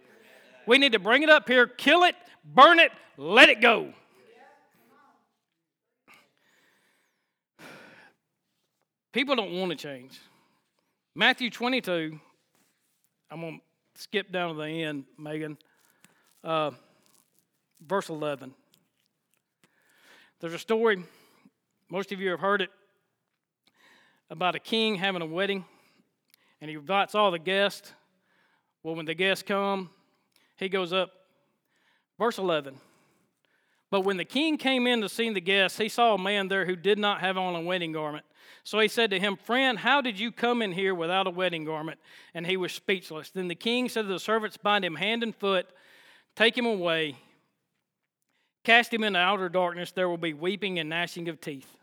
We 0.67 0.79
need 0.79 0.93
to 0.93 0.99
bring 0.99 1.23
it 1.23 1.31
up 1.31 1.49
here, 1.49 1.67
kill 1.67 2.03
it, 2.05 2.15
burn 2.45 2.79
it, 2.79 2.93
let 3.17 3.49
it 3.49 3.61
go. 3.61 3.95
People 9.17 9.35
don't 9.35 9.59
want 9.59 9.71
to 9.71 9.77
change. 9.79 10.21
Matthew 11.15 11.49
22, 11.49 12.21
I'm 13.31 13.41
going 13.41 13.63
to 13.95 14.03
skip 14.03 14.31
down 14.31 14.55
to 14.55 14.61
the 14.61 14.67
end, 14.67 15.05
Megan. 15.19 15.57
Uh, 16.45 16.73
verse 17.81 18.11
11. 18.11 18.53
There's 20.39 20.53
a 20.53 20.59
story, 20.59 21.03
most 21.89 22.13
of 22.13 22.21
you 22.21 22.29
have 22.29 22.41
heard 22.41 22.61
it, 22.61 22.69
about 24.29 24.55
a 24.55 24.59
king 24.59 24.97
having 24.97 25.23
a 25.23 25.27
wedding, 25.27 25.65
and 26.61 26.69
he 26.69 26.77
invites 26.77 27.15
all 27.15 27.31
the 27.31 27.39
guests. 27.39 27.95
Well, 28.83 28.97
when 28.97 29.07
the 29.07 29.15
guests 29.15 29.43
come, 29.43 29.89
he 30.59 30.69
goes 30.69 30.93
up. 30.93 31.11
Verse 32.19 32.37
11. 32.37 32.79
But 33.91 34.03
when 34.03 34.19
the 34.19 34.27
king 34.27 34.59
came 34.59 34.87
in 34.87 35.01
to 35.01 35.09
see 35.09 35.31
the 35.31 35.41
guests, 35.41 35.79
he 35.79 35.89
saw 35.89 36.17
a 36.17 36.19
man 36.19 36.49
there 36.49 36.67
who 36.67 36.77
did 36.77 36.99
not 36.99 37.21
have 37.23 37.39
on 37.39 37.55
a 37.55 37.63
wedding 37.63 37.93
garment. 37.93 38.27
So 38.67 38.81
he 38.81 38.89
said 38.89 39.11
to 39.11 39.21
him, 39.21 39.37
Friend, 39.37 39.79
how 39.79 40.01
did 40.01 40.19
you 40.19 40.33
come 40.33 40.61
in 40.61 40.73
here 40.73 40.93
without 40.93 41.29
a 41.29 41.31
wedding 41.31 41.65
garment? 41.65 42.01
And 42.35 42.45
he 42.45 42.57
was 42.57 42.73
speechless. 42.73 43.31
Then 43.31 43.47
the 43.47 43.55
king 43.55 43.89
said 43.89 44.03
to 44.03 44.09
the 44.09 44.19
servants, 44.19 44.57
Bind 44.57 44.85
him 44.85 44.97
hand 44.97 45.23
and 45.23 45.33
foot, 45.33 45.69
take 46.35 46.59
him 46.59 46.67
away, 46.67 47.15
cast 48.65 48.93
him 48.93 49.05
into 49.05 49.21
outer 49.21 49.49
darkness. 49.49 49.93
There 49.93 50.09
will 50.09 50.19
be 50.19 50.35
weeping 50.35 50.81
and 50.81 50.91
gnashing 50.91 51.29
of 51.29 51.41
teeth. 51.41 51.77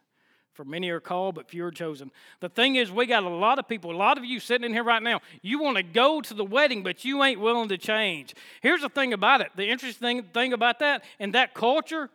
For 0.51 0.65
many 0.65 0.89
are 0.89 0.99
called, 0.99 1.36
but 1.36 1.47
few 1.47 1.63
are 1.63 1.71
chosen. 1.71 2.11
The 2.41 2.49
thing 2.49 2.75
is, 2.75 2.91
we 2.91 3.05
got 3.05 3.23
a 3.23 3.29
lot 3.29 3.59
of 3.59 3.67
people, 3.69 3.91
a 3.91 3.95
lot 3.95 4.17
of 4.17 4.25
you 4.25 4.41
sitting 4.41 4.65
in 4.65 4.73
here 4.73 4.84
right 4.84 5.01
now, 5.01 5.21
you 5.41 5.59
want 5.59 5.77
to 5.77 5.84
go 5.84 6.19
to 6.19 6.34
the 6.34 6.43
wedding, 6.43 6.84
but 6.84 7.05
you 7.05 7.23
ain't 7.23 7.39
willing 7.39 7.69
to 7.69 7.77
change. 7.77 8.36
Here's 8.61 8.81
the 8.81 8.89
thing 8.89 9.13
about 9.13 9.39
it 9.39 9.51
the 9.55 9.69
interesting 9.69 10.21
thing 10.34 10.51
about 10.51 10.79
that, 10.79 11.05
in 11.17 11.31
that 11.31 11.53
culture, 11.53 12.09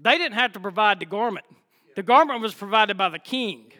they 0.00 0.16
didn't 0.16 0.34
have 0.34 0.52
to 0.52 0.60
provide 0.60 1.00
the 1.00 1.06
garment, 1.06 1.44
the 1.96 2.04
garment 2.04 2.40
was 2.40 2.54
provided 2.54 2.96
by 2.96 3.08
the 3.08 3.18
king. 3.18 3.71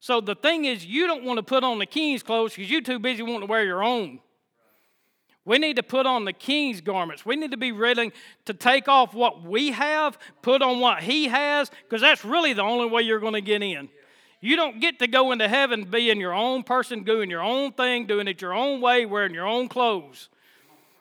So 0.00 0.22
the 0.22 0.34
thing 0.34 0.64
is, 0.64 0.84
you 0.84 1.06
don't 1.06 1.24
want 1.24 1.36
to 1.36 1.42
put 1.42 1.62
on 1.62 1.78
the 1.78 1.86
king's 1.86 2.22
clothes 2.22 2.54
because 2.54 2.70
you're 2.70 2.80
too 2.80 2.98
busy 2.98 3.22
wanting 3.22 3.40
to 3.40 3.46
wear 3.46 3.64
your 3.64 3.84
own. 3.84 4.18
We 5.44 5.58
need 5.58 5.76
to 5.76 5.82
put 5.82 6.06
on 6.06 6.24
the 6.24 6.32
king's 6.32 6.80
garments. 6.80 7.24
We 7.24 7.36
need 7.36 7.50
to 7.50 7.56
be 7.56 7.72
ready 7.72 8.12
to 8.46 8.54
take 8.54 8.88
off 8.88 9.14
what 9.14 9.42
we 9.42 9.70
have, 9.72 10.18
put 10.42 10.62
on 10.62 10.80
what 10.80 11.02
he 11.02 11.28
has, 11.28 11.70
because 11.84 12.00
that's 12.00 12.24
really 12.24 12.52
the 12.54 12.62
only 12.62 12.88
way 12.88 13.02
you're 13.02 13.20
going 13.20 13.34
to 13.34 13.40
get 13.40 13.62
in. 13.62 13.88
You 14.40 14.56
don't 14.56 14.80
get 14.80 14.98
to 15.00 15.06
go 15.06 15.32
into 15.32 15.48
heaven 15.48 15.84
being 15.84 16.18
your 16.18 16.32
own 16.32 16.62
person, 16.62 17.04
doing 17.04 17.28
your 17.28 17.42
own 17.42 17.72
thing, 17.72 18.06
doing 18.06 18.26
it 18.26 18.40
your 18.40 18.54
own 18.54 18.80
way, 18.80 19.04
wearing 19.04 19.34
your 19.34 19.46
own 19.46 19.68
clothes. 19.68 20.30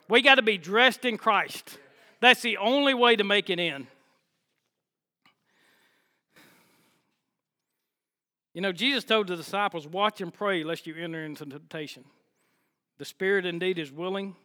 We 0.09 0.21
got 0.21 0.35
to 0.35 0.41
be 0.41 0.57
dressed 0.57 1.05
in 1.05 1.17
Christ. 1.17 1.77
That's 2.19 2.41
the 2.41 2.57
only 2.57 2.93
way 2.93 3.15
to 3.15 3.23
make 3.23 3.49
it 3.49 3.59
in. 3.59 3.87
You 8.59 8.61
know, 8.61 8.73
Jesus 8.73 9.05
told 9.05 9.27
the 9.27 9.37
disciples, 9.37 9.87
Watch 9.87 10.19
and 10.19 10.33
pray 10.33 10.65
lest 10.65 10.85
you 10.85 10.93
enter 10.93 11.23
into 11.23 11.45
temptation. 11.45 12.03
The 12.97 13.05
spirit 13.05 13.45
indeed 13.45 13.79
is 13.79 13.89
willing, 13.89 14.35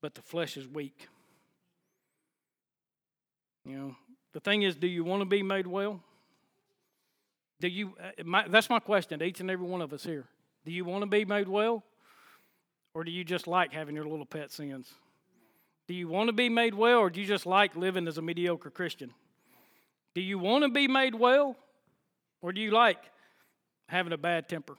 but 0.00 0.16
the 0.16 0.22
flesh 0.22 0.56
is 0.56 0.66
weak. 0.66 1.06
You 3.64 3.76
know, 3.76 3.96
The 4.32 4.40
thing 4.40 4.62
is, 4.62 4.74
do 4.74 4.88
you 4.88 5.04
want 5.04 5.20
to 5.20 5.24
be 5.24 5.40
made 5.44 5.68
well? 5.68 6.00
Do 7.60 7.68
you, 7.68 7.94
uh, 8.02 8.24
my, 8.24 8.48
that's 8.48 8.68
my 8.68 8.80
question 8.80 9.20
to 9.20 9.24
each 9.24 9.38
and 9.38 9.52
every 9.52 9.68
one 9.68 9.82
of 9.82 9.92
us 9.92 10.02
here. 10.02 10.24
Do 10.64 10.72
you 10.72 10.84
want 10.84 11.02
to 11.02 11.06
be 11.08 11.24
made 11.24 11.46
well? 11.46 11.84
Or 12.92 13.04
do 13.04 13.12
you 13.12 13.22
just 13.22 13.46
like 13.46 13.72
having 13.72 13.94
your 13.94 14.04
little 14.04 14.26
pet 14.26 14.50
sins? 14.50 14.90
Do 15.86 15.94
you 15.94 16.08
want 16.08 16.26
to 16.26 16.32
be 16.32 16.48
made 16.48 16.74
well, 16.74 16.98
or 16.98 17.08
do 17.08 17.20
you 17.20 17.26
just 17.28 17.46
like 17.46 17.76
living 17.76 18.08
as 18.08 18.18
a 18.18 18.22
mediocre 18.22 18.70
Christian? 18.70 19.14
Do 20.12 20.20
you 20.20 20.40
want 20.40 20.64
to 20.64 20.70
be 20.70 20.88
made 20.88 21.14
well, 21.14 21.54
or 22.40 22.52
do 22.52 22.60
you 22.60 22.72
like 22.72 22.98
having 23.86 24.12
a 24.12 24.16
bad 24.16 24.48
temper? 24.48 24.76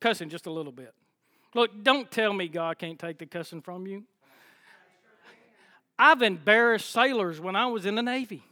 Cussing 0.00 0.28
just 0.28 0.46
a 0.46 0.50
little 0.50 0.72
bit. 0.72 0.94
Look, 1.54 1.82
don't 1.82 2.10
tell 2.10 2.32
me 2.32 2.48
God 2.48 2.78
can't 2.78 2.98
take 2.98 3.18
the 3.18 3.26
cussing 3.26 3.62
from 3.62 3.86
you. 3.86 4.04
I've 5.98 6.22
embarrassed 6.22 6.90
sailors 6.90 7.40
when 7.40 7.56
I 7.56 7.66
was 7.66 7.84
in 7.84 7.96
the 7.96 8.02
Navy. 8.02 8.44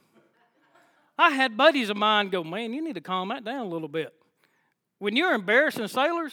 I 1.18 1.30
had 1.30 1.56
buddies 1.56 1.88
of 1.90 1.96
mine 1.96 2.28
go, 2.28 2.42
Man, 2.42 2.72
you 2.72 2.82
need 2.82 2.94
to 2.94 3.00
calm 3.00 3.28
that 3.28 3.44
down 3.44 3.66
a 3.66 3.68
little 3.68 3.88
bit. 3.88 4.12
When 4.98 5.16
you're 5.16 5.32
embarrassing 5.32 5.88
sailors, 5.88 6.32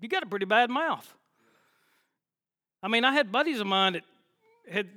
you 0.00 0.08
got 0.08 0.22
a 0.22 0.26
pretty 0.26 0.44
bad 0.44 0.70
mouth. 0.70 1.12
I 2.82 2.88
mean, 2.88 3.04
I 3.04 3.12
had 3.12 3.32
buddies 3.32 3.60
of 3.60 3.66
mine 3.66 3.94
that 3.94 4.04
had 4.70 4.88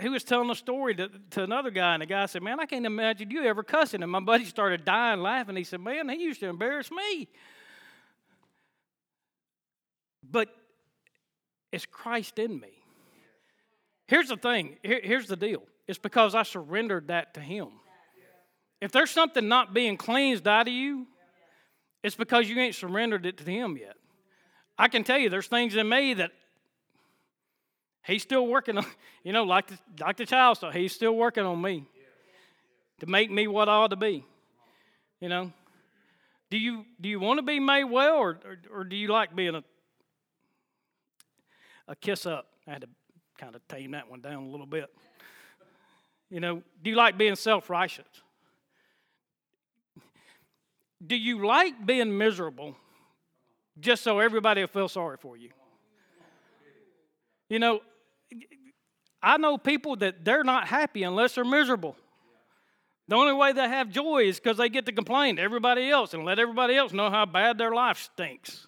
he 0.00 0.08
was 0.08 0.24
telling 0.24 0.50
a 0.50 0.54
story 0.54 0.94
to, 0.94 1.10
to 1.30 1.42
another 1.42 1.70
guy, 1.70 1.94
and 1.94 2.02
the 2.02 2.06
guy 2.06 2.26
said, 2.26 2.42
Man, 2.42 2.60
I 2.60 2.66
can't 2.66 2.86
imagine 2.86 3.30
you 3.30 3.44
ever 3.44 3.62
cussing. 3.62 4.02
And 4.02 4.10
my 4.10 4.20
buddy 4.20 4.44
started 4.44 4.84
dying 4.84 5.20
laughing. 5.20 5.56
He 5.56 5.64
said, 5.64 5.80
Man, 5.80 6.08
he 6.08 6.22
used 6.22 6.40
to 6.40 6.48
embarrass 6.48 6.90
me. 6.90 7.28
But 10.28 10.48
it's 11.70 11.86
Christ 11.86 12.38
in 12.38 12.58
me. 12.60 12.70
Here's 14.06 14.28
the 14.28 14.36
thing 14.36 14.76
Here, 14.82 15.00
here's 15.02 15.26
the 15.26 15.36
deal 15.36 15.62
it's 15.86 15.98
because 15.98 16.34
I 16.34 16.42
surrendered 16.42 17.08
that 17.08 17.34
to 17.34 17.40
Him. 17.40 17.68
If 18.80 18.92
there's 18.92 19.10
something 19.10 19.46
not 19.48 19.74
being 19.74 19.96
cleansed 19.96 20.46
out 20.48 20.66
of 20.66 20.74
you, 20.74 21.06
it's 22.02 22.16
because 22.16 22.48
you 22.48 22.58
ain't 22.58 22.74
surrendered 22.74 23.26
it 23.26 23.38
to 23.38 23.44
Him 23.44 23.76
yet. 23.76 23.94
I 24.76 24.88
can 24.88 25.04
tell 25.04 25.18
you, 25.18 25.28
there's 25.28 25.46
things 25.46 25.76
in 25.76 25.88
me 25.88 26.14
that 26.14 26.32
He's 28.04 28.22
still 28.22 28.46
working 28.46 28.78
on, 28.78 28.86
you 29.24 29.32
know, 29.32 29.44
like 29.44 29.68
the, 29.68 29.78
like 30.00 30.16
the 30.16 30.26
child 30.26 30.58
so 30.58 30.70
He's 30.70 30.92
still 30.92 31.14
working 31.16 31.44
on 31.44 31.60
me 31.60 31.84
to 33.00 33.06
make 33.06 33.30
me 33.30 33.46
what 33.46 33.68
I 33.68 33.72
ought 33.72 33.90
to 33.90 33.96
be. 33.96 34.24
You 35.20 35.28
know, 35.28 35.52
do 36.50 36.58
you 36.58 36.84
do 37.00 37.08
you 37.08 37.20
want 37.20 37.38
to 37.38 37.42
be 37.42 37.60
made 37.60 37.84
well, 37.84 38.16
or, 38.16 38.38
or, 38.44 38.58
or 38.74 38.84
do 38.84 38.96
you 38.96 39.08
like 39.08 39.34
being 39.34 39.54
a 39.54 39.64
a 41.88 41.96
kiss 41.96 42.26
up? 42.26 42.48
I 42.66 42.72
had 42.72 42.82
to 42.82 42.88
kind 43.38 43.54
of 43.54 43.66
tame 43.68 43.92
that 43.92 44.10
one 44.10 44.20
down 44.20 44.44
a 44.44 44.48
little 44.48 44.66
bit. 44.66 44.90
You 46.30 46.40
know, 46.40 46.62
do 46.82 46.90
you 46.90 46.96
like 46.96 47.18
being 47.18 47.36
self 47.36 47.68
righteous? 47.68 48.06
Do 51.04 51.16
you 51.16 51.44
like 51.44 51.84
being 51.84 52.16
miserable 52.16 52.76
just 53.80 54.02
so 54.02 54.18
everybody 54.18 54.60
will 54.60 54.68
feel 54.68 54.88
sorry 54.88 55.16
for 55.16 55.36
you? 55.36 55.50
You 57.48 57.58
know, 57.58 57.80
I 59.22 59.36
know 59.36 59.56
people 59.56 59.96
that 59.96 60.24
they're 60.24 60.44
not 60.44 60.66
happy 60.66 61.04
unless 61.04 61.34
they're 61.36 61.44
miserable. 61.44 61.96
The 63.08 63.16
only 63.16 63.32
way 63.34 63.52
they 63.52 63.68
have 63.68 63.90
joy 63.90 64.24
is 64.24 64.40
because 64.40 64.56
they 64.56 64.68
get 64.68 64.86
to 64.86 64.92
complain 64.92 65.36
to 65.36 65.42
everybody 65.42 65.90
else 65.90 66.14
and 66.14 66.24
let 66.24 66.38
everybody 66.38 66.76
else 66.76 66.92
know 66.92 67.10
how 67.10 67.26
bad 67.26 67.58
their 67.58 67.72
life 67.72 67.98
stinks. 67.98 68.66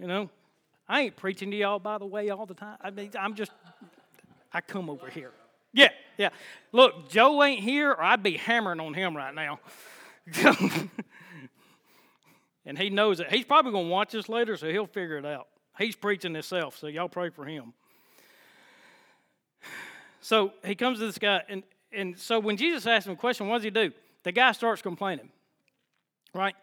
You 0.00 0.06
know, 0.06 0.30
I 0.88 1.02
ain't 1.02 1.16
preaching 1.16 1.50
to 1.50 1.56
y'all, 1.56 1.78
by 1.78 1.98
the 1.98 2.06
way, 2.06 2.30
all 2.30 2.46
the 2.46 2.54
time. 2.54 2.76
I 2.80 2.90
mean, 2.90 3.10
I'm 3.18 3.34
just, 3.34 3.50
I 4.52 4.60
come 4.60 4.88
over 4.88 5.08
here. 5.08 5.32
Yeah, 5.72 5.88
yeah. 6.16 6.28
Look, 6.72 7.08
Joe 7.08 7.42
ain't 7.42 7.60
here, 7.60 7.90
or 7.90 8.02
I'd 8.02 8.22
be 8.22 8.36
hammering 8.36 8.80
on 8.80 8.94
him 8.94 9.16
right 9.16 9.34
now. 9.34 9.60
and 12.64 12.78
he 12.78 12.90
knows 12.90 13.20
it. 13.20 13.30
He's 13.30 13.44
probably 13.44 13.72
going 13.72 13.86
to 13.86 13.90
watch 13.90 14.12
this 14.12 14.28
later, 14.28 14.56
so 14.56 14.70
he'll 14.70 14.86
figure 14.86 15.18
it 15.18 15.26
out. 15.26 15.48
He's 15.78 15.96
preaching 15.96 16.34
himself, 16.34 16.78
so 16.78 16.86
y'all 16.86 17.08
pray 17.08 17.30
for 17.30 17.44
him. 17.44 17.74
So 20.26 20.52
he 20.64 20.74
comes 20.74 20.98
to 20.98 21.06
this 21.06 21.18
guy, 21.18 21.42
and, 21.48 21.62
and 21.92 22.18
so 22.18 22.40
when 22.40 22.56
Jesus 22.56 22.84
asks 22.84 23.06
him 23.06 23.12
a 23.12 23.16
question, 23.16 23.46
what 23.46 23.58
does 23.58 23.62
he 23.64 23.70
do? 23.70 23.92
The 24.24 24.32
guy 24.32 24.50
starts 24.50 24.82
complaining, 24.82 25.28
right? 26.34 26.56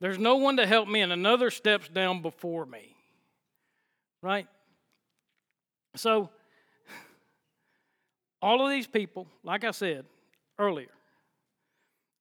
There's 0.00 0.18
no 0.18 0.38
one 0.38 0.56
to 0.56 0.66
help 0.66 0.88
me, 0.88 1.00
and 1.00 1.12
another 1.12 1.52
steps 1.52 1.86
down 1.86 2.20
before 2.20 2.66
me, 2.66 2.96
right? 4.22 4.48
So, 5.94 6.30
all 8.42 8.66
of 8.66 8.72
these 8.72 8.88
people, 8.88 9.28
like 9.44 9.62
I 9.62 9.70
said 9.70 10.04
earlier, 10.58 10.90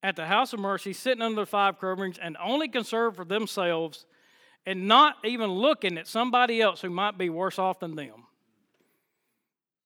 at 0.03 0.15
the 0.15 0.27
house 0.27 0.53
of 0.53 0.59
mercy, 0.59 0.93
sitting 0.93 1.23
under 1.23 1.41
the 1.41 1.47
five 1.47 1.79
coverings 1.79 2.19
and 2.19 2.37
only 2.39 2.67
concerned 2.67 3.15
for 3.15 3.25
themselves 3.25 4.05
and 4.67 4.87
not 4.87 5.15
even 5.25 5.49
looking 5.49 5.97
at 5.97 6.05
somebody 6.05 6.61
else 6.61 6.79
who 6.79 6.91
might 6.91 7.17
be 7.17 7.31
worse 7.31 7.57
off 7.57 7.79
than 7.79 7.95
them. 7.95 8.25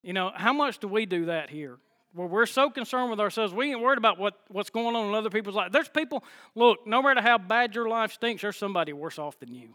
You 0.04 0.12
know, 0.12 0.30
how 0.34 0.52
much 0.52 0.78
do 0.78 0.86
we 0.86 1.06
do 1.06 1.24
that 1.24 1.48
here? 1.48 1.78
Where 2.12 2.28
we're 2.28 2.46
so 2.46 2.68
concerned 2.68 3.08
with 3.08 3.20
ourselves, 3.20 3.54
we 3.54 3.70
ain't 3.70 3.80
worried 3.80 3.96
about 3.96 4.18
what, 4.18 4.38
what's 4.48 4.68
going 4.68 4.94
on 4.94 5.08
in 5.08 5.14
other 5.14 5.30
people's 5.30 5.56
lives. 5.56 5.72
There's 5.72 5.88
people, 5.88 6.22
look, 6.54 6.86
no 6.86 7.02
matter 7.02 7.22
how 7.22 7.38
bad 7.38 7.74
your 7.74 7.88
life 7.88 8.12
stinks, 8.12 8.42
there's 8.42 8.58
somebody 8.58 8.92
worse 8.92 9.18
off 9.18 9.38
than 9.40 9.54
you. 9.54 9.70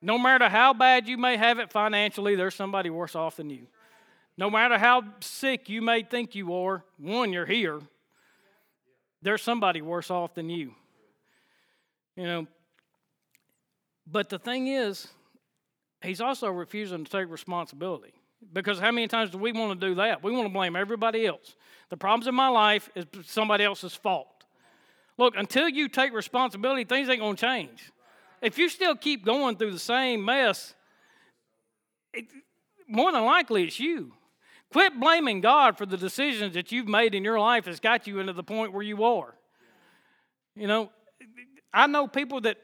No 0.00 0.18
matter 0.18 0.48
how 0.48 0.72
bad 0.72 1.06
you 1.06 1.18
may 1.18 1.36
have 1.36 1.58
it 1.58 1.70
financially, 1.70 2.36
there's 2.36 2.54
somebody 2.54 2.88
worse 2.88 3.14
off 3.14 3.36
than 3.36 3.50
you. 3.50 3.66
No 4.38 4.48
matter 4.48 4.78
how 4.78 5.04
sick 5.20 5.68
you 5.68 5.82
may 5.82 6.02
think 6.02 6.34
you 6.34 6.54
are, 6.54 6.82
one, 6.96 7.34
you're 7.34 7.46
here, 7.46 7.80
there's 9.20 9.42
somebody 9.42 9.82
worse 9.82 10.10
off 10.10 10.34
than 10.34 10.48
you. 10.48 10.74
You 12.16 12.24
know, 12.24 12.46
but 14.10 14.30
the 14.30 14.38
thing 14.38 14.68
is, 14.68 15.06
he's 16.02 16.22
also 16.22 16.48
refusing 16.48 17.04
to 17.04 17.10
take 17.10 17.30
responsibility. 17.30 18.14
Because 18.52 18.78
how 18.78 18.90
many 18.90 19.08
times 19.08 19.30
do 19.30 19.38
we 19.38 19.52
want 19.52 19.78
to 19.78 19.86
do 19.88 19.94
that? 19.96 20.22
We 20.22 20.32
want 20.32 20.46
to 20.46 20.52
blame 20.52 20.76
everybody 20.76 21.26
else. 21.26 21.56
The 21.90 21.96
problems 21.96 22.26
in 22.26 22.34
my 22.34 22.48
life 22.48 22.88
is 22.94 23.06
somebody 23.26 23.64
else's 23.64 23.94
fault. 23.94 24.28
Look, 25.18 25.36
until 25.36 25.68
you 25.68 25.88
take 25.88 26.12
responsibility, 26.12 26.84
things 26.84 27.08
ain't 27.08 27.20
going 27.20 27.36
to 27.36 27.40
change. 27.40 27.92
If 28.40 28.58
you 28.58 28.68
still 28.68 28.96
keep 28.96 29.24
going 29.24 29.56
through 29.56 29.72
the 29.72 29.78
same 29.78 30.24
mess, 30.24 30.74
it, 32.12 32.26
more 32.88 33.12
than 33.12 33.24
likely 33.24 33.64
it's 33.64 33.78
you. 33.78 34.12
Quit 34.72 34.98
blaming 34.98 35.40
God 35.40 35.76
for 35.76 35.86
the 35.86 35.96
decisions 35.96 36.54
that 36.54 36.72
you've 36.72 36.88
made 36.88 37.14
in 37.14 37.24
your 37.24 37.38
life 37.38 37.66
that's 37.66 37.78
got 37.78 38.06
you 38.06 38.20
into 38.20 38.32
the 38.32 38.42
point 38.42 38.72
where 38.72 38.82
you 38.82 39.04
are. 39.04 39.34
You 40.56 40.66
know, 40.66 40.90
I 41.72 41.86
know 41.86 42.06
people 42.06 42.40
that 42.42 42.56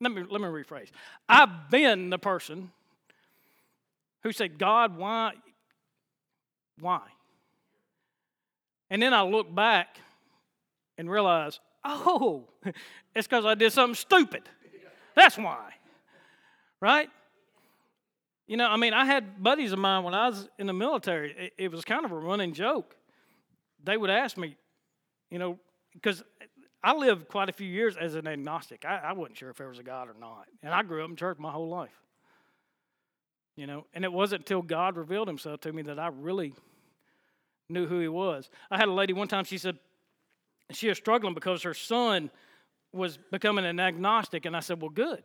let 0.00 0.12
me 0.12 0.22
let 0.28 0.40
me 0.40 0.46
rephrase. 0.46 0.90
I've 1.28 1.70
been 1.70 2.10
the 2.10 2.18
person 2.18 2.70
who 4.22 4.32
said, 4.32 4.58
God, 4.58 4.96
why? 4.96 5.32
Why? 6.80 7.02
And 8.90 9.02
then 9.02 9.12
I 9.12 9.22
look 9.22 9.54
back 9.54 9.98
and 10.96 11.10
realize, 11.10 11.60
oh, 11.84 12.44
it's 13.14 13.26
because 13.26 13.44
I 13.44 13.54
did 13.54 13.72
something 13.72 13.94
stupid. 13.94 14.42
That's 15.14 15.36
why. 15.36 15.72
Right? 16.80 17.10
You 18.46 18.56
know, 18.56 18.66
I 18.66 18.76
mean, 18.76 18.94
I 18.94 19.04
had 19.04 19.42
buddies 19.42 19.72
of 19.72 19.78
mine 19.78 20.04
when 20.04 20.14
I 20.14 20.28
was 20.28 20.48
in 20.58 20.66
the 20.66 20.72
military, 20.72 21.34
it, 21.36 21.52
it 21.58 21.70
was 21.70 21.84
kind 21.84 22.04
of 22.04 22.12
a 22.12 22.18
running 22.18 22.54
joke. 22.54 22.96
They 23.84 23.96
would 23.96 24.10
ask 24.10 24.36
me, 24.36 24.56
you 25.30 25.38
know, 25.38 25.58
because 25.92 26.22
I 26.82 26.94
lived 26.94 27.28
quite 27.28 27.48
a 27.48 27.52
few 27.52 27.66
years 27.66 27.96
as 27.96 28.14
an 28.14 28.26
agnostic. 28.26 28.84
I, 28.84 28.98
I 28.98 29.12
wasn't 29.12 29.36
sure 29.36 29.50
if 29.50 29.56
there 29.56 29.68
was 29.68 29.78
a 29.78 29.82
God 29.82 30.08
or 30.08 30.14
not. 30.18 30.46
And 30.62 30.72
I 30.72 30.82
grew 30.82 31.04
up 31.04 31.10
in 31.10 31.16
church 31.16 31.38
my 31.38 31.50
whole 31.50 31.68
life. 31.68 31.92
You 33.58 33.66
know, 33.66 33.86
and 33.92 34.04
it 34.04 34.12
wasn't 34.12 34.42
until 34.42 34.62
God 34.62 34.96
revealed 34.96 35.26
himself 35.26 35.62
to 35.62 35.72
me 35.72 35.82
that 35.82 35.98
I 35.98 36.10
really 36.14 36.54
knew 37.68 37.88
who 37.88 37.98
he 37.98 38.06
was. 38.06 38.48
I 38.70 38.76
had 38.76 38.86
a 38.86 38.92
lady 38.92 39.12
one 39.12 39.26
time, 39.26 39.42
she 39.42 39.58
said 39.58 39.80
she 40.70 40.88
was 40.88 40.96
struggling 40.96 41.34
because 41.34 41.64
her 41.64 41.74
son 41.74 42.30
was 42.92 43.18
becoming 43.32 43.64
an 43.64 43.80
agnostic. 43.80 44.44
And 44.44 44.56
I 44.56 44.60
said, 44.60 44.80
Well, 44.80 44.90
good. 44.90 45.24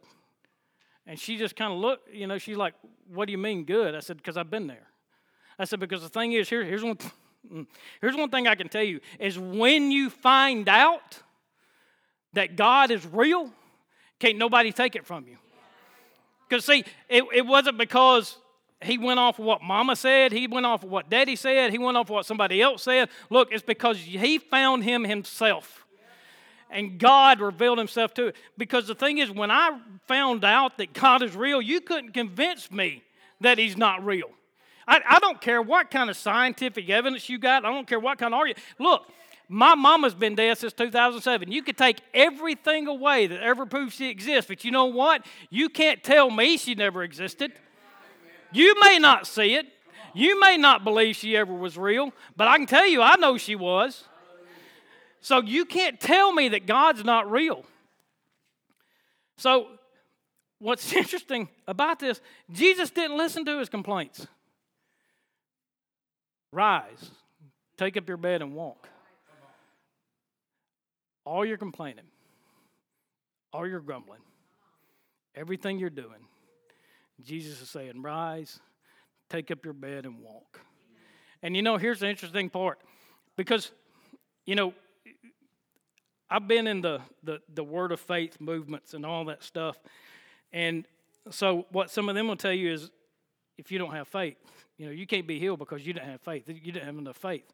And 1.05 1.19
she 1.19 1.37
just 1.37 1.55
kind 1.55 1.71
of 1.71 1.77
looked, 1.77 2.11
you 2.11 2.25
know, 2.25 2.39
she's 2.39 2.57
like, 2.57 2.73
What 3.07 3.25
do 3.25 3.33
you 3.33 3.37
mean 3.37 3.65
good? 3.65 3.93
I 3.93 3.99
said, 3.99 4.17
Because 4.17 4.35
I've 4.35 4.49
been 4.49 4.65
there. 4.65 4.87
I 5.59 5.65
said, 5.65 5.79
Because 5.79 6.01
the 6.01 6.09
thing 6.09 6.31
is, 6.31 6.49
here, 6.49 6.63
here's, 6.63 6.83
one, 6.83 6.97
mm, 7.53 7.67
here's 8.01 8.15
one 8.15 8.31
thing 8.31 8.47
I 8.47 8.55
can 8.55 8.67
tell 8.67 8.81
you 8.81 8.99
is 9.19 9.37
when 9.37 9.91
you 9.91 10.09
find 10.09 10.67
out 10.67 11.19
that 12.33 12.55
God 12.55 12.89
is 12.89 13.05
real, 13.05 13.53
can't 14.17 14.39
nobody 14.39 14.71
take 14.71 14.95
it 14.95 15.05
from 15.05 15.27
you. 15.27 15.37
Because, 16.47 16.65
see, 16.65 16.83
it, 17.09 17.23
it 17.33 17.45
wasn't 17.45 17.77
because 17.77 18.37
he 18.81 18.97
went 18.97 19.19
off 19.19 19.39
of 19.39 19.45
what 19.45 19.61
mama 19.61 19.95
said, 19.95 20.31
he 20.31 20.47
went 20.47 20.65
off 20.65 20.83
of 20.83 20.89
what 20.89 21.09
daddy 21.09 21.35
said, 21.35 21.71
he 21.71 21.77
went 21.77 21.97
off 21.97 22.07
of 22.07 22.11
what 22.11 22.25
somebody 22.25 22.61
else 22.61 22.83
said. 22.83 23.09
Look, 23.29 23.51
it's 23.51 23.63
because 23.63 23.97
he 23.97 24.37
found 24.37 24.83
him 24.83 25.03
himself. 25.03 25.85
And 26.69 26.97
God 26.97 27.39
revealed 27.39 27.77
himself 27.77 28.15
to 28.15 28.27
it. 28.27 28.35
Because 28.57 28.87
the 28.87 28.95
thing 28.95 29.19
is, 29.19 29.29
when 29.29 29.51
I 29.51 29.79
found 30.07 30.43
out 30.43 30.77
that 30.79 30.91
God 30.93 31.21
is 31.21 31.35
real, 31.35 31.61
you 31.61 31.79
couldn't 31.79 32.13
convince 32.13 32.71
me 32.71 33.03
that 33.41 33.59
he's 33.59 33.77
not 33.77 34.03
real. 34.03 34.31
I, 34.87 34.99
I 35.07 35.19
don't 35.19 35.39
care 35.39 35.61
what 35.61 35.91
kind 35.91 36.09
of 36.09 36.17
scientific 36.17 36.89
evidence 36.89 37.29
you 37.29 37.37
got. 37.37 37.63
I 37.63 37.71
don't 37.71 37.87
care 37.87 37.99
what 37.99 38.17
kind 38.17 38.33
of 38.33 38.39
argument. 38.39 38.65
Look, 38.79 39.07
my 39.53 39.75
mama's 39.75 40.15
been 40.15 40.33
dead 40.33 40.57
since 40.57 40.73
2007. 40.73 41.51
You 41.51 41.61
could 41.61 41.77
take 41.77 42.01
everything 42.13 42.87
away 42.87 43.27
that 43.27 43.39
ever 43.41 43.67
proves 43.67 43.93
she 43.93 44.09
exists, 44.09 44.47
but 44.47 44.65
you 44.65 44.71
know 44.71 44.85
what? 44.85 45.25
You 45.51 45.69
can't 45.69 46.03
tell 46.03 46.31
me 46.31 46.57
she 46.57 46.73
never 46.73 47.03
existed. 47.03 47.53
You 48.51 48.79
may 48.81 48.97
not 48.97 49.27
see 49.27 49.53
it. 49.55 49.67
You 50.15 50.39
may 50.39 50.57
not 50.57 50.83
believe 50.83 51.15
she 51.15 51.37
ever 51.37 51.53
was 51.53 51.77
real, 51.77 52.13
but 52.35 52.47
I 52.47 52.57
can 52.57 52.65
tell 52.65 52.87
you, 52.87 53.01
I 53.01 53.15
know 53.17 53.37
she 53.37 53.55
was. 53.55 54.03
So 55.21 55.41
you 55.41 55.65
can't 55.65 55.99
tell 55.99 56.33
me 56.33 56.49
that 56.49 56.65
God's 56.65 57.03
not 57.03 57.29
real. 57.29 57.63
So, 59.37 59.67
what's 60.59 60.91
interesting 60.93 61.47
about 61.67 61.99
this, 61.99 62.21
Jesus 62.51 62.89
didn't 62.89 63.17
listen 63.17 63.45
to 63.45 63.59
his 63.59 63.69
complaints. 63.69 64.25
Rise, 66.51 67.11
take 67.77 67.97
up 67.97 68.07
your 68.07 68.17
bed 68.17 68.41
and 68.41 68.53
walk. 68.53 68.89
All 71.25 71.45
you're 71.45 71.57
complaining, 71.57 72.05
all 73.51 73.67
you're 73.67 73.79
grumbling, 73.79 74.21
everything 75.35 75.79
you're 75.79 75.89
doing, 75.89 76.27
Jesus 77.21 77.61
is 77.61 77.69
saying, 77.69 78.01
Rise, 78.01 78.59
take 79.29 79.51
up 79.51 79.63
your 79.63 79.73
bed 79.73 80.05
and 80.05 80.19
walk. 80.19 80.59
And 81.41 81.55
you 81.55 81.61
know, 81.61 81.77
here's 81.77 81.99
the 81.99 82.09
interesting 82.09 82.49
part 82.49 82.79
because, 83.35 83.71
you 84.45 84.55
know, 84.55 84.73
I've 86.29 86.47
been 86.47 86.67
in 86.67 86.81
the, 86.81 86.99
the, 87.23 87.41
the 87.53 87.63
word 87.63 87.91
of 87.91 87.99
faith 87.99 88.39
movements 88.39 88.93
and 88.93 89.05
all 89.05 89.25
that 89.25 89.43
stuff. 89.43 89.77
And 90.51 90.85
so, 91.29 91.67
what 91.71 91.91
some 91.91 92.09
of 92.09 92.15
them 92.15 92.27
will 92.27 92.35
tell 92.35 92.53
you 92.53 92.71
is 92.71 92.89
if 93.57 93.71
you 93.71 93.77
don't 93.77 93.93
have 93.93 94.07
faith, 94.07 94.37
you 94.77 94.85
know, 94.85 94.91
you 94.91 95.05
can't 95.05 95.27
be 95.27 95.39
healed 95.39 95.59
because 95.59 95.85
you 95.85 95.93
didn't 95.93 96.09
have 96.09 96.21
faith. 96.21 96.43
You 96.47 96.71
didn't 96.71 96.85
have 96.85 96.97
enough 96.97 97.17
faith. 97.17 97.53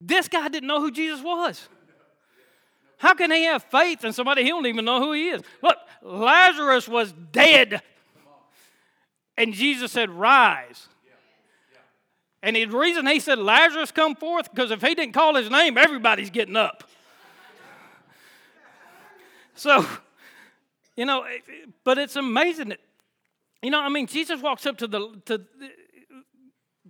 This 0.00 0.28
guy 0.28 0.48
didn't 0.48 0.66
know 0.66 0.80
who 0.80 0.90
Jesus 0.90 1.22
was. 1.22 1.68
How 3.00 3.14
can 3.14 3.30
he 3.30 3.44
have 3.44 3.62
faith 3.62 4.04
in 4.04 4.12
somebody 4.12 4.42
he 4.42 4.50
don't 4.50 4.66
even 4.66 4.84
know 4.84 5.00
who 5.00 5.12
he 5.12 5.30
is? 5.30 5.40
Look, 5.62 5.78
Lazarus 6.02 6.86
was 6.86 7.12
dead. 7.32 7.80
And 9.38 9.54
Jesus 9.54 9.90
said, 9.90 10.10
Rise. 10.10 10.86
And 12.42 12.56
the 12.56 12.66
reason 12.66 13.06
he 13.06 13.18
said, 13.18 13.38
Lazarus, 13.38 13.90
come 13.90 14.14
forth, 14.14 14.50
because 14.50 14.70
if 14.70 14.82
he 14.82 14.94
didn't 14.94 15.14
call 15.14 15.34
his 15.34 15.50
name, 15.50 15.78
everybody's 15.78 16.30
getting 16.30 16.56
up. 16.56 16.84
So, 19.54 19.84
you 20.96 21.04
know, 21.04 21.26
but 21.84 21.98
it's 21.98 22.16
amazing 22.16 22.70
that, 22.70 22.80
you 23.62 23.70
know, 23.70 23.80
I 23.80 23.90
mean, 23.90 24.06
Jesus 24.06 24.40
walks 24.40 24.64
up 24.64 24.78
to 24.78 24.86
the, 24.86 25.20
to 25.26 25.42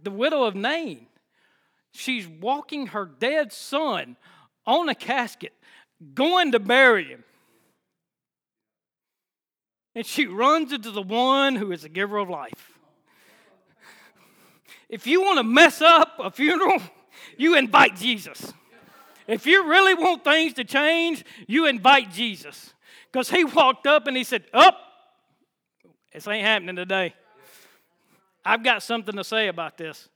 the 0.00 0.11
widow 0.12 0.44
of 0.44 0.54
Nain. 0.54 1.06
She's 1.90 2.28
walking 2.28 2.88
her 2.88 3.06
dead 3.06 3.52
son 3.52 4.16
on 4.66 4.88
a 4.88 4.94
casket, 4.94 5.52
going 6.14 6.53
to 6.53 6.59
bury 6.59 7.05
him. 7.05 7.24
And 9.94 10.07
she 10.07 10.26
runs 10.26 10.72
into 10.72 10.90
the 10.90 11.03
one 11.03 11.57
who 11.57 11.72
is 11.72 11.82
the 11.82 11.88
giver 11.88 12.18
of 12.18 12.28
life. 12.28 12.78
If 14.88 15.07
you 15.07 15.22
want 15.22 15.38
to 15.38 15.44
mess 15.44 15.80
up 15.80 16.14
a 16.18 16.30
funeral, 16.30 16.80
you 17.36 17.57
invite 17.57 17.96
Jesus. 17.96 18.53
If 19.26 19.46
you 19.46 19.68
really 19.68 19.94
want 19.94 20.24
things 20.24 20.55
to 20.55 20.64
change, 20.64 21.24
you 21.46 21.66
invite 21.66 22.11
Jesus. 22.11 22.74
Because 23.11 23.30
he 23.30 23.44
walked 23.44 23.86
up 23.86 24.07
and 24.07 24.16
he 24.16 24.24
said, 24.24 24.44
Up, 24.53 24.76
oh, 25.86 25.90
this 26.12 26.26
ain't 26.26 26.44
happening 26.44 26.76
today. 26.76 27.14
I've 28.44 28.64
got 28.64 28.82
something 28.82 29.14
to 29.16 29.24
say 29.24 29.48
about 29.48 29.76
this. 29.76 30.09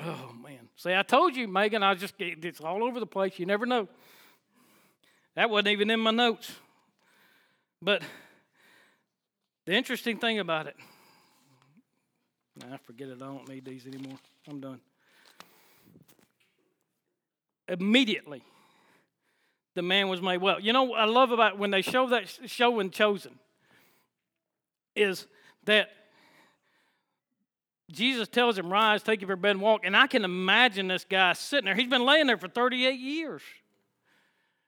Oh, 0.00 0.32
man. 0.42 0.68
See, 0.76 0.94
I 0.94 1.02
told 1.02 1.34
you, 1.34 1.48
Megan, 1.48 1.82
I 1.82 1.94
just, 1.94 2.14
it's 2.18 2.60
all 2.60 2.84
over 2.84 3.00
the 3.00 3.06
place. 3.06 3.38
You 3.38 3.46
never 3.46 3.66
know. 3.66 3.88
That 5.34 5.50
wasn't 5.50 5.68
even 5.68 5.90
in 5.90 6.00
my 6.00 6.10
notes. 6.10 6.52
But 7.82 8.02
the 9.64 9.72
interesting 9.72 10.18
thing 10.18 10.38
about 10.38 10.66
it, 10.66 10.76
I 12.70 12.76
forget 12.78 13.08
it. 13.08 13.16
I 13.22 13.26
don't 13.26 13.48
need 13.48 13.64
these 13.64 13.86
anymore. 13.86 14.18
I'm 14.48 14.60
done 14.60 14.80
immediately 17.68 18.42
the 19.74 19.82
man 19.82 20.08
was 20.08 20.20
made 20.20 20.38
well. 20.38 20.58
You 20.58 20.72
know 20.72 20.84
what 20.84 21.00
I 21.00 21.04
love 21.04 21.30
about 21.30 21.58
when 21.58 21.70
they 21.70 21.82
show 21.82 22.08
that 22.08 22.28
show 22.46 22.80
in 22.80 22.90
Chosen 22.90 23.38
is 24.96 25.26
that 25.64 25.90
Jesus 27.90 28.28
tells 28.28 28.58
him, 28.58 28.70
Rise, 28.70 29.02
take 29.02 29.22
up 29.22 29.28
your 29.28 29.36
bed 29.36 29.52
and 29.52 29.60
walk. 29.60 29.82
And 29.84 29.96
I 29.96 30.06
can 30.06 30.24
imagine 30.24 30.88
this 30.88 31.04
guy 31.04 31.32
sitting 31.32 31.64
there. 31.64 31.74
He's 31.74 31.88
been 31.88 32.04
laying 32.04 32.26
there 32.26 32.36
for 32.36 32.48
38 32.48 32.98
years. 32.98 33.42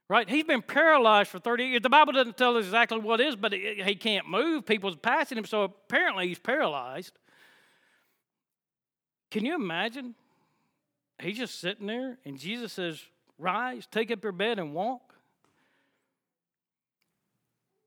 Right? 0.09 0.29
He's 0.29 0.45
been 0.45 0.63
paralyzed 0.63 1.31
for 1.31 1.39
38 1.39 1.69
years. 1.69 1.83
The 1.83 1.91
Bible 1.91 2.13
doesn't 2.13 2.37
tell 2.37 2.57
us 2.57 2.65
exactly 2.65 2.99
what 2.99 3.21
is, 3.21 3.37
but 3.37 3.53
he 3.53 3.95
can't 3.95 4.29
move. 4.29 4.67
People's 4.67 4.97
passing 4.97 5.39
him, 5.39 5.45
so 5.45 5.63
apparently 5.63 6.27
he's 6.27 6.39
paralyzed. 6.39 7.13
Can 9.31 9.45
you 9.45 9.55
imagine 9.55 10.17
he's 11.21 11.37
just 11.37 11.61
sitting 11.61 11.87
there, 11.87 12.19
and 12.25 12.39
Jesus 12.39 12.73
says, 12.73 13.01
Rise, 13.39 13.87
take 13.87 14.11
up 14.11 14.25
your 14.25 14.33
bed, 14.33 14.59
and 14.59 14.75
walk. 14.75 15.15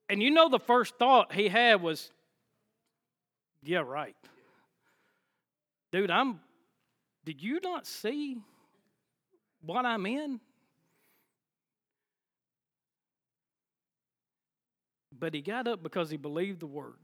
And 0.09 0.21
you 0.21 0.31
know, 0.31 0.47
the 0.47 0.59
first 0.59 0.95
thought 0.97 1.33
he 1.33 1.49
had 1.49 1.81
was, 1.81 2.11
Yeah, 3.61 3.79
right. 3.79 4.15
Dude, 5.93 6.11
I'm, 6.11 6.41
did 7.23 7.41
you 7.41 7.61
not 7.63 7.87
see 7.87 8.35
what 9.61 9.85
I'm 9.85 10.05
in? 10.05 10.41
But 15.17 15.33
he 15.33 15.41
got 15.41 15.69
up 15.69 15.81
because 15.81 16.09
he 16.09 16.17
believed 16.17 16.59
the 16.59 16.67
word. 16.67 16.97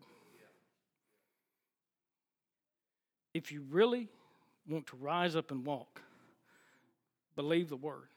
If 3.33 3.53
you 3.53 3.63
really 3.69 4.09
want 4.67 4.87
to 4.87 4.97
rise 4.97 5.37
up 5.37 5.51
and 5.51 5.65
walk, 5.65 6.01
Believe 7.39 7.69
the 7.69 7.77
word. 7.77 8.09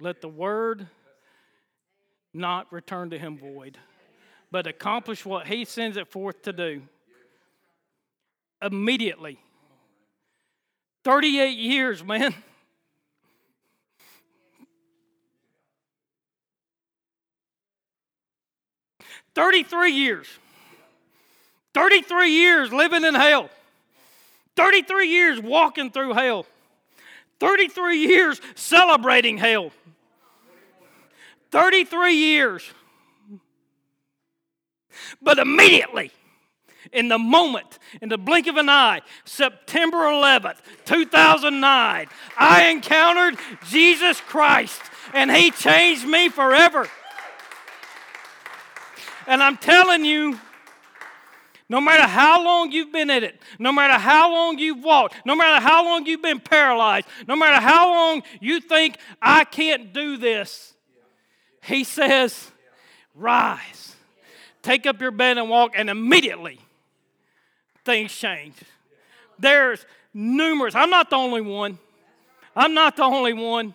Let 0.00 0.20
the 0.20 0.28
word 0.28 0.88
not 2.32 2.72
return 2.72 3.10
to 3.10 3.18
him 3.20 3.38
void, 3.38 3.78
but 4.50 4.66
accomplish 4.66 5.24
what 5.24 5.46
he 5.46 5.64
sends 5.64 5.96
it 5.96 6.08
forth 6.08 6.42
to 6.42 6.52
do 6.52 6.82
immediately. 8.62 9.38
38 11.04 11.58
years, 11.58 12.02
man. 12.02 12.34
Thirty-three 19.34 19.90
years. 19.90 20.28
Thirty-three 21.74 22.30
years 22.30 22.72
living 22.72 23.04
in 23.04 23.14
hell. 23.14 23.50
Thirty-three 24.54 25.08
years 25.08 25.40
walking 25.40 25.90
through 25.90 26.14
hell. 26.14 26.46
33 27.40 27.98
years 27.98 28.40
celebrating 28.54 29.36
hell. 29.36 29.70
33 31.50 32.14
years. 32.14 32.62
But 35.20 35.38
immediately, 35.38 36.10
in 36.94 37.08
the 37.08 37.18
moment, 37.18 37.78
in 38.00 38.08
the 38.08 38.16
blink 38.16 38.46
of 38.46 38.56
an 38.56 38.68
eye, 38.68 39.02
September 39.24 39.98
11th, 39.98 40.58
2009, 40.84 42.06
I 42.38 42.68
encountered 42.68 43.36
Jesus 43.68 44.20
Christ 44.20 44.80
and 45.12 45.30
He 45.30 45.50
changed 45.50 46.06
me 46.06 46.28
forever. 46.28 46.88
And 49.26 49.42
I'm 49.42 49.56
telling 49.56 50.04
you, 50.04 50.38
no 51.68 51.80
matter 51.80 52.04
how 52.04 52.44
long 52.44 52.70
you've 52.70 52.92
been 52.92 53.10
in 53.10 53.24
it, 53.24 53.40
no 53.58 53.72
matter 53.72 53.94
how 53.94 54.32
long 54.32 54.58
you've 54.58 54.84
walked, 54.84 55.14
no 55.24 55.34
matter 55.34 55.64
how 55.64 55.84
long 55.84 56.06
you've 56.06 56.22
been 56.22 56.40
paralyzed, 56.40 57.08
no 57.26 57.34
matter 57.34 57.60
how 57.60 57.90
long 57.90 58.22
you 58.40 58.60
think, 58.60 58.98
I 59.20 59.44
can't 59.44 59.92
do 59.92 60.16
this, 60.16 60.74
he 61.62 61.82
says, 61.82 62.50
Rise, 63.14 63.96
take 64.62 64.86
up 64.86 65.00
your 65.00 65.10
bed 65.10 65.38
and 65.38 65.48
walk, 65.48 65.72
and 65.74 65.88
immediately 65.88 66.60
things 67.84 68.12
change. 68.12 68.56
There's 69.38 69.84
numerous, 70.12 70.74
I'm 70.74 70.90
not 70.90 71.10
the 71.10 71.16
only 71.16 71.40
one. 71.40 71.78
I'm 72.56 72.74
not 72.74 72.96
the 72.96 73.02
only 73.02 73.32
one. 73.32 73.74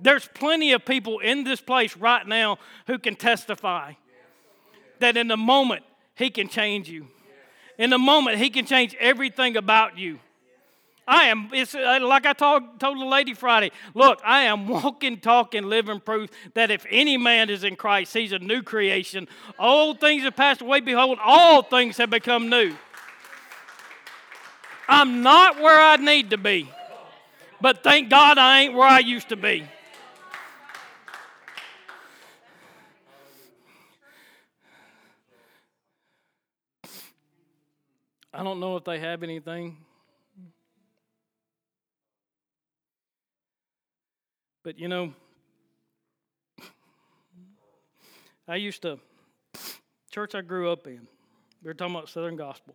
There's 0.00 0.28
plenty 0.34 0.72
of 0.72 0.84
people 0.84 1.20
in 1.20 1.44
this 1.44 1.60
place 1.60 1.96
right 1.96 2.26
now 2.26 2.58
who 2.86 2.98
can 2.98 3.14
testify 3.14 3.92
that 4.98 5.16
in 5.16 5.28
the 5.28 5.36
moment 5.36 5.84
he 6.16 6.30
can 6.30 6.48
change 6.48 6.88
you. 6.88 7.06
In 7.78 7.90
the 7.90 7.98
moment, 7.98 8.38
He 8.38 8.50
can 8.50 8.66
change 8.66 8.94
everything 9.00 9.56
about 9.56 9.98
you. 9.98 10.20
I 11.06 11.24
am, 11.24 11.50
it's 11.52 11.74
uh, 11.74 11.98
like 12.00 12.24
I 12.24 12.32
told, 12.32 12.80
told 12.80 12.98
the 12.98 13.04
lady 13.04 13.34
Friday. 13.34 13.72
Look, 13.92 14.20
I 14.24 14.44
am 14.44 14.66
walking, 14.68 15.20
talking, 15.20 15.64
living 15.64 16.00
proof 16.00 16.30
that 16.54 16.70
if 16.70 16.86
any 16.88 17.18
man 17.18 17.50
is 17.50 17.62
in 17.62 17.76
Christ, 17.76 18.14
he's 18.14 18.32
a 18.32 18.38
new 18.38 18.62
creation. 18.62 19.28
Old 19.58 20.00
things 20.00 20.22
have 20.22 20.34
passed 20.34 20.62
away. 20.62 20.80
Behold, 20.80 21.18
all 21.22 21.62
things 21.62 21.98
have 21.98 22.08
become 22.08 22.48
new. 22.48 22.74
I'm 24.88 25.22
not 25.22 25.60
where 25.60 25.80
I 25.80 25.96
need 25.96 26.30
to 26.30 26.38
be, 26.38 26.68
but 27.60 27.82
thank 27.82 28.10
God 28.10 28.38
I 28.38 28.62
ain't 28.62 28.74
where 28.74 28.86
I 28.86 28.98
used 28.98 29.30
to 29.30 29.36
be. 29.36 29.66
I 38.32 38.42
don't 38.42 38.58
know 38.58 38.76
if 38.76 38.84
they 38.84 38.98
have 38.98 39.22
anything. 39.22 39.76
But 44.64 44.78
you 44.78 44.88
know, 44.88 45.12
I 48.48 48.56
used 48.56 48.82
to, 48.82 48.98
church 50.10 50.34
I 50.34 50.40
grew 50.40 50.72
up 50.72 50.86
in, 50.86 51.06
we 51.62 51.68
were 51.68 51.74
talking 51.74 51.94
about 51.94 52.08
Southern 52.08 52.36
Gospel. 52.36 52.74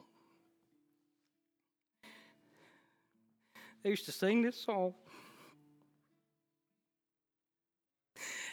They 3.84 3.89
used 3.89 4.05
to 4.05 4.11
sing 4.11 4.41
this 4.41 4.59
song. 4.61 4.93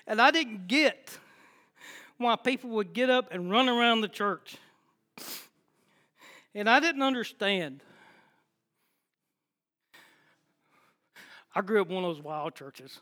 And 0.07 0.21
I 0.21 0.31
didn't 0.31 0.69
get 0.69 1.19
why 2.19 2.37
people 2.37 2.71
would 2.71 2.93
get 2.93 3.11
up 3.11 3.29
and 3.33 3.51
run 3.51 3.69
around 3.69 4.01
the 4.01 4.09
church. 4.09 4.57
And 6.55 6.71
I 6.71 6.81
didn't 6.81 7.03
understand. 7.03 7.83
I 11.55 11.61
grew 11.61 11.81
up 11.81 11.89
in 11.89 11.95
one 11.95 12.05
of 12.05 12.15
those 12.15 12.23
wild 12.23 12.55
churches 12.55 13.01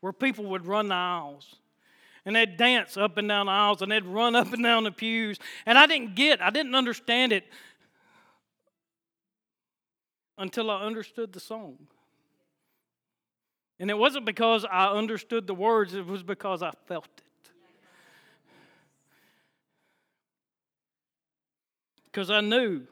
where 0.00 0.12
people 0.12 0.44
would 0.44 0.66
run 0.66 0.88
the 0.88 0.94
aisles 0.94 1.56
and 2.24 2.36
they'd 2.36 2.56
dance 2.56 2.96
up 2.96 3.16
and 3.16 3.28
down 3.28 3.46
the 3.46 3.52
aisles 3.52 3.82
and 3.82 3.90
they'd 3.90 4.04
run 4.04 4.36
up 4.36 4.52
and 4.52 4.62
down 4.62 4.84
the 4.84 4.92
pews. 4.92 5.38
And 5.66 5.76
I 5.76 5.86
didn't 5.86 6.14
get, 6.14 6.40
I 6.40 6.50
didn't 6.50 6.74
understand 6.74 7.32
it 7.32 7.44
until 10.42 10.72
I 10.72 10.82
understood 10.82 11.32
the 11.32 11.38
song. 11.38 11.78
And 13.78 13.90
it 13.90 13.96
wasn't 13.96 14.26
because 14.26 14.64
I 14.64 14.88
understood 14.88 15.46
the 15.46 15.54
words, 15.54 15.94
it 15.94 16.04
was 16.04 16.24
because 16.24 16.64
I 16.64 16.72
felt 16.88 17.06
it. 17.06 17.50
Because 22.06 22.28
I 22.28 22.40
knew 22.40 22.82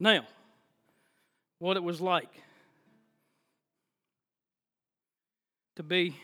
now 0.00 0.26
what 1.60 1.76
it 1.76 1.84
was 1.84 2.00
like 2.00 2.34
to 5.76 5.84
be 5.84 6.16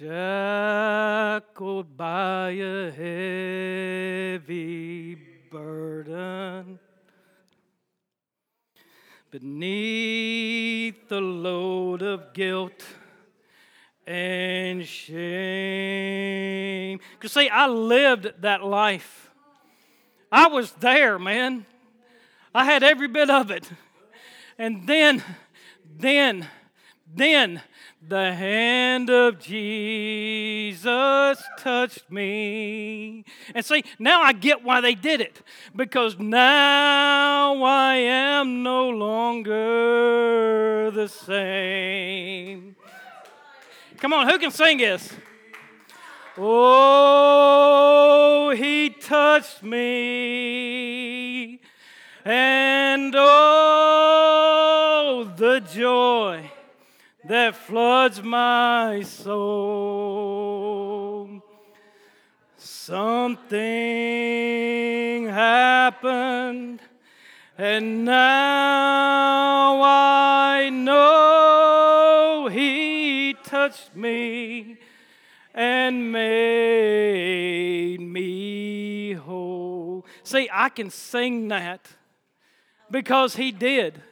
shackled 0.00 1.94
by 1.94 2.50
a 2.52 2.90
heavy 4.40 5.14
burden 5.50 6.78
beneath 9.30 11.06
the 11.08 11.20
load 11.20 12.00
of 12.00 12.32
guilt 12.32 12.82
and 14.06 14.86
shame. 14.86 15.18
Because, 17.18 17.32
see, 17.32 17.50
I 17.50 17.66
lived 17.66 18.32
that 18.40 18.64
life. 18.64 19.30
I 20.32 20.46
was 20.46 20.72
there, 20.72 21.18
man. 21.18 21.66
I 22.54 22.64
had 22.64 22.82
every 22.82 23.08
bit 23.08 23.28
of 23.28 23.50
it. 23.50 23.70
And 24.56 24.86
then, 24.86 25.22
then, 25.98 26.48
then 27.14 27.62
the 28.06 28.32
hand 28.32 29.10
of 29.10 29.38
Jesus 29.38 31.42
touched 31.58 32.10
me. 32.10 33.24
And 33.54 33.64
see, 33.64 33.84
now 33.98 34.22
I 34.22 34.32
get 34.32 34.64
why 34.64 34.80
they 34.80 34.94
did 34.94 35.20
it. 35.20 35.42
Because 35.74 36.18
now 36.18 37.62
I 37.62 37.96
am 37.96 38.62
no 38.62 38.88
longer 38.88 40.90
the 40.92 41.08
same. 41.08 42.76
Come 43.98 44.12
on, 44.12 44.28
who 44.28 44.38
can 44.38 44.50
sing 44.50 44.78
this? 44.78 45.12
Oh, 46.38 48.54
he 48.56 48.90
touched 48.90 49.62
me. 49.62 51.60
And 52.24 53.14
oh, 53.16 55.32
the 55.36 55.60
joy 55.60 56.50
that 57.30 57.54
floods 57.54 58.20
my 58.24 59.02
soul. 59.02 59.30
Something 62.56 63.58
happened, 65.28 66.80
and 67.56 68.04
now 68.04 69.80
I 69.80 70.70
know 70.70 72.48
He 72.50 73.36
touched 73.44 73.94
me 73.94 74.78
and 75.54 76.10
made 76.10 78.00
me 78.00 79.12
whole. 79.12 80.04
See, 80.24 80.48
I 80.52 80.68
can 80.68 80.90
sing 80.90 81.46
that 81.46 81.86
because 82.90 83.36
He 83.36 83.52
did. 83.52 84.02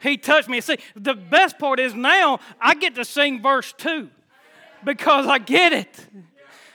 He 0.00 0.16
touched 0.16 0.48
me. 0.48 0.60
See, 0.60 0.78
the 0.94 1.14
best 1.14 1.58
part 1.58 1.80
is 1.80 1.94
now 1.94 2.40
I 2.60 2.74
get 2.74 2.94
to 2.96 3.04
sing 3.04 3.42
verse 3.42 3.72
2 3.72 4.08
because 4.84 5.26
I 5.26 5.38
get 5.38 5.72
it. 5.72 6.06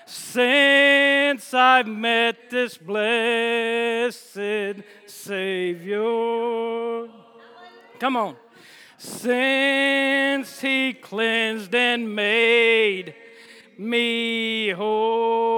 Since 0.06 1.54
I've 1.54 1.88
met 1.88 2.50
this 2.50 2.78
blessed 2.78 4.20
Savior. 5.06 6.00
Come 8.00 8.18
on. 8.18 8.36
Since 8.98 10.60
He 10.60 10.94
cleansed 10.94 11.74
and 11.74 12.14
made 12.16 13.16
me 13.78 14.70
whole. 14.70 15.54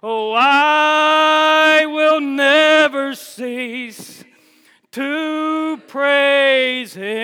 Oh, 0.00 0.32
I 0.32 1.84
will 1.86 2.20
never 2.20 3.14
cease 3.38 4.24
to 4.90 5.80
praise 5.86 6.94
Him. 6.94 7.18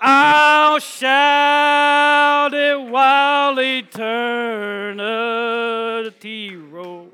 I'll 0.00 0.78
shout 0.78 2.54
it 2.54 2.80
while 2.80 3.60
eternity 3.60 4.06
rolls. 6.56 7.12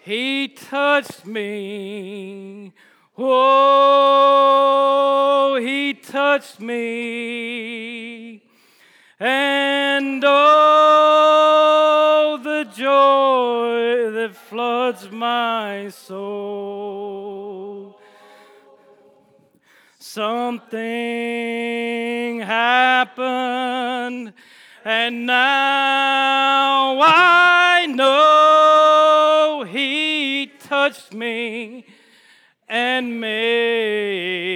He 0.00 0.48
touched 0.48 1.26
me. 1.26 2.72
Oh, 3.18 4.38
he 5.60 5.92
touched 5.92 6.60
me. 6.60 8.42
And 9.20 10.24
oh, 10.24 11.07
joy 13.48 14.10
that 14.10 14.34
floods 14.34 15.10
my 15.10 15.88
soul. 15.88 17.18
Something 19.98 20.80
happened, 22.40 24.32
and 24.84 25.26
now 25.26 27.00
I 27.00 27.86
know 27.86 29.64
He 29.68 30.52
touched 30.60 31.12
me 31.14 31.86
and 32.68 33.20
made 33.20 34.47